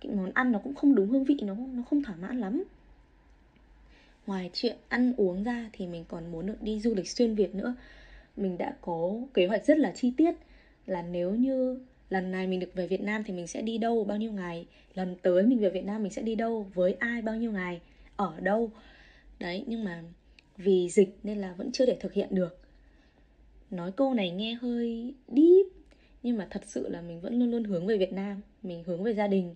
cái 0.00 0.12
món 0.12 0.30
ăn 0.34 0.52
nó 0.52 0.58
cũng 0.58 0.74
không 0.74 0.94
đúng 0.94 1.08
hương 1.08 1.24
vị, 1.24 1.36
nó 1.42 1.54
nó 1.54 1.82
không 1.90 2.02
thỏa 2.02 2.16
mãn 2.16 2.40
lắm. 2.40 2.64
Ngoài 4.26 4.50
chuyện 4.52 4.76
ăn 4.88 5.12
uống 5.16 5.44
ra 5.44 5.70
thì 5.72 5.86
mình 5.86 6.04
còn 6.08 6.32
muốn 6.32 6.46
được 6.46 6.62
đi 6.62 6.80
du 6.80 6.94
lịch 6.94 7.08
xuyên 7.08 7.34
Việt 7.34 7.54
nữa 7.54 7.74
mình 8.42 8.58
đã 8.58 8.76
có 8.80 9.12
kế 9.34 9.46
hoạch 9.46 9.66
rất 9.66 9.78
là 9.78 9.92
chi 9.96 10.12
tiết 10.16 10.34
là 10.86 11.02
nếu 11.02 11.34
như 11.34 11.80
lần 12.10 12.30
này 12.30 12.46
mình 12.46 12.60
được 12.60 12.74
về 12.74 12.86
Việt 12.86 13.00
Nam 13.00 13.24
thì 13.26 13.32
mình 13.32 13.46
sẽ 13.46 13.62
đi 13.62 13.78
đâu 13.78 14.04
bao 14.04 14.18
nhiêu 14.18 14.32
ngày, 14.32 14.66
lần 14.94 15.16
tới 15.22 15.42
mình 15.42 15.58
về 15.58 15.70
Việt 15.70 15.84
Nam 15.84 16.02
mình 16.02 16.12
sẽ 16.12 16.22
đi 16.22 16.34
đâu, 16.34 16.66
với 16.74 16.92
ai 16.92 17.22
bao 17.22 17.36
nhiêu 17.36 17.52
ngày, 17.52 17.80
ở 18.16 18.40
đâu. 18.40 18.70
Đấy, 19.38 19.64
nhưng 19.66 19.84
mà 19.84 20.02
vì 20.56 20.88
dịch 20.88 21.18
nên 21.22 21.38
là 21.38 21.52
vẫn 21.52 21.72
chưa 21.72 21.86
thể 21.86 21.96
thực 22.00 22.12
hiện 22.12 22.28
được. 22.30 22.58
Nói 23.70 23.92
câu 23.92 24.14
này 24.14 24.30
nghe 24.30 24.54
hơi 24.54 25.14
deep, 25.28 25.66
nhưng 26.22 26.36
mà 26.36 26.46
thật 26.50 26.62
sự 26.66 26.88
là 26.88 27.00
mình 27.00 27.20
vẫn 27.20 27.38
luôn 27.38 27.50
luôn 27.50 27.64
hướng 27.64 27.86
về 27.86 27.96
Việt 27.96 28.12
Nam, 28.12 28.40
mình 28.62 28.84
hướng 28.84 29.02
về 29.02 29.14
gia 29.14 29.26
đình, 29.26 29.54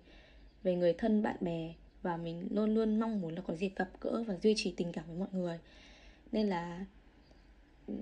về 0.63 0.75
người 0.77 0.93
thân, 0.93 1.23
bạn 1.23 1.37
bè, 1.41 1.75
và 2.03 2.17
mình 2.17 2.49
luôn 2.51 2.75
luôn 2.75 3.01
mong 3.01 3.21
muốn 3.21 3.35
là 3.35 3.41
có 3.41 3.55
dịp 3.55 3.73
gặp 3.77 3.89
gỡ 4.01 4.25
và 4.27 4.37
duy 4.43 4.55
trì 4.57 4.75
tình 4.77 4.93
cảm 4.93 5.05
với 5.09 5.17
mọi 5.19 5.29
người. 5.33 5.59
Nên 6.33 6.47
là 6.47 6.87
ừ, 7.87 7.95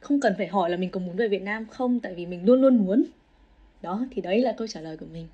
không 0.00 0.20
cần 0.20 0.34
phải 0.38 0.46
hỏi 0.46 0.70
là 0.70 0.76
mình 0.76 0.90
có 0.90 1.00
muốn 1.00 1.16
về 1.16 1.28
Việt 1.28 1.42
Nam 1.42 1.66
không 1.66 2.00
tại 2.00 2.14
vì 2.14 2.26
mình 2.26 2.44
luôn 2.44 2.60
luôn 2.60 2.76
muốn. 2.76 3.04
Đó 3.82 4.06
thì 4.10 4.22
đấy 4.22 4.40
là 4.40 4.54
câu 4.56 4.66
trả 4.66 4.80
lời 4.80 4.96
của 4.96 5.06
mình. 5.06 5.28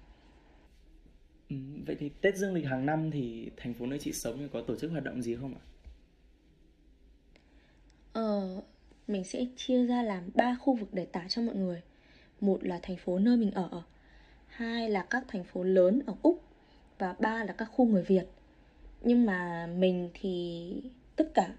Ừ, 1.50 1.56
vậy 1.86 1.96
thì 1.98 2.08
Tết 2.20 2.36
Dương 2.36 2.54
lịch 2.54 2.66
hàng 2.66 2.86
năm 2.86 3.10
thì 3.10 3.50
thành 3.56 3.74
phố 3.74 3.86
nơi 3.86 3.98
chị 3.98 4.12
sống 4.12 4.48
có 4.52 4.62
tổ 4.62 4.76
chức 4.76 4.90
hoạt 4.90 5.04
động 5.04 5.22
gì 5.22 5.36
không 5.36 5.54
ạ? 5.54 5.60
Ờ, 8.12 8.60
mình 9.08 9.24
sẽ 9.24 9.46
chia 9.56 9.86
ra 9.86 10.02
làm 10.02 10.30
ba 10.34 10.56
khu 10.60 10.74
vực 10.74 10.88
để 10.92 11.04
tả 11.04 11.24
cho 11.28 11.42
mọi 11.42 11.54
người. 11.54 11.82
Một 12.40 12.64
là 12.64 12.78
thành 12.82 12.96
phố 12.96 13.18
nơi 13.18 13.36
mình 13.36 13.50
ở 13.50 13.82
hai 14.46 14.90
là 14.90 15.06
các 15.10 15.24
thành 15.28 15.44
phố 15.44 15.62
lớn 15.62 16.02
ở 16.06 16.14
úc 16.22 16.42
và 16.98 17.14
ba 17.18 17.44
là 17.44 17.52
các 17.52 17.64
khu 17.64 17.86
người 17.86 18.02
việt. 18.02 18.24
Nhưng 19.00 19.26
mà 19.26 19.66
mình 19.66 20.10
thì 20.14 20.74
tất 21.16 21.34
cả 21.34 21.54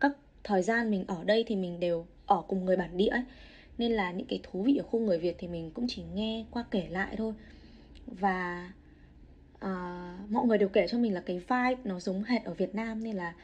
các 0.00 0.12
thời 0.44 0.62
gian 0.62 0.90
mình 0.90 1.04
ở 1.08 1.24
đây 1.24 1.44
thì 1.46 1.56
mình 1.56 1.80
đều 1.80 2.06
ở 2.28 2.42
cùng 2.48 2.64
người 2.64 2.76
bản 2.76 2.96
địa 2.96 3.08
ấy 3.08 3.22
nên 3.78 3.92
là 3.92 4.12
những 4.12 4.26
cái 4.26 4.40
thú 4.42 4.62
vị 4.62 4.76
ở 4.76 4.82
khu 4.82 5.00
người 5.00 5.18
việt 5.18 5.36
thì 5.38 5.48
mình 5.48 5.70
cũng 5.74 5.86
chỉ 5.88 6.02
nghe 6.14 6.44
qua 6.50 6.64
kể 6.70 6.86
lại 6.90 7.14
thôi 7.16 7.34
và 8.06 8.72
uh, 9.64 10.30
mọi 10.30 10.46
người 10.46 10.58
đều 10.58 10.68
kể 10.68 10.86
cho 10.88 10.98
mình 10.98 11.14
là 11.14 11.20
cái 11.20 11.38
vibe 11.38 11.82
nó 11.84 12.00
giống 12.00 12.22
hệt 12.22 12.44
ở 12.44 12.54
việt 12.54 12.74
nam 12.74 13.04
nên 13.04 13.16
là 13.16 13.34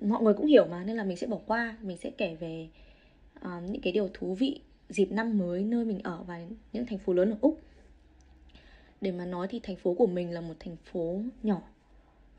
mọi 0.00 0.22
người 0.22 0.34
cũng 0.34 0.46
hiểu 0.46 0.66
mà 0.70 0.84
nên 0.84 0.96
là 0.96 1.04
mình 1.04 1.16
sẽ 1.16 1.26
bỏ 1.26 1.38
qua 1.46 1.76
mình 1.80 1.96
sẽ 1.96 2.10
kể 2.10 2.36
về 2.40 2.68
uh, 3.40 3.70
những 3.70 3.82
cái 3.82 3.92
điều 3.92 4.08
thú 4.14 4.34
vị 4.34 4.60
dịp 4.92 5.12
năm 5.12 5.38
mới 5.38 5.64
nơi 5.64 5.84
mình 5.84 6.00
ở 6.02 6.22
và 6.26 6.40
những 6.72 6.86
thành 6.86 6.98
phố 6.98 7.12
lớn 7.12 7.30
ở 7.30 7.36
Úc. 7.40 7.60
Để 9.00 9.12
mà 9.12 9.24
nói 9.26 9.48
thì 9.50 9.60
thành 9.62 9.76
phố 9.76 9.94
của 9.94 10.06
mình 10.06 10.30
là 10.30 10.40
một 10.40 10.54
thành 10.60 10.76
phố 10.76 11.20
nhỏ 11.42 11.62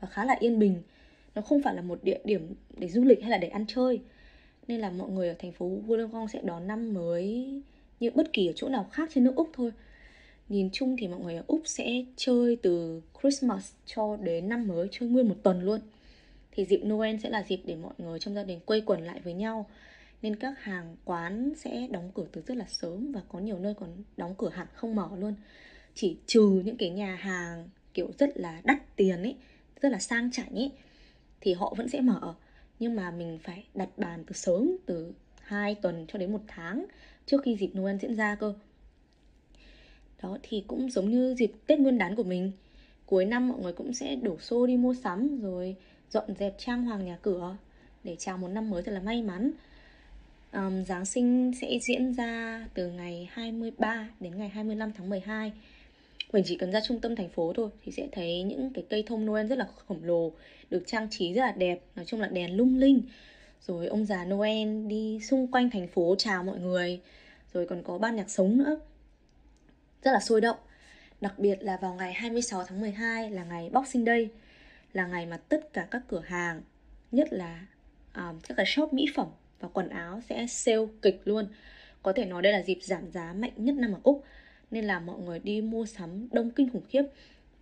và 0.00 0.08
khá 0.08 0.24
là 0.24 0.36
yên 0.40 0.58
bình. 0.58 0.82
Nó 1.34 1.42
không 1.42 1.62
phải 1.62 1.74
là 1.74 1.82
một 1.82 2.04
địa 2.04 2.18
điểm 2.24 2.54
để 2.76 2.88
du 2.88 3.04
lịch 3.04 3.20
hay 3.20 3.30
là 3.30 3.38
để 3.38 3.48
ăn 3.48 3.64
chơi. 3.68 4.00
Nên 4.68 4.80
là 4.80 4.90
mọi 4.90 5.10
người 5.10 5.28
ở 5.28 5.34
thành 5.38 5.52
phố 5.52 5.70
Wollongong 5.86 6.26
sẽ 6.26 6.40
đón 6.42 6.66
năm 6.66 6.94
mới 6.94 7.50
như 8.00 8.10
bất 8.14 8.32
kỳ 8.32 8.46
ở 8.46 8.52
chỗ 8.56 8.68
nào 8.68 8.88
khác 8.92 9.10
trên 9.14 9.24
nước 9.24 9.36
Úc 9.36 9.50
thôi. 9.52 9.72
Nhìn 10.48 10.70
chung 10.72 10.96
thì 10.98 11.08
mọi 11.08 11.20
người 11.20 11.36
ở 11.36 11.44
Úc 11.46 11.62
sẽ 11.64 12.04
chơi 12.16 12.56
từ 12.62 13.02
Christmas 13.20 13.72
cho 13.86 14.16
đến 14.16 14.48
năm 14.48 14.68
mới, 14.68 14.88
chơi 14.90 15.08
nguyên 15.08 15.28
một 15.28 15.36
tuần 15.42 15.62
luôn. 15.62 15.80
Thì 16.52 16.64
dịp 16.64 16.80
Noel 16.84 17.16
sẽ 17.22 17.30
là 17.30 17.44
dịp 17.48 17.60
để 17.64 17.76
mọi 17.76 17.94
người 17.98 18.18
trong 18.18 18.34
gia 18.34 18.44
đình 18.44 18.60
quây 18.66 18.80
quần 18.80 19.04
lại 19.04 19.20
với 19.24 19.32
nhau 19.32 19.66
nên 20.22 20.36
các 20.36 20.62
hàng 20.62 20.96
quán 21.04 21.52
sẽ 21.56 21.88
đóng 21.90 22.10
cửa 22.14 22.26
từ 22.32 22.42
rất 22.46 22.56
là 22.56 22.64
sớm 22.68 23.12
và 23.12 23.20
có 23.28 23.38
nhiều 23.38 23.58
nơi 23.58 23.74
còn 23.74 23.88
đóng 24.16 24.34
cửa 24.38 24.48
hẳn 24.48 24.66
không 24.74 24.94
mở 24.94 25.08
luôn 25.18 25.34
chỉ 25.94 26.16
trừ 26.26 26.62
những 26.64 26.76
cái 26.76 26.90
nhà 26.90 27.14
hàng 27.14 27.68
kiểu 27.94 28.10
rất 28.18 28.36
là 28.36 28.60
đắt 28.64 28.96
tiền 28.96 29.22
ấy, 29.22 29.36
rất 29.80 29.88
là 29.92 29.98
sang 29.98 30.30
chảnh 30.30 30.54
ấy, 30.54 30.70
thì 31.40 31.52
họ 31.52 31.74
vẫn 31.76 31.88
sẽ 31.88 32.00
mở 32.00 32.34
nhưng 32.78 32.96
mà 32.96 33.10
mình 33.10 33.38
phải 33.42 33.64
đặt 33.74 33.88
bàn 33.96 34.24
từ 34.26 34.32
sớm 34.32 34.76
từ 34.86 35.12
2 35.40 35.74
tuần 35.74 36.04
cho 36.08 36.18
đến 36.18 36.32
một 36.32 36.42
tháng 36.46 36.86
trước 37.26 37.42
khi 37.44 37.56
dịp 37.56 37.70
Noel 37.78 37.96
diễn 37.96 38.16
ra 38.16 38.34
cơ. 38.34 38.54
Đó 40.22 40.38
thì 40.42 40.64
cũng 40.66 40.90
giống 40.90 41.10
như 41.10 41.34
dịp 41.38 41.52
Tết 41.66 41.78
Nguyên 41.78 41.98
đán 41.98 42.16
của 42.16 42.22
mình. 42.22 42.52
Cuối 43.06 43.24
năm 43.24 43.48
mọi 43.48 43.58
người 43.60 43.72
cũng 43.72 43.94
sẽ 43.94 44.16
đổ 44.16 44.38
xô 44.38 44.66
đi 44.66 44.76
mua 44.76 44.94
sắm 44.94 45.40
rồi 45.40 45.76
dọn 46.10 46.34
dẹp 46.38 46.54
trang 46.58 46.84
hoàng 46.84 47.04
nhà 47.04 47.18
cửa 47.22 47.56
để 48.04 48.16
chào 48.18 48.38
một 48.38 48.48
năm 48.48 48.70
mới 48.70 48.82
thật 48.82 48.92
là 48.92 49.00
may 49.00 49.22
mắn. 49.22 49.50
Um, 50.52 50.84
Giáng 50.84 51.04
sinh 51.04 51.52
sẽ 51.60 51.78
diễn 51.88 52.14
ra 52.14 52.64
từ 52.74 52.88
ngày 52.88 53.28
23 53.32 54.08
đến 54.20 54.38
ngày 54.38 54.48
25 54.48 54.92
tháng 54.92 55.08
12 55.08 55.52
mình 56.32 56.44
chỉ 56.46 56.56
cần 56.56 56.72
ra 56.72 56.80
trung 56.80 57.00
tâm 57.00 57.16
thành 57.16 57.28
phố 57.28 57.52
thôi 57.52 57.70
Thì 57.84 57.92
sẽ 57.92 58.08
thấy 58.12 58.42
những 58.42 58.70
cái 58.74 58.84
cây 58.90 59.02
thông 59.06 59.26
Noel 59.26 59.46
rất 59.46 59.58
là 59.58 59.66
khổng 59.86 60.04
lồ 60.04 60.32
Được 60.70 60.82
trang 60.86 61.08
trí 61.10 61.34
rất 61.34 61.42
là 61.42 61.52
đẹp 61.52 61.80
Nói 61.96 62.04
chung 62.04 62.20
là 62.20 62.28
đèn 62.28 62.56
lung 62.56 62.78
linh. 62.78 63.02
Rồi 63.66 63.86
ông 63.86 64.04
già 64.04 64.24
Noel 64.24 64.86
đi 64.86 65.20
xung 65.20 65.46
quanh 65.46 65.70
thành 65.70 65.88
phố 65.88 66.14
chào 66.18 66.42
mọi 66.42 66.58
người. 66.58 67.00
Rồi 67.52 67.66
còn 67.66 67.82
có 67.82 67.98
ban 67.98 68.16
nhạc 68.16 68.30
sống 68.30 68.58
nữa. 68.58 68.80
Rất 70.02 70.12
là 70.12 70.20
sôi 70.20 70.40
động. 70.40 70.56
Đặc 71.20 71.38
biệt 71.38 71.62
là 71.62 71.76
vào 71.76 71.94
ngày 71.94 72.12
26 72.12 72.64
tháng 72.64 72.80
12 72.80 73.30
là 73.30 73.44
ngày 73.44 73.70
Boxing 73.72 74.04
Day 74.04 74.28
Là 74.92 75.06
ngày 75.06 75.26
mà 75.26 75.36
tất 75.36 75.72
cả 75.72 75.86
các 75.90 76.02
cửa 76.08 76.22
hàng 76.26 76.62
Nhất 77.12 77.32
là 77.32 77.66
um, 78.14 78.40
các 78.48 78.54
cái 78.54 78.66
shop 78.66 78.92
mỹ 78.92 79.06
phẩm 79.14 79.26
và 79.60 79.68
quần 79.72 79.88
áo 79.88 80.20
sẽ 80.28 80.46
sale 80.46 80.86
kịch 81.02 81.20
luôn. 81.24 81.46
Có 82.02 82.12
thể 82.12 82.24
nói 82.24 82.42
đây 82.42 82.52
là 82.52 82.62
dịp 82.62 82.78
giảm 82.82 83.10
giá 83.10 83.32
mạnh 83.32 83.52
nhất 83.56 83.74
năm 83.74 83.92
ở 83.92 83.98
úc 84.02 84.24
nên 84.74 84.84
là 84.84 85.00
mọi 85.00 85.18
người 85.18 85.38
đi 85.38 85.60
mua 85.60 85.86
sắm 85.86 86.28
đông 86.32 86.50
kinh 86.50 86.70
khủng 86.70 86.84
khiếp. 86.88 87.02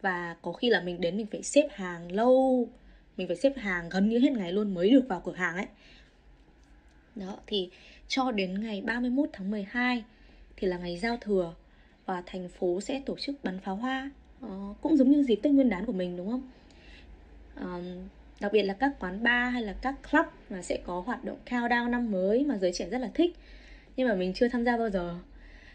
Và 0.00 0.36
có 0.42 0.52
khi 0.52 0.70
là 0.70 0.80
mình 0.80 1.00
đến 1.00 1.16
mình 1.16 1.26
phải 1.26 1.42
xếp 1.42 1.68
hàng 1.70 2.12
lâu 2.12 2.68
mình 3.16 3.26
phải 3.26 3.36
xếp 3.36 3.52
hàng 3.56 3.88
gần 3.88 4.08
như 4.08 4.18
hết 4.18 4.32
ngày 4.32 4.52
luôn 4.52 4.74
mới 4.74 4.90
được 4.90 5.04
vào 5.08 5.20
cửa 5.20 5.32
hàng 5.32 5.56
ấy. 5.56 5.66
Đó 7.14 7.38
thì 7.46 7.70
cho 8.08 8.30
đến 8.30 8.60
ngày 8.60 8.80
31 8.80 9.28
tháng 9.32 9.50
12 9.50 10.04
thì 10.56 10.68
là 10.68 10.78
ngày 10.78 10.98
giao 10.98 11.16
thừa 11.16 11.54
và 12.06 12.22
thành 12.26 12.48
phố 12.48 12.80
sẽ 12.80 13.02
tổ 13.06 13.16
chức 13.18 13.44
bắn 13.44 13.58
pháo 13.58 13.76
hoa. 13.76 14.10
Ờ, 14.40 14.74
cũng 14.80 14.96
giống 14.96 15.10
như 15.10 15.22
dịp 15.22 15.36
Tết 15.36 15.52
Nguyên 15.52 15.68
đán 15.68 15.86
của 15.86 15.92
mình 15.92 16.16
đúng 16.16 16.30
không? 16.30 16.50
Ờ, 17.54 17.82
đặc 18.40 18.52
biệt 18.52 18.62
là 18.62 18.74
các 18.74 18.92
quán 19.00 19.22
bar 19.22 19.52
hay 19.52 19.62
là 19.62 19.72
các 19.82 19.94
club 20.10 20.26
mà 20.50 20.62
sẽ 20.62 20.78
có 20.84 21.00
hoạt 21.00 21.24
động 21.24 21.38
countdown 21.46 21.90
năm 21.90 22.10
mới 22.10 22.44
mà 22.44 22.58
giới 22.58 22.72
trẻ 22.72 22.88
rất 22.88 22.98
là 22.98 23.10
thích. 23.14 23.36
Nhưng 23.96 24.08
mà 24.08 24.14
mình 24.14 24.32
chưa 24.32 24.48
tham 24.48 24.64
gia 24.64 24.76
bao 24.76 24.90
giờ 24.90 25.18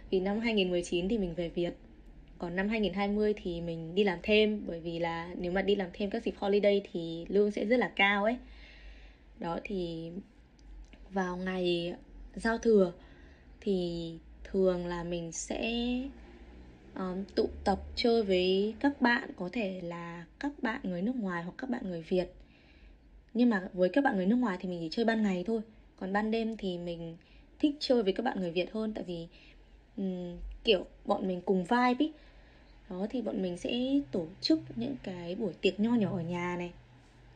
vì 0.09 0.19
năm 0.19 0.39
2019 0.39 1.09
thì 1.09 1.17
mình 1.17 1.33
về 1.35 1.49
Việt. 1.49 1.73
Còn 2.37 2.55
năm 2.55 2.69
2020 2.69 3.33
thì 3.43 3.61
mình 3.61 3.95
đi 3.95 4.03
làm 4.03 4.19
thêm 4.23 4.63
bởi 4.67 4.79
vì 4.79 4.99
là 4.99 5.29
nếu 5.37 5.51
mà 5.51 5.61
đi 5.61 5.75
làm 5.75 5.89
thêm 5.93 6.09
các 6.09 6.23
dịp 6.23 6.33
holiday 6.37 6.81
thì 6.91 7.25
lương 7.29 7.51
sẽ 7.51 7.65
rất 7.65 7.77
là 7.77 7.91
cao 7.95 8.23
ấy. 8.23 8.37
Đó 9.39 9.59
thì 9.63 10.11
vào 11.09 11.37
ngày 11.37 11.95
giao 12.35 12.57
thừa 12.57 12.93
thì 13.61 14.13
thường 14.43 14.87
là 14.87 15.03
mình 15.03 15.31
sẽ 15.31 15.73
um, 16.95 17.23
tụ 17.35 17.49
tập 17.63 17.79
chơi 17.95 18.23
với 18.23 18.73
các 18.79 19.01
bạn 19.01 19.29
có 19.35 19.49
thể 19.53 19.81
là 19.83 20.25
các 20.39 20.51
bạn 20.61 20.81
người 20.83 21.01
nước 21.01 21.15
ngoài 21.15 21.43
hoặc 21.43 21.53
các 21.57 21.69
bạn 21.69 21.89
người 21.89 22.01
Việt. 22.01 22.33
Nhưng 23.33 23.49
mà 23.49 23.69
với 23.73 23.89
các 23.89 24.03
bạn 24.03 24.15
người 24.15 24.25
nước 24.25 24.35
ngoài 24.35 24.57
thì 24.59 24.69
mình 24.69 24.79
chỉ 24.81 24.89
chơi 24.91 25.05
ban 25.05 25.23
ngày 25.23 25.43
thôi. 25.47 25.61
Còn 25.99 26.13
ban 26.13 26.31
đêm 26.31 26.57
thì 26.57 26.77
mình 26.77 27.17
thích 27.59 27.75
chơi 27.79 28.03
với 28.03 28.13
các 28.13 28.23
bạn 28.23 28.39
người 28.39 28.51
Việt 28.51 28.71
hơn 28.71 28.93
tại 28.93 29.03
vì 29.03 29.27
um, 29.97 30.37
kiểu 30.63 30.85
bọn 31.05 31.27
mình 31.27 31.41
cùng 31.41 31.63
vibe 31.63 31.95
ý. 31.99 32.11
Đó 32.89 33.07
thì 33.09 33.21
bọn 33.21 33.41
mình 33.41 33.57
sẽ 33.57 33.99
tổ 34.11 34.25
chức 34.41 34.59
những 34.75 34.95
cái 35.03 35.35
buổi 35.35 35.53
tiệc 35.61 35.79
nho 35.79 35.95
nhỏ 35.95 36.09
ở 36.11 36.21
nhà 36.21 36.55
này. 36.57 36.71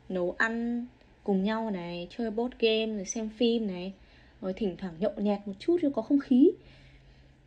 Nấu 0.10 0.36
ăn 0.38 0.86
cùng 1.24 1.43
nhau 1.43 1.71
này 1.71 2.08
chơi 2.17 2.32
board 2.32 2.56
game 2.60 2.95
rồi 2.95 3.06
xem 3.06 3.30
phim 3.30 3.67
này. 3.67 3.93
Rồi 4.41 4.54
thỉnh 4.54 4.76
thoảng 4.78 4.93
nhậu 5.00 5.12
nhẹt 5.17 5.39
một 5.45 5.54
chút 5.60 5.78
cho 5.82 5.89
có 5.89 6.02
không 6.02 6.19
khí. 6.19 6.52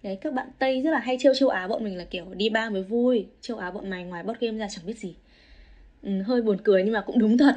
Đấy 0.03 0.17
các 0.17 0.33
bạn 0.33 0.49
tây 0.59 0.83
rất 0.83 0.91
là 0.91 0.99
hay 0.99 1.17
trêu 1.21 1.35
châu 1.35 1.49
á 1.49 1.69
bọn 1.69 1.85
mình 1.85 1.97
là 1.97 2.05
kiểu 2.05 2.25
đi 2.35 2.49
ba 2.49 2.71
mới 2.71 2.83
vui. 2.83 3.27
Châu 3.41 3.57
á 3.57 3.71
bọn 3.71 3.91
mày 3.91 4.05
ngoài 4.05 4.23
board 4.23 4.41
game 4.41 4.59
ra 4.59 4.69
chẳng 4.71 4.87
biết 4.87 4.99
gì. 4.99 5.15
Ừ, 6.03 6.23
hơi 6.23 6.43
buồn 6.43 6.59
cười 6.65 6.83
nhưng 6.83 6.93
mà 6.93 7.01
cũng 7.01 7.19
đúng 7.19 7.39
thật. 7.39 7.57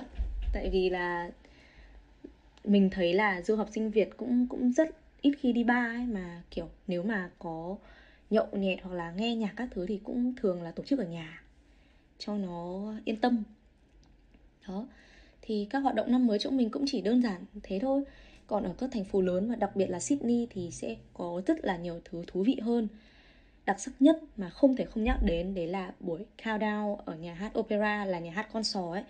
Tại 0.53 0.69
vì 0.69 0.89
là 0.89 1.31
mình 2.63 2.89
thấy 2.89 3.13
là 3.13 3.41
du 3.41 3.55
học 3.55 3.69
sinh 3.71 3.91
việt 3.91 4.09
cũng 4.17 4.47
cũng 4.47 4.71
rất 4.71 4.89
ít 5.21 5.31
khi 5.39 5.53
đi 5.53 5.63
ba 5.63 5.85
ấy, 5.95 6.05
mà 6.05 6.41
kiểu 6.51 6.69
nếu 6.87 7.03
mà 7.03 7.29
có 7.39 7.77
nhậu 8.29 8.47
nhẹt 8.51 8.79
hoặc 8.83 8.95
là 8.95 9.11
nghe 9.11 9.35
nhạc 9.35 9.53
các 9.55 9.69
thứ 9.71 9.85
thì 9.85 9.99
cũng 10.03 10.33
thường 10.35 10.61
là 10.61 10.71
tổ 10.71 10.83
chức 10.83 10.99
ở 10.99 11.05
nhà, 11.05 11.43
cho 12.19 12.35
nó 12.35 12.93
yên 13.05 13.17
tâm. 13.17 13.43
Đó, 14.67 14.87
thì 15.41 15.67
các 15.69 15.79
hoạt 15.79 15.95
động 15.95 16.11
năm 16.11 16.27
mới 16.27 16.39
chỗ 16.39 16.49
mình 16.49 16.69
cũng 16.69 16.83
chỉ 16.87 17.01
đơn 17.01 17.21
giản 17.21 17.45
thế 17.63 17.79
thôi. 17.79 18.03
Còn 18.47 18.63
ở 18.63 18.73
các 18.77 18.89
thành 18.93 19.03
phố 19.03 19.21
lớn 19.21 19.49
và 19.49 19.55
đặc 19.55 19.75
biệt 19.75 19.87
là 19.89 19.99
Sydney 19.99 20.47
thì 20.49 20.71
sẽ 20.71 20.95
có 21.13 21.41
rất 21.47 21.65
là 21.65 21.77
nhiều 21.77 22.01
thứ 22.05 22.23
thú 22.27 22.43
vị 22.43 22.59
hơn. 22.61 22.87
Đặc 23.65 23.79
sắc 23.79 23.93
nhất 23.99 24.23
mà 24.37 24.49
không 24.49 24.75
thể 24.75 24.85
không 24.85 25.03
nhắc 25.03 25.19
đến, 25.23 25.55
đấy 25.55 25.67
là 25.67 25.93
buổi 25.99 26.25
countdown 26.43 26.95
ở 26.95 27.15
nhà 27.15 27.33
hát 27.33 27.59
opera 27.59 28.05
là 28.05 28.19
nhà 28.19 28.31
hát 28.31 28.49
con 28.53 28.63
sò 28.63 28.91
ấy. 28.91 29.03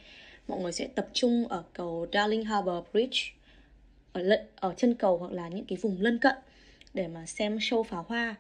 Mọi 0.48 0.62
người 0.62 0.72
sẽ 0.72 0.88
tập 0.88 1.08
trung 1.14 1.48
ở 1.48 1.64
cầu 1.74 2.08
Darling 2.14 2.46
Harbour 2.46 2.84
Bridge 2.94 3.20
ở 4.18 4.24
lận 4.24 4.40
ở 4.56 4.74
chân 4.78 4.96
cầu 4.96 5.18
hoặc 5.18 5.32
là 5.32 5.48
những 5.48 5.66
cái 5.66 5.78
vùng 5.82 6.02
lân 6.02 6.20
cận 6.20 6.36
để 6.94 7.08
mà 7.08 7.26
xem 7.26 7.58
show 7.58 7.84
pháo 7.84 8.06
hoa. 8.08 8.36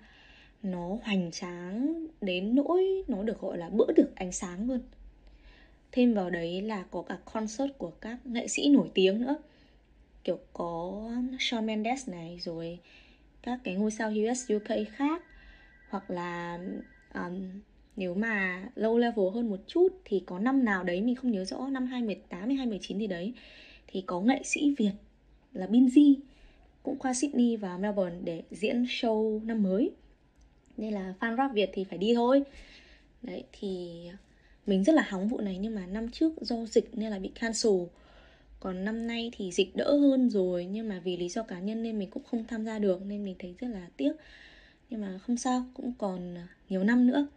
Nó 0.63 0.97
hoành 1.03 1.31
tráng 1.31 2.05
đến 2.21 2.55
nỗi 2.55 3.03
nó 3.07 3.23
được 3.23 3.39
gọi 3.41 3.57
là 3.57 3.69
bữa 3.69 3.91
được 3.95 4.15
ánh 4.15 4.31
sáng 4.31 4.67
luôn. 4.69 4.79
Thêm 5.91 6.13
vào 6.13 6.29
đấy 6.29 6.61
là 6.61 6.83
có 6.91 7.01
cả 7.01 7.17
concert 7.33 7.71
của 7.77 7.89
các 7.89 8.17
nghệ 8.25 8.47
sĩ 8.47 8.69
nổi 8.69 8.91
tiếng 8.93 9.21
nữa. 9.21 9.37
Kiểu 10.23 10.39
có 10.53 11.01
Shawn 11.39 11.63
Mendes 11.63 12.09
này 12.09 12.39
rồi 12.41 12.79
các 13.41 13.59
cái 13.63 13.75
ngôi 13.75 13.91
sao 13.91 14.09
US 14.09 14.51
UK 14.55 14.77
khác. 14.95 15.23
Hoặc 15.89 16.09
là 16.11 16.59
um, 17.13 17.61
nếu 17.95 18.13
mà 18.13 18.65
low 18.75 18.97
level 18.97 19.25
hơn 19.33 19.49
một 19.49 19.59
chút 19.67 19.87
thì 20.05 20.23
có 20.25 20.39
năm 20.39 20.65
nào 20.65 20.83
đấy 20.83 21.01
mình 21.01 21.15
không 21.15 21.31
nhớ 21.31 21.45
rõ 21.45 21.67
năm 21.67 21.85
2018 21.85 22.39
hay 22.39 22.55
2019 22.55 22.99
thì 22.99 23.07
đấy 23.07 23.33
thì 23.87 24.03
có 24.07 24.21
nghệ 24.21 24.41
sĩ 24.43 24.75
Việt 24.77 24.91
là 25.57 25.67
Binz 25.67 26.15
cũng 26.83 26.97
qua 26.97 27.13
Sydney 27.13 27.55
và 27.55 27.77
Melbourne 27.77 28.17
để 28.23 28.43
diễn 28.51 28.83
show 28.83 29.45
năm 29.45 29.63
mới. 29.63 29.91
Nên 30.77 30.93
là 30.93 31.13
fan 31.19 31.37
rap 31.37 31.53
Việt 31.53 31.69
thì 31.73 31.83
phải 31.83 31.97
đi 31.97 32.15
thôi. 32.15 32.43
Đấy, 33.21 33.43
thì 33.51 34.01
mình 34.67 34.83
rất 34.83 34.95
là 34.95 35.05
hóng 35.09 35.27
vụ 35.27 35.41
này, 35.41 35.57
nhưng 35.57 35.75
mà 35.75 35.85
năm 35.85 36.09
trước 36.09 36.33
do 36.41 36.65
dịch 36.65 36.89
nên 36.93 37.11
là 37.11 37.19
bị 37.19 37.31
cancel. 37.39 37.73
Còn 38.59 38.85
năm 38.85 39.07
nay 39.07 39.31
thì 39.37 39.51
dịch 39.51 39.75
đỡ 39.75 39.97
hơn 39.97 40.29
rồi, 40.29 40.65
nhưng 40.65 40.89
mà 40.89 40.99
vì 40.99 41.17
lý 41.17 41.29
do 41.29 41.43
cá 41.43 41.59
nhân 41.59 41.83
nên 41.83 41.99
mình 41.99 42.09
cũng 42.09 42.23
không 42.23 42.45
tham 42.47 42.65
gia 42.65 42.79
được, 42.79 43.05
nên 43.05 43.25
mình 43.25 43.35
thấy 43.39 43.55
rất 43.59 43.67
là 43.67 43.87
tiếc. 43.97 44.11
Nhưng 44.89 45.01
mà 45.01 45.17
không 45.17 45.37
sao, 45.37 45.65
cũng 45.73 45.93
còn 45.97 46.35
nhiều 46.69 46.83
năm 46.83 47.07
nữa. 47.07 47.27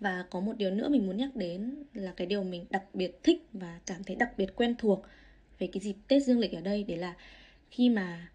Và 0.00 0.24
có 0.30 0.40
một 0.40 0.56
điều 0.56 0.70
nữa 0.70 0.88
mình 0.88 1.06
muốn 1.06 1.16
nhắc 1.16 1.36
đến 1.36 1.84
là 1.94 2.12
cái 2.16 2.26
điều 2.26 2.42
mình 2.42 2.64
đặc 2.70 2.84
biệt 2.94 3.22
thích 3.22 3.46
và 3.52 3.80
cảm 3.86 4.04
thấy 4.04 4.16
đặc 4.16 4.38
biệt 4.38 4.56
quen 4.56 4.74
thuộc 4.78 5.02
về 5.58 5.66
cái 5.72 5.80
dịp 5.80 5.94
Tết 6.08 6.22
Dương 6.22 6.38
lịch 6.38 6.52
ở 6.52 6.60
đây 6.60 6.84
đấy 6.88 6.98
là 6.98 7.14
khi 7.70 7.88
mà 7.88 8.28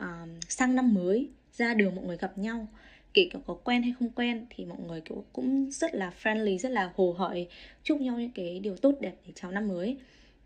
um, 0.00 0.40
sang 0.48 0.74
năm 0.74 0.94
mới 0.94 1.28
ra 1.52 1.74
đường 1.74 1.96
mọi 1.96 2.04
người 2.04 2.16
gặp 2.16 2.38
nhau 2.38 2.68
kể 3.14 3.28
cả 3.30 3.38
có 3.46 3.54
quen 3.54 3.82
hay 3.82 3.92
không 3.98 4.10
quen 4.10 4.46
thì 4.50 4.64
mọi 4.64 4.78
người 4.86 5.00
kiểu 5.00 5.24
cũng 5.32 5.70
rất 5.70 5.94
là 5.94 6.12
friendly 6.22 6.58
rất 6.58 6.72
là 6.72 6.92
hồ 6.96 7.14
hởi 7.18 7.48
chúc 7.82 8.00
nhau 8.00 8.18
những 8.18 8.30
cái 8.30 8.60
điều 8.60 8.76
tốt 8.76 8.94
đẹp 9.00 9.14
để 9.26 9.32
chào 9.34 9.50
năm 9.50 9.68
mới. 9.68 9.96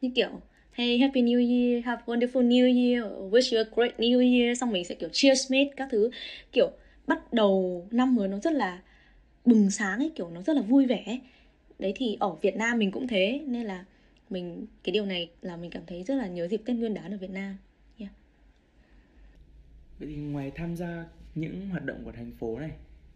Như 0.00 0.10
kiểu 0.14 0.30
Hey 0.72 0.98
Happy 0.98 1.22
New 1.22 1.38
Year, 1.38 1.84
have 1.84 2.02
a 2.06 2.06
wonderful 2.06 2.48
New 2.48 2.66
Year, 2.66 3.12
wish 3.32 3.56
you 3.56 3.64
a 3.64 3.70
great 3.76 3.98
New 3.98 4.38
Year. 4.38 4.60
Xong 4.60 4.70
mình 4.70 4.84
sẽ 4.84 4.94
kiểu 4.94 5.08
cheers 5.12 5.52
mate 5.52 5.70
các 5.76 5.88
thứ. 5.90 6.10
Kiểu 6.52 6.70
bắt 7.06 7.32
đầu 7.32 7.86
năm 7.90 8.14
mới 8.14 8.28
nó 8.28 8.38
rất 8.38 8.52
là 8.52 8.82
bừng 9.44 9.70
sáng 9.70 9.98
ấy, 9.98 10.12
kiểu 10.14 10.30
nó 10.30 10.42
rất 10.42 10.56
là 10.56 10.62
vui 10.62 10.86
vẻ. 10.86 11.18
Đấy 11.78 11.92
thì 11.96 12.16
ở 12.20 12.34
Việt 12.42 12.56
Nam 12.56 12.78
mình 12.78 12.90
cũng 12.90 13.06
thế 13.06 13.40
Nên 13.46 13.66
là 13.66 13.84
mình 14.32 14.66
cái 14.84 14.92
điều 14.92 15.06
này 15.06 15.30
là 15.42 15.56
mình 15.56 15.70
cảm 15.70 15.82
thấy 15.86 16.04
rất 16.04 16.14
là 16.14 16.26
nhớ 16.26 16.48
dịp 16.48 16.62
Tết 16.66 16.76
Nguyên 16.76 16.94
đán 16.94 17.12
ở 17.12 17.18
Việt 17.18 17.30
Nam 17.30 17.56
yeah. 17.98 18.12
Vậy 19.98 20.08
thì 20.08 20.16
ngoài 20.16 20.52
tham 20.54 20.76
gia 20.76 21.06
những 21.34 21.68
hoạt 21.68 21.84
động 21.84 22.04
của 22.04 22.12
thành 22.12 22.32
phố 22.32 22.58
này 22.58 22.70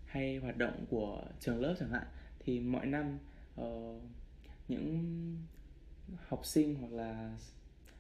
hay 0.07 0.37
hoạt 0.37 0.57
động 0.57 0.85
của 0.91 1.23
trường 1.41 1.61
lớp 1.61 1.75
chẳng 1.81 1.91
hạn 1.91 2.07
thì 2.45 2.61
mọi 2.61 2.87
năm 2.87 3.19
uh, 3.61 4.03
những 4.69 5.05
học 6.29 6.47
sinh 6.47 6.75
hoặc 6.75 6.93
là 6.93 7.37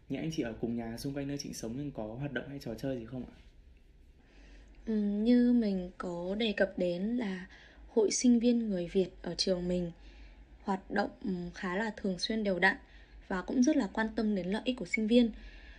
những 0.08 0.20
anh 0.20 0.30
chị 0.32 0.42
ở 0.42 0.54
cùng 0.60 0.76
nhà 0.76 0.96
xung 0.98 1.14
quanh 1.14 1.28
nơi 1.28 1.38
chị 1.38 1.52
sống 1.52 1.72
nhưng 1.76 1.90
có 1.90 2.04
hoạt 2.04 2.32
động 2.32 2.48
hay 2.48 2.58
trò 2.58 2.74
chơi 2.74 2.98
gì 2.98 3.06
không 3.06 3.24
ạ? 3.24 3.36
Ừ, 4.86 4.94
như 5.02 5.52
mình 5.52 5.90
có 5.98 6.34
đề 6.38 6.52
cập 6.52 6.72
đến 6.78 7.02
là 7.02 7.46
hội 7.88 8.10
sinh 8.10 8.38
viên 8.38 8.70
người 8.70 8.88
Việt 8.92 9.08
ở 9.22 9.34
trường 9.34 9.68
mình 9.68 9.92
hoạt 10.62 10.90
động 10.90 11.10
khá 11.54 11.76
là 11.76 11.92
thường 11.96 12.18
xuyên 12.18 12.44
đều 12.44 12.58
đặn 12.58 12.76
và 13.28 13.42
cũng 13.42 13.62
rất 13.62 13.76
là 13.76 13.88
quan 13.92 14.08
tâm 14.16 14.34
đến 14.34 14.46
lợi 14.46 14.62
ích 14.64 14.76
của 14.76 14.86
sinh 14.86 15.06
viên. 15.06 15.30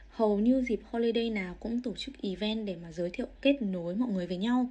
Hầu 0.09 0.39
như 0.39 0.61
dịp 0.61 0.79
holiday 0.91 1.29
nào 1.29 1.55
cũng 1.59 1.81
tổ 1.81 1.93
chức 1.97 2.21
event 2.21 2.65
để 2.65 2.75
mà 2.83 2.91
giới 2.91 3.09
thiệu 3.09 3.27
kết 3.41 3.61
nối 3.61 3.95
mọi 3.95 4.09
người 4.09 4.27
với 4.27 4.37
nhau. 4.37 4.69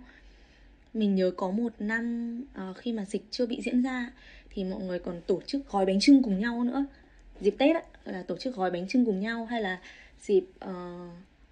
Mình 0.95 1.15
nhớ 1.15 1.31
có 1.37 1.51
một 1.51 1.73
năm 1.79 2.41
uh, 2.71 2.77
khi 2.77 2.93
mà 2.93 3.05
dịch 3.05 3.23
chưa 3.31 3.47
bị 3.47 3.61
diễn 3.63 3.83
ra 3.83 4.13
thì 4.51 4.65
mọi 4.65 4.83
người 4.83 4.99
còn 4.99 5.21
tổ 5.27 5.41
chức 5.47 5.71
gói 5.71 5.87
bánh 5.87 6.01
trưng 6.01 6.23
cùng 6.23 6.39
nhau 6.39 6.65
nữa 6.65 6.85
dịp 7.41 7.55
tết 7.59 7.77
á, 7.77 7.83
là 8.05 8.23
tổ 8.23 8.37
chức 8.37 8.57
gói 8.57 8.71
bánh 8.71 8.89
trưng 8.89 9.05
cùng 9.05 9.21
nhau 9.21 9.45
hay 9.45 9.63
là 9.63 9.79
dịp 10.23 10.45
uh, 10.65 11.11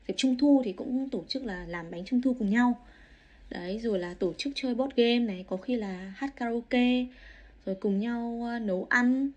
dịp 0.08 0.14
trung 0.16 0.38
thu 0.38 0.62
thì 0.64 0.72
cũng 0.72 1.08
tổ 1.10 1.24
chức 1.28 1.44
là 1.44 1.64
làm 1.68 1.90
bánh 1.90 2.04
trung 2.04 2.22
thu 2.22 2.36
cùng 2.38 2.50
nhau 2.50 2.80
đấy 3.50 3.80
rồi 3.82 3.98
là 3.98 4.14
tổ 4.14 4.32
chức 4.38 4.52
chơi 4.56 4.74
board 4.74 4.94
game 4.96 5.18
này 5.18 5.44
có 5.48 5.56
khi 5.56 5.76
là 5.76 6.12
hát 6.16 6.36
karaoke 6.36 7.06
rồi 7.66 7.76
cùng 7.80 7.98
nhau 7.98 8.42
uh, 8.56 8.62
nấu 8.62 8.86
ăn 8.90 9.30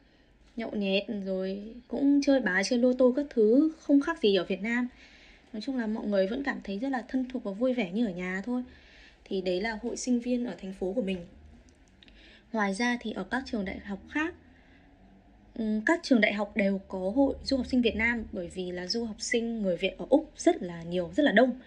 nhậu 0.57 0.71
nhẹt 0.71 1.03
rồi 1.25 1.75
cũng 1.87 2.21
chơi 2.21 2.39
bá 2.39 2.63
chơi 2.63 2.79
lô 2.79 2.93
tô 2.93 3.13
các 3.15 3.25
thứ 3.29 3.71
không 3.79 4.01
khác 4.01 4.19
gì 4.21 4.35
ở 4.35 4.43
Việt 4.43 4.61
Nam. 4.61 4.87
Nói 5.53 5.61
chung 5.61 5.77
là 5.77 5.87
mọi 5.87 6.07
người 6.07 6.27
vẫn 6.27 6.43
cảm 6.43 6.59
thấy 6.63 6.79
rất 6.79 6.89
là 6.89 7.03
thân 7.07 7.25
thuộc 7.29 7.43
và 7.43 7.51
vui 7.51 7.73
vẻ 7.73 7.91
như 7.91 8.05
ở 8.05 8.11
nhà 8.11 8.41
thôi. 8.45 8.63
Thì 9.25 9.41
đấy 9.41 9.61
là 9.61 9.79
hội 9.83 9.97
sinh 9.97 10.19
viên 10.19 10.45
ở 10.45 10.55
thành 10.61 10.73
phố 10.73 10.93
của 10.93 11.01
mình. 11.01 11.25
Ngoài 12.53 12.73
ra 12.73 12.97
thì 13.01 13.11
ở 13.11 13.23
các 13.23 13.43
trường 13.45 13.65
đại 13.65 13.79
học 13.79 13.99
khác 14.09 14.33
các 15.85 15.99
trường 16.03 16.21
đại 16.21 16.33
học 16.33 16.51
đều 16.55 16.81
có 16.87 17.11
hội 17.15 17.35
du 17.43 17.57
học 17.57 17.65
sinh 17.65 17.81
Việt 17.81 17.95
Nam 17.95 18.23
bởi 18.31 18.47
vì 18.47 18.71
là 18.71 18.87
du 18.87 19.05
học 19.05 19.15
sinh 19.19 19.61
người 19.61 19.77
Việt 19.77 19.97
ở 19.97 20.05
Úc 20.09 20.31
rất 20.37 20.63
là 20.63 20.83
nhiều, 20.83 21.11
rất 21.15 21.23
là 21.23 21.31
đông. 21.31 21.59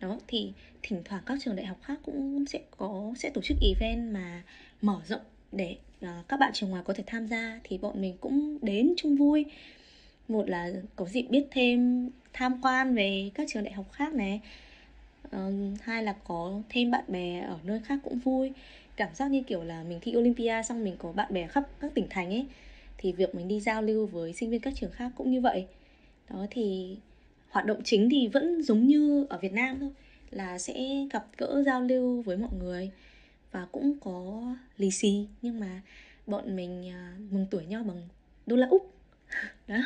Đó 0.00 0.18
thì 0.28 0.52
thỉnh 0.82 1.02
thoảng 1.04 1.22
các 1.26 1.38
trường 1.44 1.56
đại 1.56 1.66
học 1.66 1.78
khác 1.82 1.98
cũng 2.02 2.46
sẽ 2.46 2.60
có 2.76 3.12
sẽ 3.16 3.30
tổ 3.30 3.40
chức 3.42 3.56
event 3.60 4.14
mà 4.14 4.42
mở 4.82 5.00
rộng 5.06 5.20
để 5.52 5.76
uh, 6.04 6.28
các 6.28 6.40
bạn 6.40 6.52
trường 6.54 6.70
ngoài 6.70 6.82
có 6.86 6.94
thể 6.94 7.04
tham 7.06 7.26
gia 7.26 7.60
thì 7.64 7.78
bọn 7.78 8.00
mình 8.00 8.16
cũng 8.20 8.58
đến 8.62 8.94
chung 8.96 9.16
vui. 9.16 9.44
Một 10.28 10.48
là 10.48 10.70
có 10.96 11.04
dịp 11.04 11.22
biết 11.22 11.46
thêm 11.50 12.10
tham 12.32 12.60
quan 12.62 12.94
về 12.94 13.30
các 13.34 13.48
trường 13.50 13.64
đại 13.64 13.72
học 13.72 13.92
khác 13.92 14.14
này. 14.14 14.40
Uh, 15.36 15.80
hai 15.82 16.02
là 16.02 16.14
có 16.24 16.62
thêm 16.68 16.90
bạn 16.90 17.04
bè 17.08 17.40
ở 17.40 17.58
nơi 17.64 17.80
khác 17.84 17.98
cũng 18.04 18.18
vui. 18.18 18.52
Cảm 18.96 19.14
giác 19.14 19.30
như 19.30 19.42
kiểu 19.42 19.62
là 19.62 19.82
mình 19.82 19.98
thi 20.02 20.16
Olympia 20.16 20.62
xong 20.68 20.84
mình 20.84 20.96
có 20.98 21.12
bạn 21.12 21.32
bè 21.32 21.46
khắp 21.46 21.64
các 21.80 21.94
tỉnh 21.94 22.06
thành 22.10 22.30
ấy 22.30 22.46
thì 23.02 23.12
việc 23.12 23.34
mình 23.34 23.48
đi 23.48 23.60
giao 23.60 23.82
lưu 23.82 24.06
với 24.06 24.32
sinh 24.32 24.50
viên 24.50 24.60
các 24.60 24.72
trường 24.76 24.90
khác 24.90 25.12
cũng 25.16 25.30
như 25.30 25.40
vậy 25.40 25.66
đó 26.30 26.46
thì 26.50 26.96
hoạt 27.48 27.66
động 27.66 27.80
chính 27.84 28.10
thì 28.10 28.28
vẫn 28.28 28.62
giống 28.62 28.86
như 28.86 29.26
ở 29.28 29.38
Việt 29.38 29.52
Nam 29.52 29.76
thôi 29.80 29.90
là 30.30 30.58
sẽ 30.58 31.06
gặp 31.12 31.26
gỡ 31.38 31.62
giao 31.66 31.80
lưu 31.80 32.22
với 32.22 32.36
mọi 32.36 32.50
người 32.58 32.90
và 33.52 33.66
cũng 33.72 34.00
có 34.00 34.42
lì 34.76 34.90
xì 34.90 35.28
nhưng 35.42 35.60
mà 35.60 35.82
bọn 36.26 36.56
mình 36.56 36.90
à, 36.90 37.16
mừng 37.30 37.46
tuổi 37.50 37.66
nhau 37.66 37.84
bằng 37.84 38.08
đô 38.46 38.56
la 38.56 38.66
úc 38.66 38.94
đó 39.66 39.76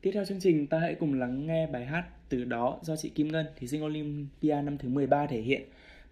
Tiếp 0.00 0.10
theo 0.14 0.24
chương 0.24 0.40
trình 0.40 0.66
ta 0.66 0.78
hãy 0.78 0.94
cùng 0.94 1.14
lắng 1.14 1.46
nghe 1.46 1.66
bài 1.66 1.86
hát 1.86 2.04
Từ 2.28 2.44
đó 2.44 2.78
do 2.82 2.96
chị 2.96 3.08
Kim 3.08 3.28
Ngân, 3.28 3.46
thí 3.56 3.66
sinh 3.66 3.84
Olympia 3.84 4.62
năm 4.62 4.78
thứ 4.78 4.88
13 4.88 5.26
thể 5.26 5.40
hiện. 5.40 5.62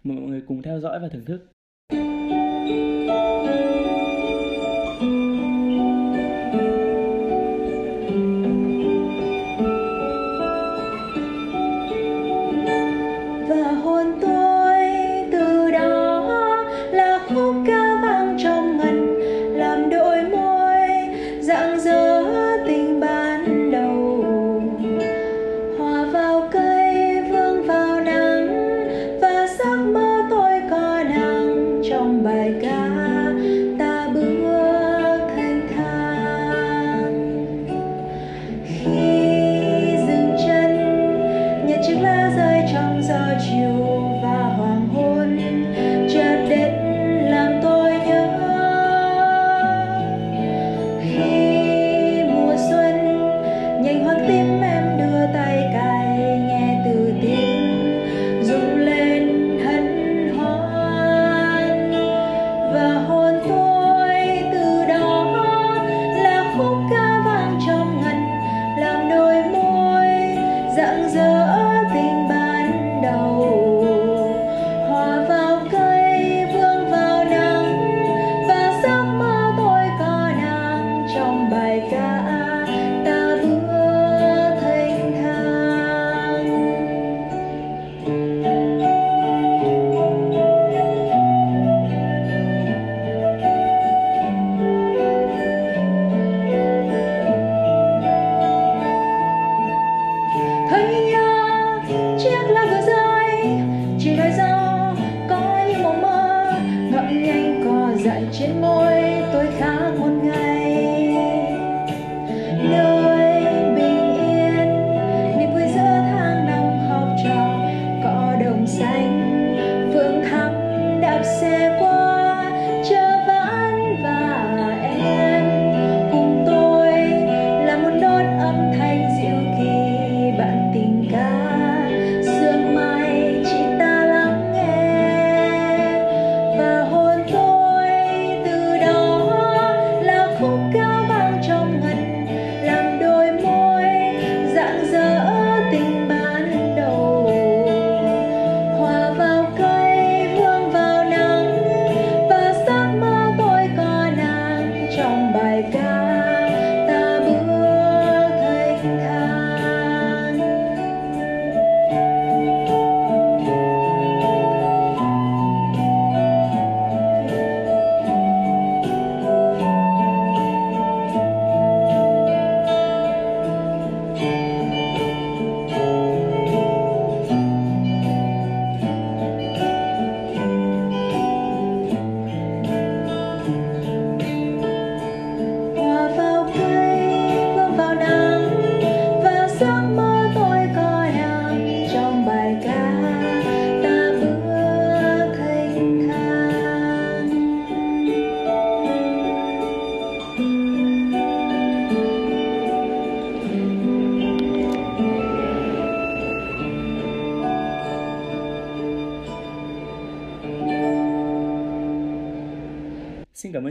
Mời 0.03 0.17
mọi 0.17 0.29
người 0.29 0.41
cùng 0.47 0.61
theo 0.61 0.79
dõi 0.79 0.99
và 0.99 1.07
thưởng 1.07 1.25
thức. 1.25 1.47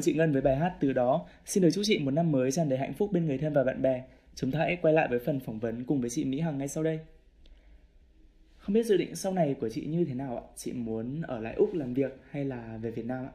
Ơn 0.01 0.05
chị 0.05 0.12
Ngân 0.12 0.32
với 0.32 0.42
bài 0.42 0.57
hát 0.57 0.74
từ 0.80 0.92
đó. 0.92 1.26
Xin 1.46 1.62
được 1.62 1.70
chúc 1.70 1.84
chị 1.86 1.98
một 1.98 2.11
năm 2.11 2.32
mới 2.32 2.53
tràn 2.53 2.68
đầy 2.68 2.78
hạnh 2.78 2.94
phúc 2.94 3.12
bên 3.12 3.26
người 3.26 3.38
thân 3.38 3.53
và 3.53 3.64
bạn 3.64 3.82
bè. 3.82 4.05
Chúng 4.34 4.51
ta 4.51 4.59
hãy 4.59 4.78
quay 4.82 4.94
lại 4.94 5.09
với 5.11 5.18
phần 5.18 5.40
phỏng 5.40 5.59
vấn 5.59 5.84
cùng 5.84 6.01
với 6.01 6.11
chị 6.11 6.24
Mỹ 6.24 6.40
Hằng 6.40 6.59
ngay 6.59 6.68
sau 6.68 6.84
đây. 6.84 6.98
Không 8.59 8.74
biết 8.74 8.86
dự 8.86 8.96
định 8.96 9.16
sau 9.16 9.32
này 9.32 9.55
của 9.61 9.68
chị 9.68 9.84
như 9.84 10.05
thế 10.05 10.14
nào 10.14 10.36
ạ? 10.36 10.42
Chị 10.57 10.72
muốn 10.72 11.22
ở 11.22 11.40
lại 11.40 11.55
Úc 11.55 11.74
làm 11.74 11.94
việc 11.94 12.20
hay 12.30 12.44
là 12.44 12.78
về 12.82 12.90
Việt 12.90 13.07
Nam 13.07 13.24
ạ? 13.24 13.32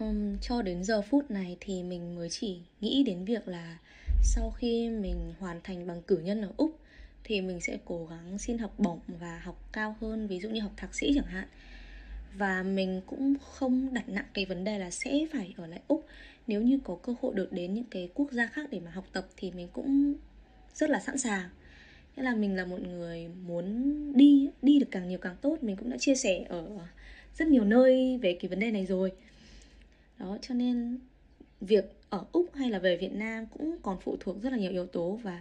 Um, 0.00 0.36
cho 0.40 0.62
đến 0.62 0.84
giờ 0.84 1.02
phút 1.02 1.30
này 1.30 1.56
thì 1.60 1.82
mình 1.82 2.14
mới 2.14 2.28
chỉ 2.30 2.60
nghĩ 2.80 3.02
đến 3.06 3.24
việc 3.24 3.48
là 3.48 3.78
sau 4.22 4.50
khi 4.50 4.88
mình 4.88 5.34
hoàn 5.38 5.60
thành 5.64 5.86
bằng 5.86 6.02
cử 6.02 6.18
nhân 6.18 6.42
ở 6.42 6.52
Úc 6.56 6.78
thì 7.24 7.40
mình 7.40 7.60
sẽ 7.60 7.78
cố 7.84 8.06
gắng 8.06 8.38
xin 8.38 8.58
học 8.58 8.74
bổng 8.78 9.00
và 9.20 9.40
học 9.44 9.68
cao 9.72 9.96
hơn 10.00 10.26
ví 10.26 10.40
dụ 10.40 10.48
như 10.48 10.60
học 10.60 10.72
thạc 10.76 10.94
sĩ 10.94 11.12
chẳng 11.14 11.26
hạn 11.26 11.48
và 12.34 12.62
mình 12.62 13.00
cũng 13.06 13.34
không 13.38 13.94
đặt 13.94 14.08
nặng 14.08 14.24
cái 14.34 14.44
vấn 14.44 14.64
đề 14.64 14.78
là 14.78 14.90
sẽ 14.90 15.26
phải 15.32 15.54
ở 15.56 15.66
lại 15.66 15.80
úc. 15.88 16.06
Nếu 16.46 16.62
như 16.62 16.78
có 16.84 16.98
cơ 17.02 17.14
hội 17.20 17.34
được 17.34 17.52
đến 17.52 17.74
những 17.74 17.84
cái 17.90 18.10
quốc 18.14 18.32
gia 18.32 18.46
khác 18.46 18.66
để 18.70 18.80
mà 18.80 18.90
học 18.90 19.06
tập 19.12 19.26
thì 19.36 19.50
mình 19.50 19.68
cũng 19.72 20.14
rất 20.74 20.90
là 20.90 21.00
sẵn 21.00 21.18
sàng. 21.18 21.48
Nghĩa 22.16 22.22
là 22.22 22.34
mình 22.34 22.56
là 22.56 22.64
một 22.64 22.80
người 22.80 23.28
muốn 23.28 23.92
đi 24.16 24.50
đi 24.62 24.78
được 24.78 24.88
càng 24.90 25.08
nhiều 25.08 25.18
càng 25.18 25.36
tốt. 25.40 25.62
Mình 25.62 25.76
cũng 25.76 25.90
đã 25.90 25.96
chia 25.96 26.14
sẻ 26.14 26.44
ở 26.48 26.78
rất 27.34 27.48
nhiều 27.48 27.64
nơi 27.64 28.18
về 28.22 28.38
cái 28.40 28.48
vấn 28.48 28.58
đề 28.58 28.70
này 28.70 28.86
rồi. 28.86 29.12
Đó, 30.18 30.38
cho 30.42 30.54
nên 30.54 30.98
việc 31.60 31.84
ở 32.10 32.24
úc 32.32 32.54
hay 32.54 32.70
là 32.70 32.78
về 32.78 32.96
việt 32.96 33.12
nam 33.12 33.46
cũng 33.46 33.76
còn 33.82 34.00
phụ 34.00 34.16
thuộc 34.20 34.42
rất 34.42 34.50
là 34.50 34.58
nhiều 34.58 34.70
yếu 34.70 34.86
tố. 34.86 35.20
Và 35.22 35.40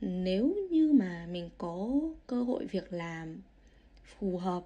nếu 0.00 0.56
như 0.70 0.92
mà 0.92 1.26
mình 1.30 1.50
có 1.58 1.90
cơ 2.26 2.42
hội 2.42 2.66
việc 2.66 2.92
làm 2.92 3.40
phù 4.18 4.38
hợp 4.38 4.62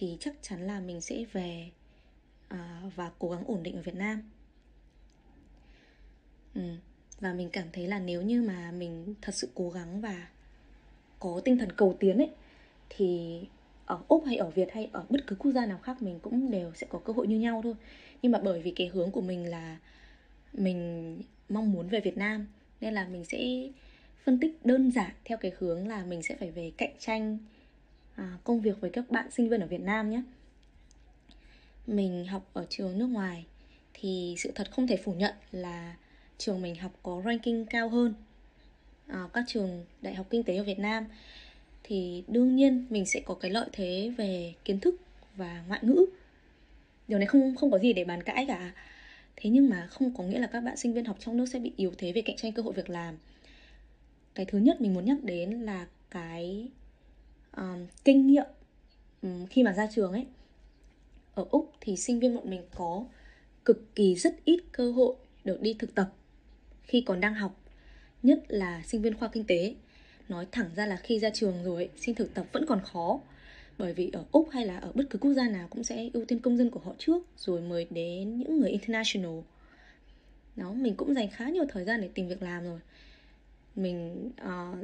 thì 0.00 0.16
chắc 0.20 0.34
chắn 0.42 0.66
là 0.66 0.80
mình 0.80 1.00
sẽ 1.00 1.24
về 1.32 1.70
à, 2.48 2.82
và 2.96 3.10
cố 3.18 3.30
gắng 3.30 3.44
ổn 3.46 3.62
định 3.62 3.76
ở 3.76 3.82
Việt 3.82 3.94
Nam 3.94 4.22
ừ. 6.54 6.62
và 7.20 7.32
mình 7.32 7.48
cảm 7.52 7.66
thấy 7.72 7.86
là 7.86 7.98
nếu 7.98 8.22
như 8.22 8.42
mà 8.42 8.72
mình 8.72 9.14
thật 9.22 9.34
sự 9.34 9.48
cố 9.54 9.70
gắng 9.70 10.00
và 10.00 10.28
có 11.18 11.40
tinh 11.44 11.58
thần 11.58 11.72
cầu 11.72 11.96
tiến 12.00 12.18
ấy 12.18 12.30
thì 12.88 13.40
ở 13.86 13.98
úc 14.08 14.24
hay 14.26 14.36
ở 14.36 14.50
việt 14.50 14.72
hay 14.72 14.88
ở 14.92 15.04
bất 15.08 15.26
cứ 15.26 15.36
quốc 15.36 15.52
gia 15.52 15.66
nào 15.66 15.78
khác 15.78 16.02
mình 16.02 16.20
cũng 16.22 16.50
đều 16.50 16.72
sẽ 16.74 16.86
có 16.90 16.98
cơ 16.98 17.12
hội 17.12 17.26
như 17.26 17.38
nhau 17.38 17.60
thôi 17.64 17.74
nhưng 18.22 18.32
mà 18.32 18.40
bởi 18.44 18.62
vì 18.62 18.70
cái 18.70 18.86
hướng 18.86 19.10
của 19.10 19.20
mình 19.20 19.50
là 19.50 19.78
mình 20.52 21.22
mong 21.48 21.72
muốn 21.72 21.88
về 21.88 22.00
việt 22.00 22.16
nam 22.16 22.46
nên 22.80 22.94
là 22.94 23.08
mình 23.08 23.24
sẽ 23.24 23.68
phân 24.24 24.40
tích 24.40 24.66
đơn 24.66 24.90
giản 24.90 25.10
theo 25.24 25.38
cái 25.38 25.52
hướng 25.58 25.88
là 25.88 26.04
mình 26.04 26.22
sẽ 26.22 26.36
phải 26.36 26.50
về 26.50 26.72
cạnh 26.76 26.92
tranh 26.98 27.38
à, 28.18 28.38
công 28.44 28.60
việc 28.60 28.80
với 28.80 28.90
các 28.90 29.10
bạn 29.10 29.30
sinh 29.30 29.48
viên 29.48 29.60
ở 29.60 29.66
Việt 29.66 29.80
Nam 29.80 30.10
nhé. 30.10 30.22
Mình 31.86 32.26
học 32.26 32.50
ở 32.52 32.66
trường 32.68 32.98
nước 32.98 33.06
ngoài 33.06 33.44
thì 33.94 34.34
sự 34.38 34.52
thật 34.54 34.70
không 34.70 34.86
thể 34.86 34.96
phủ 34.96 35.12
nhận 35.12 35.34
là 35.52 35.96
trường 36.38 36.62
mình 36.62 36.74
học 36.74 36.92
có 37.02 37.22
ranking 37.24 37.64
cao 37.64 37.88
hơn 37.88 38.14
à, 39.06 39.28
các 39.32 39.44
trường 39.46 39.84
đại 40.02 40.14
học 40.14 40.26
kinh 40.30 40.42
tế 40.42 40.56
ở 40.56 40.64
Việt 40.64 40.78
Nam. 40.78 41.04
Thì 41.82 42.24
đương 42.28 42.56
nhiên 42.56 42.86
mình 42.90 43.06
sẽ 43.06 43.20
có 43.20 43.34
cái 43.34 43.50
lợi 43.50 43.68
thế 43.72 44.12
về 44.16 44.54
kiến 44.64 44.80
thức 44.80 45.00
và 45.36 45.64
ngoại 45.68 45.80
ngữ. 45.82 46.06
Điều 47.08 47.18
này 47.18 47.26
không 47.26 47.56
không 47.56 47.70
có 47.70 47.78
gì 47.78 47.92
để 47.92 48.04
bàn 48.04 48.22
cãi 48.22 48.44
cả. 48.48 48.72
Thế 49.36 49.50
nhưng 49.50 49.70
mà 49.70 49.86
không 49.86 50.14
có 50.14 50.24
nghĩa 50.24 50.38
là 50.38 50.46
các 50.46 50.60
bạn 50.60 50.76
sinh 50.76 50.92
viên 50.92 51.04
học 51.04 51.16
trong 51.20 51.36
nước 51.36 51.46
sẽ 51.46 51.58
bị 51.58 51.72
yếu 51.76 51.92
thế 51.98 52.12
về 52.12 52.22
cạnh 52.22 52.36
tranh 52.36 52.52
cơ 52.52 52.62
hội 52.62 52.72
việc 52.72 52.90
làm. 52.90 53.14
Cái 54.34 54.46
thứ 54.46 54.58
nhất 54.58 54.80
mình 54.80 54.94
muốn 54.94 55.04
nhắc 55.04 55.18
đến 55.22 55.50
là 55.50 55.86
cái 56.10 56.68
um, 57.58 57.86
kinh 58.04 58.26
nghiệm 58.26 58.46
um, 59.22 59.46
khi 59.46 59.62
mà 59.62 59.72
ra 59.72 59.88
trường 59.94 60.12
ấy 60.12 60.26
ở 61.34 61.44
úc 61.50 61.72
thì 61.80 61.96
sinh 61.96 62.20
viên 62.20 62.34
bọn 62.34 62.50
mình 62.50 62.62
có 62.74 63.04
cực 63.64 63.94
kỳ 63.94 64.14
rất 64.14 64.44
ít 64.44 64.60
cơ 64.72 64.92
hội 64.92 65.14
được 65.44 65.60
đi 65.60 65.74
thực 65.78 65.94
tập 65.94 66.12
khi 66.82 67.00
còn 67.00 67.20
đang 67.20 67.34
học 67.34 67.60
nhất 68.22 68.44
là 68.48 68.82
sinh 68.86 69.02
viên 69.02 69.14
khoa 69.14 69.28
kinh 69.28 69.44
tế. 69.44 69.74
Nói 70.28 70.46
thẳng 70.52 70.70
ra 70.76 70.86
là 70.86 70.96
khi 70.96 71.18
ra 71.18 71.30
trường 71.30 71.64
rồi 71.64 71.90
xin 71.96 72.14
thực 72.14 72.34
tập 72.34 72.46
vẫn 72.52 72.66
còn 72.66 72.80
khó 72.84 73.20
bởi 73.78 73.92
vì 73.92 74.10
ở 74.12 74.24
úc 74.32 74.50
hay 74.50 74.66
là 74.66 74.78
ở 74.78 74.92
bất 74.94 75.04
cứ 75.10 75.18
quốc 75.18 75.32
gia 75.32 75.48
nào 75.48 75.68
cũng 75.70 75.84
sẽ 75.84 76.10
ưu 76.12 76.24
tiên 76.24 76.38
công 76.38 76.56
dân 76.56 76.70
của 76.70 76.80
họ 76.80 76.94
trước 76.98 77.26
rồi 77.36 77.60
mới 77.60 77.86
đến 77.90 78.38
những 78.38 78.60
người 78.60 78.70
international. 78.70 79.38
Đó 80.56 80.72
mình 80.72 80.94
cũng 80.94 81.14
dành 81.14 81.30
khá 81.30 81.48
nhiều 81.48 81.64
thời 81.68 81.84
gian 81.84 82.00
để 82.00 82.08
tìm 82.14 82.28
việc 82.28 82.42
làm 82.42 82.64
rồi. 82.64 82.80
Mình 83.76 84.30
uh, 84.42 84.78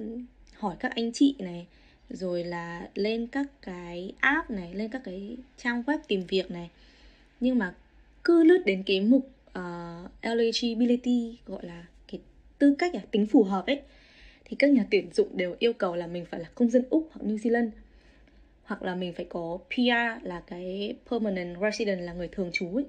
hỏi 0.58 0.76
các 0.80 0.92
anh 0.94 1.12
chị 1.12 1.34
này 1.38 1.66
rồi 2.10 2.44
là 2.44 2.88
lên 2.94 3.26
các 3.26 3.46
cái 3.62 4.12
app 4.20 4.50
này 4.50 4.74
lên 4.74 4.90
các 4.90 5.02
cái 5.04 5.36
trang 5.56 5.82
web 5.82 5.98
tìm 6.08 6.26
việc 6.28 6.50
này. 6.50 6.70
Nhưng 7.40 7.58
mà 7.58 7.74
cứ 8.24 8.44
lướt 8.44 8.62
đến 8.66 8.82
cái 8.86 9.00
mục 9.00 9.30
uh, 9.58 10.10
eligibility 10.20 11.38
gọi 11.46 11.66
là 11.66 11.84
cái 12.08 12.20
tư 12.58 12.74
cách 12.78 12.94
à, 12.94 13.00
tính 13.10 13.26
phù 13.26 13.44
hợp 13.44 13.66
ấy 13.66 13.80
thì 14.44 14.56
các 14.56 14.70
nhà 14.70 14.86
tuyển 14.90 15.12
dụng 15.12 15.36
đều 15.36 15.56
yêu 15.58 15.72
cầu 15.72 15.94
là 15.96 16.06
mình 16.06 16.24
phải 16.24 16.40
là 16.40 16.48
công 16.54 16.70
dân 16.70 16.84
úc 16.90 17.10
hoặc 17.12 17.26
new 17.26 17.36
zealand. 17.36 17.70
Hoặc 18.64 18.82
là 18.82 18.94
mình 18.94 19.12
phải 19.12 19.26
có 19.28 19.58
PR 19.68 20.26
là 20.26 20.42
cái 20.46 20.94
permanent 21.10 21.56
resident 21.60 22.00
là 22.00 22.12
người 22.12 22.28
thường 22.28 22.50
trú 22.52 22.76
ấy. 22.76 22.84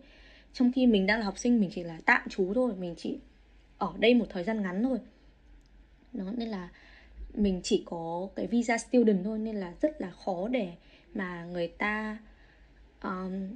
Trong 0.54 0.72
khi 0.72 0.88
mình 0.88 1.06
đang 1.06 1.20
là 1.20 1.26
học 1.26 1.38
sinh 1.38 1.60
mình 1.62 1.70
chỉ 1.74 1.84
là 1.84 2.00
tạm 2.06 2.30
trú 2.30 2.54
thôi 2.54 2.74
mình 2.80 2.96
chỉ 2.98 3.18
ở 3.78 3.94
đây 4.00 4.14
một 4.14 4.26
thời 4.30 4.44
gian 4.44 4.62
ngắn 4.62 4.84
thôi. 4.84 4.98
Đó 6.14 6.26
nên 6.38 6.50
là 6.50 6.70
mình 7.38 7.60
chỉ 7.64 7.84
có 7.86 8.30
cái 8.36 8.48
visa 8.48 8.78
student 8.78 9.24
thôi 9.24 9.40
nên 9.40 9.56
là 9.56 9.74
rất 9.82 10.02
là 10.02 10.12
khó 10.12 10.48
để 10.48 10.68
mà 11.14 11.46
người 11.46 11.68
ta 11.68 12.18
um, 13.04 13.50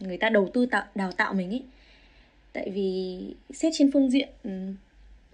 người 0.00 0.16
ta 0.16 0.28
đầu 0.28 0.50
tư 0.54 0.66
tạo 0.66 0.84
đào 0.94 1.12
tạo 1.12 1.34
mình 1.34 1.50
ấy. 1.50 1.62
Tại 2.52 2.70
vì 2.70 3.18
xét 3.50 3.72
trên 3.76 3.92
phương 3.92 4.10
diện 4.10 4.28
ừ, 4.44 4.50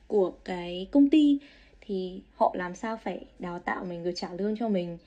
của 0.06 0.32
cái 0.44 0.86
công 0.90 1.10
ty 1.10 1.38
thì 1.80 2.20
họ 2.34 2.54
làm 2.58 2.74
sao 2.74 2.96
phải 2.96 3.24
đào 3.38 3.58
tạo 3.58 3.84
mình 3.84 4.04
rồi 4.04 4.12
trả 4.16 4.28
lương 4.38 4.56
cho 4.56 4.68
mình. 4.68 4.98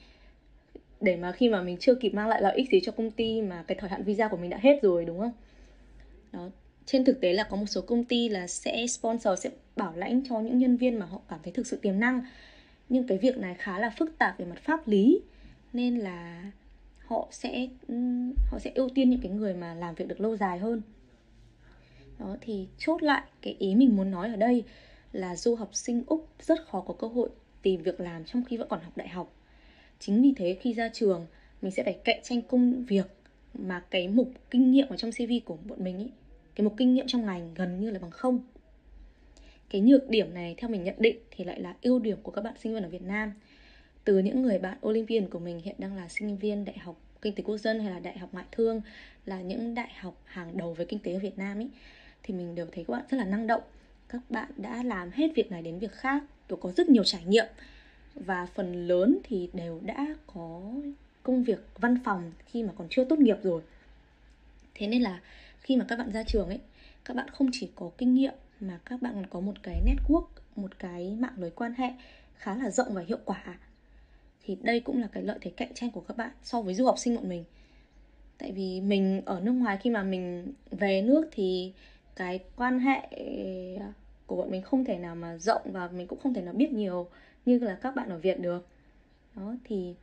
Để 1.02 1.16
mà 1.16 1.32
khi 1.32 1.50
mà 1.50 1.62
mình 1.62 1.78
chưa 1.80 1.96
kịp 1.96 2.10
mang 2.10 2.28
lại 2.28 2.42
lợi 2.42 2.56
ích 2.56 2.70
gì 2.72 2.80
cho 2.84 2.92
công 2.92 3.12
ty 3.12 3.42
mà 3.42 3.64
cái 3.68 3.78
thời 3.80 3.90
hạn 3.90 4.04
visa 4.04 4.28
của 4.28 4.38
mình 4.38 4.50
đã 4.50 4.60
hết 4.62 4.80
rồi 4.82 5.06
đúng 5.06 5.20
không? 5.20 5.32
Đó. 6.32 6.50
Trên 6.86 7.06
thực 7.06 7.22
tế 7.22 7.34
là 7.34 7.44
có 7.44 7.58
một 7.58 7.66
số 7.66 7.82
công 7.82 8.04
ty 8.04 8.30
là 8.30 8.48
sẽ 8.48 8.88
sponsor 8.88 9.40
sẽ 9.40 9.50
bảo 9.76 9.94
lãnh 9.96 10.22
cho 10.30 10.40
những 10.40 10.58
nhân 10.58 10.78
viên 10.78 11.00
mà 11.00 11.06
họ 11.06 11.22
cảm 11.30 11.40
thấy 11.44 11.54
thực 11.54 11.68
sự 11.68 11.78
tiềm 11.78 12.00
năng 12.00 12.22
nhưng 12.90 13.08
cái 13.08 13.18
việc 13.18 13.38
này 13.38 13.56
khá 13.56 13.80
là 13.80 13.90
phức 13.90 14.18
tạp 14.18 14.38
về 14.38 14.46
mặt 14.46 14.60
pháp 14.64 14.88
lý. 14.88 15.22
Nên 15.74 15.98
là 15.98 16.52
họ 17.06 17.28
sẽ 17.32 17.68
họ 18.52 18.60
sẽ 18.60 18.72
ưu 18.76 18.90
tiên 18.90 19.10
những 19.10 19.22
cái 19.22 19.32
người 19.32 19.54
mà 19.54 19.74
làm 19.74 19.96
việc 19.96 20.08
được 20.08 20.22
lâu 20.22 20.38
dài 20.38 20.60
hơn. 20.60 20.82
Đó, 22.20 22.38
thì 22.42 22.68
chốt 22.78 23.04
lại 23.04 23.24
cái 23.42 23.56
ý 23.60 23.76
mình 23.76 23.96
muốn 23.96 24.12
nói 24.12 24.30
ở 24.30 24.36
đây 24.36 24.64
là 25.12 25.36
du 25.36 25.56
học 25.56 25.70
sinh 25.74 26.04
úc 26.08 26.28
rất 26.42 26.66
khó 26.68 26.82
có 26.82 26.94
cơ 26.94 27.08
hội 27.08 27.30
tìm 27.62 27.84
việc 27.84 28.00
làm 28.00 28.26
trong 28.26 28.44
khi 28.44 28.58
vẫn 28.58 28.68
còn 28.70 28.82
học 28.82 28.98
đại 28.98 29.08
học. 29.08 29.34
Chính 30.00 30.22
vì 30.22 30.34
thế 30.36 30.58
khi 30.62 30.74
ra 30.74 30.90
trường, 30.94 31.28
mình 31.62 31.72
sẽ 31.72 31.84
phải 31.84 32.00
cạnh 32.04 32.20
tranh 32.24 32.42
công 32.42 32.86
việc 32.86 33.08
mà 33.54 33.84
cái 33.90 34.08
mục 34.08 34.32
kinh 34.52 34.72
nghiệm 34.72 34.88
ở 34.90 34.98
trong 34.98 35.12
cv 35.12 35.32
của 35.46 35.58
bọn 35.66 35.84
mình 35.84 35.98
ý, 35.98 36.10
cái 36.56 36.64
mục 36.64 36.74
kinh 36.78 36.94
nghiệm 36.94 37.08
trong 37.08 37.26
ngành 37.26 37.54
gần 37.54 37.80
như 37.80 37.92
là 37.92 38.00
bằng 38.00 38.12
không 38.12 38.40
cái 39.70 39.82
nhược 39.82 40.10
điểm 40.10 40.34
này, 40.34 40.56
theo 40.58 40.70
mình 40.70 40.84
nhận 40.84 40.96
định, 41.00 41.18
thì 41.32 41.44
lại 41.44 41.60
là 41.60 41.76
ưu 41.82 42.00
điểm 42.00 42.18
của 42.24 42.32
các 42.32 42.42
bạn 42.42 42.54
sinh 42.60 42.74
viên 42.74 42.84
ở 42.84 42.90
Việt 42.90 43.02
Nam. 43.02 43.34
Từ 44.04 44.20
những 44.20 44.42
người 44.42 44.60
bạn 44.60 44.78
Olympian 44.88 45.30
của 45.30 45.40
mình, 45.40 45.60
hiện 45.60 45.76
đang 45.78 45.96
là 45.96 46.08
sinh 46.08 46.38
viên 46.38 46.66
đại 46.66 46.78
học 46.78 47.02
kinh 47.22 47.36
tế 47.36 47.44
quốc 47.44 47.58
dân 47.58 47.80
hay 47.80 47.92
là 47.92 48.00
đại 48.00 48.18
học 48.18 48.30
ngoại 48.32 48.46
thương, 48.52 48.82
là 49.26 49.42
những 49.42 49.76
đại 49.76 49.92
học 50.00 50.22
hàng 50.26 50.58
đầu 50.58 50.74
về 50.74 50.86
kinh 50.86 51.00
tế 51.00 51.14
ở 51.14 51.20
Việt 51.20 51.38
Nam 51.38 51.58
ấy 51.58 51.70
thì 52.24 52.34
mình 52.34 52.56
đều 52.56 52.66
thấy 52.72 52.84
các 52.88 52.92
bạn 52.92 53.04
rất 53.10 53.18
là 53.18 53.26
năng 53.26 53.48
động. 53.48 53.62
Các 54.10 54.22
bạn 54.30 54.52
đã 54.58 54.84
làm 54.84 55.12
hết 55.12 55.28
việc 55.36 55.52
này 55.52 55.62
đến 55.62 55.80
việc 55.80 55.92
khác 55.92 56.24
kiểu 56.48 56.58
có 56.58 56.72
rất 56.72 56.90
nhiều 56.90 57.04
trải 57.04 57.24
nghiệm. 57.26 57.46
Và 58.16 58.46
phần 58.46 58.88
lớn 58.88 59.18
thì 59.24 59.50
đều 59.54 59.82
đã 59.86 60.16
có 60.28 60.62
công 61.24 61.44
việc 61.44 61.60
văn 61.78 61.98
phòng 62.04 62.32
khi 62.46 62.64
mà 62.64 62.74
còn 62.78 62.88
chưa 62.90 63.04
tốt 63.04 63.20
nghiệp 63.20 63.38
rồi. 63.44 63.62
Thế 64.74 64.88
nên 64.88 65.02
là 65.02 65.20
khi 65.62 65.76
mà 65.76 65.86
các 65.88 65.96
bạn 65.96 66.12
ra 66.12 66.24
trường 66.24 66.48
ấy, 66.48 66.60
các 67.06 67.14
bạn 67.16 67.30
không 67.30 67.50
chỉ 67.54 67.70
có 67.76 67.92
kinh 67.98 68.16
nghiệm 68.16 68.34
mà 68.60 68.80
các 68.86 69.02
bạn 69.02 69.26
có 69.30 69.40
một 69.40 69.64
cái 69.64 69.82
network, 69.86 70.26
một 70.56 70.80
cái 70.80 71.16
mạng 71.20 71.34
lưới 71.38 71.50
quan 71.50 71.74
hệ 71.78 71.90
khá 72.38 72.56
là 72.56 72.70
rộng 72.70 72.94
và 72.94 73.02
hiệu 73.08 73.20
quả 73.26 73.58
thì 74.44 74.58
đây 74.62 74.80
cũng 74.80 75.02
là 75.02 75.08
cái 75.08 75.24
lợi 75.24 75.38
thế 75.42 75.52
cạnh 75.58 75.74
tranh 75.74 75.92
của 75.92 76.02
các 76.02 76.18
bạn 76.18 76.32
so 76.44 76.62
với 76.62 76.74
du 76.74 76.86
học 76.86 77.00
sinh 77.00 77.16
bọn 77.16 77.30
mình. 77.30 77.44
Tại 78.38 78.52
vì 78.52 78.82
mình 78.82 79.22
ở 79.26 79.40
nước 79.40 79.52
ngoài 79.52 79.78
khi 79.82 79.90
mà 79.90 80.04
mình 80.04 80.54
về 80.72 81.02
nước 81.02 81.30
thì 81.32 81.74
cái 82.16 82.40
quan 82.56 82.80
hệ 82.80 83.00
à, 83.80 83.94
của 84.26 84.36
bọn 84.36 84.52
mình 84.52 84.62
không 84.62 84.86
thể 84.86 84.98
nào 84.98 85.16
mà 85.16 85.38
rộng 85.38 85.62
và 85.66 85.88
mình 85.88 86.08
cũng 86.08 86.20
không 86.20 86.34
thể 86.34 86.42
nào 86.42 86.54
biết 86.54 86.72
nhiều 86.72 87.10
như 87.46 87.60
là 87.60 87.76
các 87.76 87.96
bạn 87.96 88.10
ở 88.10 88.18
Việt 88.18 88.40
được. 88.40 88.68
Đó, 89.36 89.56
thì 89.64 89.96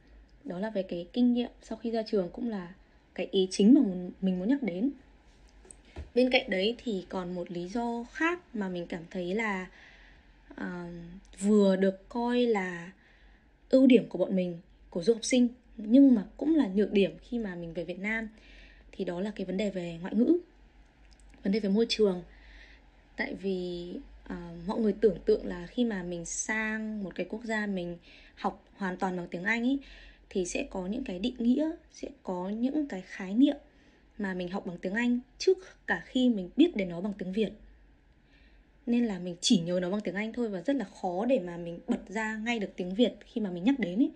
đó 0.44 0.58
là 0.58 0.70
về 0.70 0.82
cái 0.82 1.08
kinh 1.12 1.32
nghiệm 1.32 1.50
sau 1.62 1.78
khi 1.78 1.90
ra 1.90 2.02
trường 2.02 2.28
cũng 2.32 2.50
là 2.50 2.74
cái 3.14 3.28
ý 3.30 3.48
chính 3.50 3.74
mà 3.74 3.80
mình 4.20 4.38
muốn 4.38 4.48
nhắc 4.48 4.62
đến 4.62 4.90
bên 6.16 6.30
cạnh 6.30 6.50
đấy 6.50 6.76
thì 6.84 7.06
còn 7.08 7.34
một 7.34 7.50
lý 7.50 7.68
do 7.68 8.04
khác 8.12 8.40
mà 8.54 8.68
mình 8.68 8.86
cảm 8.86 9.02
thấy 9.10 9.34
là 9.34 9.66
uh, 10.52 10.60
vừa 11.40 11.76
được 11.76 12.08
coi 12.08 12.40
là 12.40 12.92
ưu 13.68 13.86
điểm 13.86 14.08
của 14.08 14.18
bọn 14.18 14.36
mình 14.36 14.58
của 14.90 15.02
du 15.02 15.12
học 15.12 15.24
sinh 15.24 15.48
nhưng 15.76 16.14
mà 16.14 16.24
cũng 16.36 16.54
là 16.54 16.66
nhược 16.74 16.92
điểm 16.92 17.16
khi 17.22 17.38
mà 17.38 17.54
mình 17.54 17.74
về 17.74 17.84
Việt 17.84 17.98
Nam 17.98 18.28
thì 18.92 19.04
đó 19.04 19.20
là 19.20 19.30
cái 19.36 19.44
vấn 19.46 19.56
đề 19.56 19.70
về 19.70 19.98
ngoại 20.00 20.14
ngữ 20.14 20.38
vấn 21.42 21.52
đề 21.52 21.60
về 21.60 21.68
môi 21.68 21.86
trường. 21.88 22.22
Tại 23.16 23.34
vì 23.34 23.90
uh, 24.24 24.32
mọi 24.66 24.80
người 24.80 24.92
tưởng 25.00 25.18
tượng 25.24 25.46
là 25.46 25.66
khi 25.66 25.84
mà 25.84 26.02
mình 26.02 26.24
sang 26.24 27.04
một 27.04 27.14
cái 27.14 27.26
quốc 27.30 27.44
gia 27.44 27.66
mình 27.66 27.96
học 28.34 28.64
hoàn 28.76 28.96
toàn 28.96 29.16
bằng 29.16 29.28
tiếng 29.30 29.44
Anh 29.44 29.64
ý 29.64 29.78
thì 30.30 30.46
sẽ 30.46 30.66
có 30.70 30.86
những 30.86 31.04
cái 31.04 31.18
định 31.18 31.34
nghĩa 31.38 31.70
sẽ 31.92 32.08
có 32.22 32.48
những 32.48 32.88
cái 32.88 33.02
khái 33.06 33.34
niệm 33.34 33.56
mà 34.18 34.34
mình 34.34 34.48
học 34.48 34.66
bằng 34.66 34.78
tiếng 34.78 34.94
Anh 34.94 35.20
trước 35.38 35.58
cả 35.86 36.02
khi 36.06 36.28
mình 36.28 36.50
biết 36.56 36.76
đến 36.76 36.88
nó 36.88 37.00
bằng 37.00 37.12
tiếng 37.18 37.32
Việt. 37.32 37.50
Nên 38.86 39.04
là 39.04 39.18
mình 39.18 39.36
chỉ 39.40 39.58
nhớ 39.58 39.78
nó 39.82 39.90
bằng 39.90 40.00
tiếng 40.00 40.14
Anh 40.14 40.32
thôi 40.32 40.48
và 40.48 40.62
rất 40.62 40.76
là 40.76 40.84
khó 40.84 41.24
để 41.24 41.38
mà 41.38 41.56
mình 41.56 41.78
bật 41.86 42.08
ra 42.08 42.36
ngay 42.36 42.58
được 42.58 42.70
tiếng 42.76 42.94
Việt 42.94 43.14
khi 43.26 43.40
mà 43.40 43.50
mình 43.50 43.64
nhắc 43.64 43.78
đến 43.78 44.02
ấy. 44.02 44.10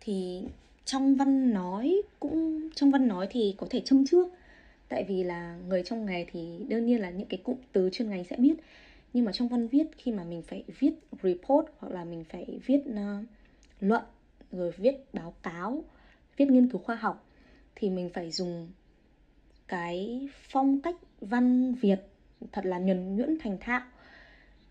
Thì 0.00 0.42
trong 0.84 1.14
văn 1.14 1.54
nói 1.54 2.02
cũng 2.20 2.68
trong 2.74 2.90
văn 2.90 3.08
nói 3.08 3.26
thì 3.30 3.54
có 3.58 3.66
thể 3.70 3.80
châm 3.80 4.06
trước 4.06 4.28
tại 4.88 5.04
vì 5.08 5.24
là 5.24 5.58
người 5.68 5.82
trong 5.82 6.06
nghề 6.06 6.26
thì 6.32 6.58
đương 6.68 6.86
nhiên 6.86 7.00
là 7.00 7.10
những 7.10 7.28
cái 7.28 7.40
cụm 7.44 7.56
từ 7.72 7.90
chuyên 7.92 8.10
ngành 8.10 8.24
sẽ 8.24 8.36
biết. 8.36 8.54
Nhưng 9.12 9.24
mà 9.24 9.32
trong 9.32 9.48
văn 9.48 9.68
viết 9.68 9.86
khi 9.98 10.12
mà 10.12 10.24
mình 10.24 10.42
phải 10.42 10.64
viết 10.78 10.92
report 11.22 11.66
hoặc 11.78 11.92
là 11.92 12.04
mình 12.04 12.24
phải 12.24 12.58
viết 12.66 12.80
uh, 12.90 13.24
luận 13.80 14.02
rồi 14.52 14.72
viết 14.76 14.94
báo 15.12 15.34
cáo 15.42 15.84
viết 16.36 16.48
nghiên 16.48 16.68
cứu 16.68 16.80
khoa 16.80 16.94
học 16.94 17.26
thì 17.74 17.90
mình 17.90 18.10
phải 18.14 18.30
dùng 18.30 18.68
cái 19.68 20.28
phong 20.48 20.80
cách 20.80 20.96
văn 21.20 21.74
việt 21.74 21.98
thật 22.52 22.66
là 22.66 22.78
nhuần 22.78 23.16
nhuyễn 23.16 23.38
thành 23.38 23.58
thạo 23.60 23.80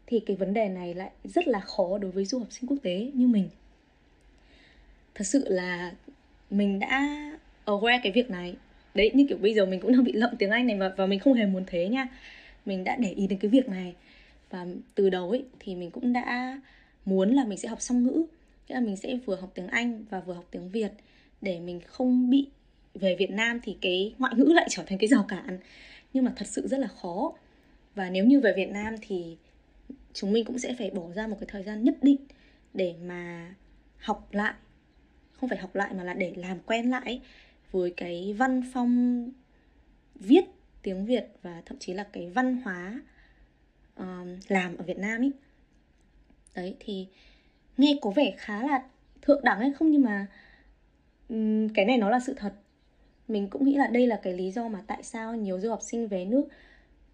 thì 0.08 0.20
cái 0.20 0.36
vấn 0.36 0.54
đề 0.54 0.70
này 0.70 0.94
lại 0.94 1.12
rất 1.24 1.48
là 1.48 1.60
khó 1.60 1.98
đối 1.98 2.12
với 2.12 2.26
du 2.26 2.40
học 2.40 2.48
sinh 2.52 2.70
quốc 2.70 2.78
tế 2.84 3.12
như 3.14 3.28
mình. 3.28 3.50
Thật 5.16 5.24
sự 5.24 5.46
là 5.50 5.94
mình 6.50 6.80
đã 6.80 7.20
aware 7.66 8.00
cái 8.04 8.12
việc 8.12 8.30
này. 8.30 8.56
Đấy 8.96 9.12
như 9.14 9.26
kiểu 9.30 9.38
bây 9.38 9.54
giờ 9.54 9.66
mình 9.66 9.80
cũng 9.80 9.92
đang 9.92 10.04
bị 10.04 10.12
lậm 10.12 10.36
tiếng 10.40 10.50
anh 10.50 10.68
này 10.68 10.78
và, 10.78 10.94
và 10.98 11.06
mình 11.06 11.20
không 11.20 11.34
hề 11.34 11.46
muốn 11.46 11.64
thế 11.68 11.88
nha. 11.88 12.08
Mình 12.66 12.84
đã 12.84 12.96
để 12.96 13.12
ý 13.12 13.28
đến 13.28 13.40
cái 13.40 13.52
việc 13.52 13.70
này. 13.70 13.96
Và 14.50 14.68
từ 14.96 15.10
đầu 15.10 15.30
ấy 15.30 15.44
thì 15.60 15.76
mình 15.76 15.92
cũng 15.92 16.14
đã 16.14 16.60
muốn 17.06 17.34
là 17.34 17.46
mình 17.46 17.58
sẽ 17.58 17.70
học 17.70 17.82
song 17.82 18.04
ngữ. 18.04 18.26
Nghĩa 18.68 18.76
là 18.76 18.82
mình 18.82 18.98
sẽ 18.98 19.18
vừa 19.26 19.36
học 19.36 19.52
tiếng 19.54 19.68
anh 19.68 20.06
và 20.10 20.20
vừa 20.20 20.34
học 20.34 20.46
tiếng 20.52 20.70
việt 20.70 20.92
để 21.42 21.60
mình 21.60 21.82
không 21.88 22.30
bị 22.30 22.48
về 22.94 23.16
Việt 23.16 23.32
Nam 23.32 23.60
thì 23.64 23.78
cái 23.82 24.14
ngoại 24.18 24.34
ngữ 24.36 24.44
lại 24.44 24.68
trở 24.70 24.84
thành 24.84 24.98
cái 24.98 25.08
rào 25.08 25.26
cản. 25.28 25.60
Nhưng 26.14 26.26
mà 26.26 26.34
thật 26.36 26.48
sự 26.48 26.68
rất 26.68 26.80
là 26.80 26.88
khó. 26.88 27.34
Và 27.96 28.10
nếu 28.10 28.26
như 28.26 28.40
về 28.40 28.54
Việt 28.56 28.70
Nam 28.70 28.96
thì 29.02 29.38
chúng 30.14 30.34
mình 30.34 30.46
cũng 30.46 30.60
sẽ 30.60 30.76
phải 30.78 30.90
bỏ 30.90 31.12
ra 31.16 31.28
một 31.28 31.38
cái 31.40 31.48
thời 31.52 31.64
gian 31.64 31.84
nhất 31.84 31.96
định 32.02 32.18
để 32.74 32.96
mà 33.04 33.54
học 33.98 34.28
lại. 34.32 34.54
Không 35.34 35.50
phải 35.50 35.58
học 35.58 35.76
lại 35.76 35.94
mà 35.94 36.04
là 36.04 36.14
để 36.14 36.34
làm 36.36 36.60
quen 36.60 36.90
lại 36.90 37.22
với 37.72 37.94
cái 37.98 38.36
văn 38.38 38.62
phong 38.74 39.32
viết 40.16 40.46
tiếng 40.82 41.06
Việt 41.06 41.26
và 41.42 41.62
thậm 41.66 41.78
chí 41.80 41.94
là 41.94 42.04
cái 42.14 42.30
văn 42.30 42.62
hóa 42.62 43.02
um, 43.96 44.40
làm 44.48 44.78
ở 44.78 44.84
Việt 44.84 44.98
Nam 44.98 45.22
ấy 45.22 45.32
đấy 46.56 46.76
thì 46.80 47.08
nghe 47.78 47.98
có 48.02 48.10
vẻ 48.10 48.34
khá 48.38 48.64
là 48.64 48.84
thượng 49.22 49.44
đẳng 49.44 49.60
hay 49.60 49.72
không 49.72 49.92
nhưng 49.92 50.02
mà 50.02 50.28
um, 51.30 51.70
cái 51.70 51.86
này 51.86 51.98
nó 51.98 52.10
là 52.10 52.20
sự 52.20 52.34
thật 52.38 52.54
mình 53.28 53.48
cũng 53.50 53.66
nghĩ 53.66 53.76
là 53.76 53.88
đây 53.88 54.08
là 54.08 54.20
cái 54.24 54.34
lý 54.34 54.52
do 54.52 54.68
mà 54.68 54.82
tại 54.88 55.04
sao 55.04 55.36
nhiều 55.36 55.60
du 55.60 55.70
học 55.70 55.82
sinh 55.82 56.08
về 56.08 56.26
nước 56.26 56.46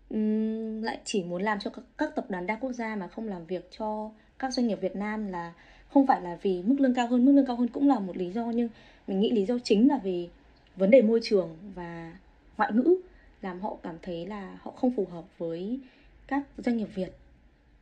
um, 0.10 0.82
lại 0.82 1.00
chỉ 1.06 1.24
muốn 1.24 1.42
làm 1.42 1.60
cho 1.60 1.70
các, 1.70 1.84
các 1.98 2.16
tập 2.16 2.26
đoàn 2.30 2.48
đa 2.48 2.56
quốc 2.56 2.72
gia 2.72 2.96
mà 2.96 3.08
không 3.08 3.28
làm 3.28 3.46
việc 3.46 3.70
cho 3.78 4.12
các 4.40 4.54
doanh 4.54 4.68
nghiệp 4.68 4.82
Việt 4.82 4.96
Nam 4.96 5.28
là 5.28 5.54
không 5.90 6.08
phải 6.08 6.22
là 6.22 6.38
vì 6.42 6.64
mức 6.64 6.76
lương 6.80 6.94
cao 6.94 7.08
hơn. 7.08 7.26
Mức 7.26 7.32
lương 7.32 7.46
cao 7.46 7.56
hơn 7.56 7.68
cũng 7.68 7.88
là 7.88 8.00
một 8.00 8.18
lý 8.18 8.32
do 8.32 8.46
nhưng 8.46 8.70
mình 9.08 9.20
nghĩ 9.20 9.32
lý 9.32 9.46
do 9.46 9.58
chính 9.64 9.88
là 9.88 9.98
vì 9.98 10.30
vấn 10.76 10.92
đề 10.92 11.02
môi 11.02 11.20
trường 11.24 11.58
và 11.76 12.18
ngoại 12.58 12.72
ngữ 12.74 12.96
làm 13.42 13.60
họ 13.60 13.78
cảm 13.84 13.96
thấy 14.02 14.26
là 14.26 14.58
họ 14.62 14.72
không 14.72 14.92
phù 14.96 15.06
hợp 15.06 15.26
với 15.38 15.80
các 16.28 16.44
doanh 16.58 16.78
nghiệp 16.78 16.90
Việt. 16.96 17.12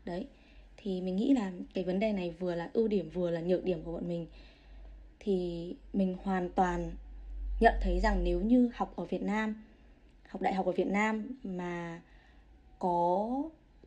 Đấy 0.06 0.26
thì 0.78 1.02
mình 1.02 1.16
nghĩ 1.16 1.34
là 1.34 1.52
cái 1.74 1.84
vấn 1.84 2.00
đề 2.00 2.14
này 2.14 2.34
vừa 2.40 2.56
là 2.56 2.70
ưu 2.74 2.88
điểm 2.88 3.10
vừa 3.10 3.32
là 3.32 3.42
nhược 3.42 3.64
điểm 3.64 3.82
của 3.84 3.92
bọn 3.92 4.08
mình. 4.08 4.26
Thì 5.20 5.76
mình 5.94 6.18
hoàn 6.24 6.50
toàn 6.50 6.92
nhận 7.60 7.74
thấy 7.82 8.00
rằng 8.00 8.24
nếu 8.24 8.42
như 8.42 8.70
học 8.76 8.94
ở 8.96 9.06
Việt 9.06 9.22
Nam, 9.22 9.64
học 10.28 10.42
đại 10.42 10.54
học 10.54 10.66
ở 10.66 10.72
Việt 10.72 10.88
Nam 10.88 11.28
mà 11.44 12.02
có 12.80 13.30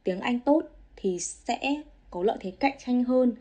tiếng 0.05 0.21
Anh 0.21 0.41
tốt 0.41 0.63
thì 0.97 1.19
sẽ 1.21 1.83
có 2.11 2.23
lợi 2.23 2.37
thế 2.41 2.51
cạnh 2.51 2.77
tranh 2.79 3.05
hơn 3.05 3.33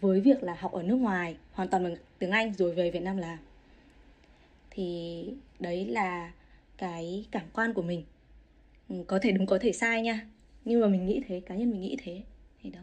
với 0.00 0.20
việc 0.20 0.42
là 0.42 0.54
học 0.54 0.72
ở 0.72 0.82
nước 0.82 0.96
ngoài, 0.96 1.36
hoàn 1.52 1.68
toàn 1.68 1.84
bằng 1.84 1.96
tiếng 2.18 2.30
Anh 2.30 2.54
rồi 2.54 2.72
về 2.72 2.90
Việt 2.90 3.02
Nam 3.02 3.16
làm. 3.16 3.38
Thì 4.70 5.24
đấy 5.60 5.86
là 5.86 6.32
cái 6.76 7.26
cảm 7.30 7.46
quan 7.52 7.74
của 7.74 7.82
mình. 7.82 8.04
Ừ, 8.88 9.04
có 9.06 9.18
thể 9.22 9.32
đúng, 9.32 9.46
có 9.46 9.58
thể 9.60 9.72
sai 9.72 10.02
nha. 10.02 10.26
Nhưng 10.64 10.80
mà 10.80 10.86
mình 10.86 11.06
nghĩ 11.06 11.22
thế, 11.26 11.40
cá 11.46 11.54
nhân 11.54 11.70
mình 11.70 11.80
nghĩ 11.80 11.96
thế. 12.02 12.22
Thì 12.62 12.70
đó. 12.70 12.80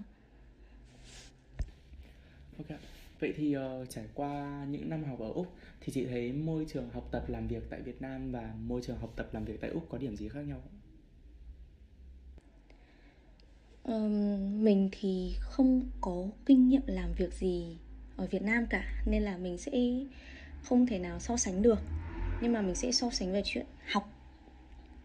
Ok 2.57 2.90
vậy 3.21 3.33
thì 3.37 3.57
uh, 3.57 3.89
trải 3.89 4.05
qua 4.13 4.65
những 4.69 4.89
năm 4.89 5.03
học 5.03 5.19
ở 5.19 5.31
úc 5.31 5.53
thì 5.81 5.93
chị 5.93 6.05
thấy 6.05 6.31
môi 6.31 6.65
trường 6.73 6.89
học 6.89 7.07
tập 7.11 7.23
làm 7.27 7.47
việc 7.47 7.63
tại 7.69 7.81
việt 7.81 8.01
nam 8.01 8.31
và 8.31 8.53
môi 8.61 8.81
trường 8.81 8.97
học 8.97 9.13
tập 9.15 9.29
làm 9.33 9.45
việc 9.45 9.61
tại 9.61 9.69
úc 9.69 9.89
có 9.89 9.97
điểm 9.97 10.15
gì 10.15 10.29
khác 10.29 10.41
nhau 10.41 10.61
um, 13.83 14.63
mình 14.63 14.89
thì 14.91 15.35
không 15.39 15.89
có 16.01 16.27
kinh 16.45 16.69
nghiệm 16.69 16.81
làm 16.85 17.13
việc 17.13 17.33
gì 17.33 17.77
ở 18.15 18.27
việt 18.27 18.41
nam 18.41 18.65
cả 18.69 19.03
nên 19.05 19.23
là 19.23 19.37
mình 19.37 19.57
sẽ 19.57 19.71
không 20.63 20.87
thể 20.87 20.99
nào 20.99 21.19
so 21.19 21.37
sánh 21.37 21.61
được. 21.61 21.79
Nhưng 22.41 22.53
mà 22.53 22.61
mình 22.61 22.75
sẽ 22.75 22.91
so 22.91 23.09
sánh 23.09 23.33
về 23.33 23.41
chuyện 23.45 23.65
học 23.91 24.09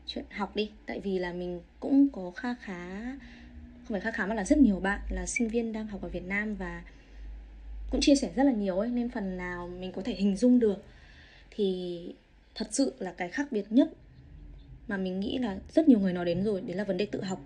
chuyện 0.07 0.25
học 0.31 0.57
đi. 0.57 0.71
Tại 0.87 1.01
vì 1.01 1.19
là 1.19 1.33
mình 1.33 1.61
cũng 1.81 2.09
có 2.13 2.31
kha 2.31 2.55
khá 2.55 3.03
không 3.89 3.95
phải 3.95 4.01
khá 4.01 4.11
khá 4.11 4.27
mà 4.27 4.35
là 4.35 4.45
rất 4.45 4.59
nhiều 4.59 4.81
bạn 4.81 5.01
là 5.11 5.27
sinh 5.27 5.49
viên 5.49 5.73
đang 5.73 5.87
học 5.87 6.03
ở 6.03 6.09
Việt 6.09 6.25
Nam 6.25 6.55
và 6.55 6.83
cũng 7.91 8.01
chia 8.01 8.15
sẻ 8.15 8.33
rất 8.37 8.45
là 8.45 8.53
nhiều 8.53 8.79
ấy 8.79 8.89
nên 8.89 9.09
phần 9.09 9.37
nào 9.37 9.69
mình 9.69 9.93
có 9.93 10.03
thể 10.03 10.15
hình 10.15 10.37
dung 10.37 10.59
được. 10.59 10.85
Thì 11.51 12.15
thật 12.55 12.69
sự 12.71 12.93
là 12.99 13.13
cái 13.13 13.29
khác 13.29 13.53
biệt 13.53 13.67
nhất 13.71 13.89
mà 14.89 14.97
mình 14.97 15.21
nghĩ 15.21 15.39
là 15.39 15.59
rất 15.75 15.89
nhiều 15.89 15.99
người 15.99 16.13
nói 16.13 16.25
đến 16.25 16.45
rồi 16.45 16.61
đấy 16.61 16.77
là 16.77 16.85
vấn 16.85 16.97
đề 16.97 17.07
tự 17.07 17.23
học. 17.23 17.41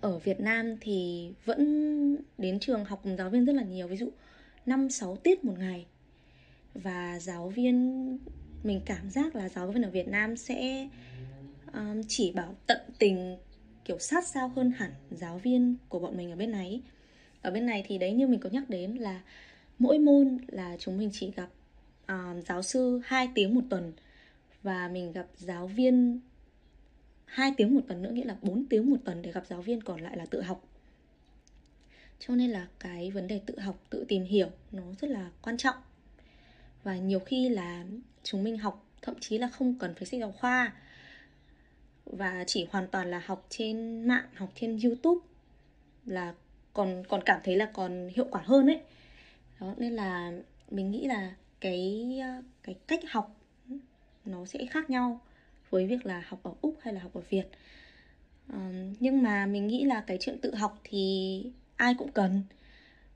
Ở 0.00 0.18
Việt 0.18 0.40
Nam 0.40 0.76
thì 0.80 1.30
vẫn 1.44 2.16
đến 2.38 2.60
trường 2.60 2.84
học 2.84 3.00
cùng 3.02 3.16
giáo 3.16 3.30
viên 3.30 3.44
rất 3.44 3.52
là 3.52 3.62
nhiều 3.62 3.88
ví 3.88 3.96
dụ 3.96 4.08
5 4.66 4.90
6 4.90 5.16
tiết 5.16 5.44
một 5.44 5.58
ngày. 5.58 5.86
Và 6.74 7.18
giáo 7.18 7.48
viên 7.48 8.18
mình 8.62 8.80
cảm 8.84 9.10
giác 9.10 9.36
là 9.36 9.48
giáo 9.48 9.66
viên 9.66 9.82
ở 9.82 9.90
Việt 9.90 10.08
Nam 10.08 10.36
sẽ 10.36 10.88
um, 11.72 12.02
chỉ 12.08 12.32
bảo 12.32 12.54
tận 12.66 12.80
tình 12.98 13.36
kiểu 13.84 13.98
sát 13.98 14.26
sao 14.26 14.48
hơn 14.48 14.72
hẳn 14.76 14.90
giáo 15.10 15.38
viên 15.38 15.76
của 15.88 15.98
bọn 15.98 16.16
mình 16.16 16.30
ở 16.30 16.36
bên 16.36 16.50
này 16.50 16.82
ở 17.46 17.52
bên 17.52 17.66
này 17.66 17.84
thì 17.86 17.98
đấy 17.98 18.12
như 18.12 18.26
mình 18.26 18.40
có 18.40 18.50
nhắc 18.50 18.70
đến 18.70 18.94
là 18.94 19.20
mỗi 19.78 19.98
môn 19.98 20.38
là 20.48 20.76
chúng 20.78 20.98
mình 20.98 21.10
chỉ 21.12 21.32
gặp 21.36 21.48
uh, 22.12 22.44
giáo 22.46 22.62
sư 22.62 23.00
2 23.04 23.28
tiếng 23.34 23.54
một 23.54 23.60
tuần 23.70 23.92
và 24.62 24.88
mình 24.88 25.12
gặp 25.12 25.26
giáo 25.36 25.66
viên 25.66 26.20
2 27.24 27.52
tiếng 27.56 27.74
một 27.74 27.80
tuần 27.88 28.02
nữa 28.02 28.10
nghĩa 28.10 28.24
là 28.24 28.36
4 28.42 28.66
tiếng 28.66 28.90
một 28.90 28.96
tuần 29.04 29.22
để 29.22 29.32
gặp 29.32 29.46
giáo 29.46 29.62
viên 29.62 29.80
còn 29.80 30.00
lại 30.00 30.16
là 30.16 30.26
tự 30.26 30.42
học. 30.42 30.64
Cho 32.18 32.34
nên 32.34 32.50
là 32.50 32.66
cái 32.78 33.10
vấn 33.10 33.26
đề 33.26 33.40
tự 33.46 33.58
học 33.58 33.84
tự 33.90 34.04
tìm 34.08 34.24
hiểu 34.24 34.48
nó 34.72 34.82
rất 35.00 35.10
là 35.10 35.30
quan 35.42 35.56
trọng. 35.56 35.76
Và 36.82 36.96
nhiều 36.96 37.20
khi 37.20 37.48
là 37.48 37.84
chúng 38.22 38.44
mình 38.44 38.58
học 38.58 38.86
thậm 39.02 39.14
chí 39.20 39.38
là 39.38 39.48
không 39.48 39.78
cần 39.78 39.94
phải 39.94 40.06
sách 40.06 40.20
giáo 40.20 40.32
khoa 40.32 40.72
và 42.04 42.44
chỉ 42.46 42.66
hoàn 42.70 42.88
toàn 42.88 43.10
là 43.10 43.22
học 43.26 43.46
trên 43.48 44.08
mạng 44.08 44.26
học 44.34 44.52
trên 44.54 44.78
youtube 44.84 45.26
là 46.06 46.34
còn 46.76 47.04
còn 47.08 47.22
cảm 47.22 47.40
thấy 47.44 47.56
là 47.56 47.66
còn 47.72 48.08
hiệu 48.14 48.26
quả 48.30 48.42
hơn 48.44 48.66
ấy. 48.66 48.80
Đó 49.60 49.74
nên 49.76 49.92
là 49.92 50.32
mình 50.70 50.90
nghĩ 50.90 51.06
là 51.06 51.34
cái 51.60 52.18
ờ, 52.22 52.42
cái 52.62 52.74
cách 52.86 53.00
học 53.10 53.36
nó 54.24 54.46
sẽ 54.46 54.66
khác 54.70 54.90
nhau 54.90 55.20
với 55.70 55.86
việc 55.86 56.06
là 56.06 56.22
học 56.28 56.40
ở 56.42 56.52
úc 56.60 56.76
hay 56.80 56.94
là 56.94 57.00
học 57.00 57.14
ở 57.14 57.20
việt. 57.30 57.44
À, 58.48 58.70
nhưng 59.00 59.22
mà 59.22 59.46
mình 59.46 59.66
nghĩ 59.66 59.84
là 59.84 60.00
cái 60.00 60.18
chuyện 60.20 60.38
tự 60.40 60.54
học 60.54 60.80
thì 60.84 61.42
ai 61.76 61.94
cũng 61.98 62.12
cần. 62.12 62.42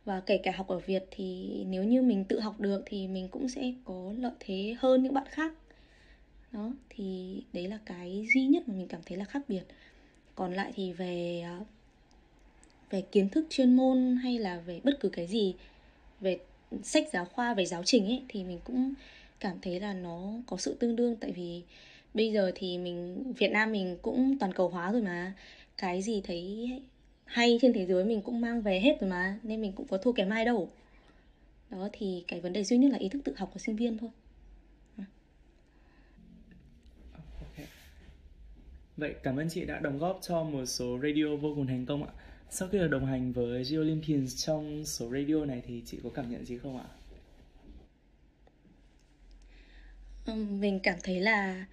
Và 0.04 0.20
kể 0.20 0.38
cả 0.38 0.52
học 0.56 0.68
ở 0.68 0.78
Việt 0.78 1.04
thì 1.10 1.50
nếu 1.68 1.84
như 1.84 2.02
mình 2.02 2.24
tự 2.24 2.40
học 2.40 2.60
được 2.60 2.82
thì 2.86 3.08
mình 3.08 3.28
cũng 3.28 3.48
sẽ 3.48 3.72
có 3.84 4.12
lợi 4.18 4.32
thế 4.40 4.76
hơn 4.78 5.02
những 5.02 5.14
bạn 5.14 5.26
khác. 5.30 5.52
Đó 6.52 6.72
thì 6.88 7.42
đấy 7.52 7.68
là 7.68 7.78
cái 7.86 8.26
duy 8.34 8.46
nhất 8.46 8.68
mà 8.68 8.74
mình 8.74 8.88
cảm 8.88 9.00
thấy 9.06 9.18
là 9.18 9.24
khác 9.24 9.42
biệt. 9.48 9.62
Còn 10.34 10.54
lại 10.54 10.72
thì 10.74 10.92
về 10.92 11.42
ờ, 11.46 11.64
về 12.90 13.00
kiến 13.00 13.28
thức 13.28 13.46
chuyên 13.50 13.76
môn 13.76 14.16
hay 14.22 14.38
là 14.38 14.60
về 14.60 14.80
bất 14.84 15.00
cứ 15.00 15.08
cái 15.08 15.26
gì, 15.26 15.54
về 16.20 16.38
sách 16.82 17.08
giáo 17.12 17.24
khoa, 17.24 17.54
về 17.54 17.66
giáo 17.66 17.82
trình 17.84 18.06
ấy, 18.06 18.22
thì 18.28 18.44
mình 18.44 18.58
cũng 18.64 18.94
cảm 19.40 19.56
thấy 19.62 19.80
là 19.80 19.94
nó 19.94 20.32
có 20.46 20.56
sự 20.56 20.76
tương 20.80 20.96
đương. 20.96 21.16
Tại 21.16 21.32
vì 21.32 21.62
bây 22.14 22.32
giờ 22.32 22.52
thì 22.54 22.78
mình, 22.78 23.32
Việt 23.32 23.50
Nam 23.50 23.72
mình 23.72 23.98
cũng 24.02 24.38
toàn 24.38 24.52
cầu 24.52 24.68
hóa 24.68 24.92
rồi 24.92 25.02
mà. 25.02 25.34
Cái 25.76 26.02
gì 26.02 26.20
thấy 26.24 26.70
hay 27.24 27.58
trên 27.62 27.72
thế 27.72 27.86
giới 27.86 28.04
mình 28.04 28.22
cũng 28.22 28.40
mang 28.40 28.62
về 28.62 28.80
hết 28.80 29.00
rồi 29.00 29.10
mà, 29.10 29.38
nên 29.42 29.60
mình 29.60 29.72
cũng 29.72 29.86
có 29.86 29.98
thua 29.98 30.12
kém 30.12 30.30
ai 30.30 30.44
đâu. 30.44 30.70
Đó, 31.70 31.88
thì 31.92 32.24
cái 32.28 32.40
vấn 32.40 32.52
đề 32.52 32.64
duy 32.64 32.78
nhất 32.78 32.92
là 32.92 32.98
ý 32.98 33.08
thức 33.08 33.22
tự 33.24 33.34
học 33.36 33.50
của 33.52 33.60
sinh 33.60 33.76
viên 33.76 33.98
thôi. 33.98 34.10
Vậy 38.96 39.14
cảm 39.22 39.36
ơn 39.36 39.48
chị 39.50 39.64
đã 39.64 39.78
đóng 39.78 39.98
góp 39.98 40.18
cho 40.22 40.42
một 40.42 40.66
số 40.66 40.98
radio 41.02 41.36
vô 41.36 41.52
cùng 41.54 41.66
thành 41.66 41.86
công 41.86 42.02
ạ 42.02 42.10
sau 42.50 42.68
khi 42.68 42.78
được 42.78 42.88
đồng 42.88 43.06
hành 43.06 43.32
với 43.32 43.64
G 43.64 43.78
Olympians 43.78 44.46
trong 44.46 44.84
số 44.84 45.10
radio 45.12 45.44
này 45.44 45.62
thì 45.66 45.82
chị 45.86 45.98
có 46.04 46.10
cảm 46.14 46.30
nhận 46.30 46.44
gì 46.44 46.58
không 46.58 46.78
ạ? 46.78 46.84
Mình 50.34 50.80
cảm 50.82 50.98
thấy 51.02 51.20
là 51.20 51.66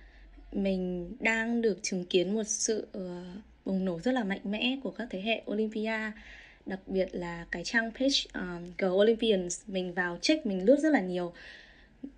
mình 0.51 1.15
đang 1.19 1.61
được 1.61 1.79
chứng 1.81 2.05
kiến 2.05 2.33
một 2.33 2.43
sự 2.43 2.87
ờ, 2.91 3.23
bùng 3.65 3.85
nổ 3.85 3.99
rất 3.99 4.11
là 4.11 4.23
mạnh 4.23 4.41
mẽ 4.43 4.77
của 4.83 4.91
các 4.91 5.07
thế 5.11 5.21
hệ 5.21 5.41
Olympia 5.51 6.11
đặc 6.65 6.79
biệt 6.87 7.09
là 7.11 7.45
cái 7.51 7.63
trang 7.63 7.91
page 7.91 8.15
um, 8.33 8.71
G 8.77 8.85
Olympians 8.85 9.61
mình 9.67 9.93
vào 9.93 10.17
check 10.21 10.45
mình 10.45 10.65
lướt 10.65 10.79
rất 10.79 10.89
là 10.89 11.01
nhiều 11.01 11.33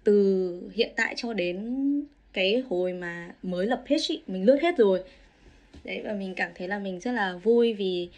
từ 0.03 0.71
hiện 0.75 0.91
tại 0.95 1.13
cho 1.17 1.33
đến 1.33 1.65
cái 2.33 2.63
hồi 2.69 2.93
mà 2.93 3.33
mới 3.43 3.67
lập 3.67 3.83
page 3.89 4.03
ý, 4.07 4.21
mình 4.27 4.45
lướt 4.45 4.57
hết 4.61 4.77
rồi 4.77 5.03
đấy 5.83 6.01
và 6.05 6.13
mình 6.13 6.33
cảm 6.35 6.51
thấy 6.55 6.67
là 6.67 6.79
mình 6.79 6.99
rất 6.99 7.11
là 7.11 7.37
vui 7.37 7.73
vì 7.73 8.09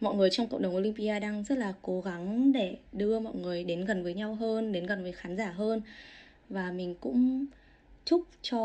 mọi 0.00 0.14
người 0.14 0.30
trong 0.30 0.48
cộng 0.48 0.62
đồng 0.62 0.76
Olympia 0.76 1.20
đang 1.20 1.44
rất 1.44 1.58
là 1.58 1.74
cố 1.82 2.00
gắng 2.00 2.52
để 2.52 2.76
đưa 2.92 3.20
mọi 3.20 3.34
người 3.34 3.64
đến 3.64 3.84
gần 3.84 4.02
với 4.02 4.14
nhau 4.14 4.34
hơn 4.34 4.72
đến 4.72 4.86
gần 4.86 5.02
với 5.02 5.12
khán 5.12 5.36
giả 5.36 5.50
hơn. 5.50 5.82
Và 6.48 6.72
mình 6.72 6.94
cũng 7.00 7.46
chúc 8.04 8.24
cho 8.42 8.58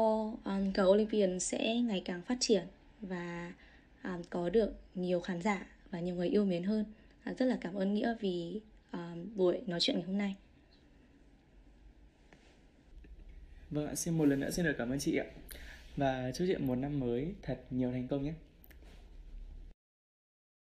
um, 0.45 0.71
G 0.73 0.81
Olympian 0.81 1.39
sẽ 1.39 1.75
ngày 1.75 2.01
càng 2.05 2.21
phát 2.21 2.37
triển 2.39 2.63
và 3.01 3.53
um, 4.03 4.21
có 4.29 4.49
được 4.49 4.73
nhiều 4.95 5.19
khán 5.19 5.41
giả 5.41 5.65
và 5.91 5.99
nhiều 5.99 6.15
người 6.15 6.29
yêu 6.29 6.45
mến 6.45 6.63
hơn. 6.63 6.85
À, 7.23 7.33
rất 7.33 7.45
là 7.45 7.57
cảm 7.61 7.73
ơn 7.73 7.93
nghĩa 7.93 8.15
vì 8.19 8.61
um, 8.91 9.35
buổi 9.35 9.61
nói 9.67 9.79
chuyện 9.79 9.95
ngày 9.95 10.05
hôm 10.05 10.17
nay. 10.17 10.35
Vâng 13.69 13.87
ạ 13.87 13.95
xin 13.95 14.17
một 14.17 14.25
lần 14.25 14.39
nữa 14.39 14.49
xin 14.49 14.65
được 14.65 14.75
cảm 14.77 14.89
ơn 14.89 14.99
chị 14.99 15.17
ạ. 15.17 15.25
Và 15.97 16.31
chúc 16.33 16.47
chị 16.47 16.55
một 16.55 16.75
năm 16.75 16.99
mới 16.99 17.33
thật 17.41 17.59
nhiều 17.71 17.91
thành 17.91 18.07
công 18.07 18.23
nhé. 18.23 18.33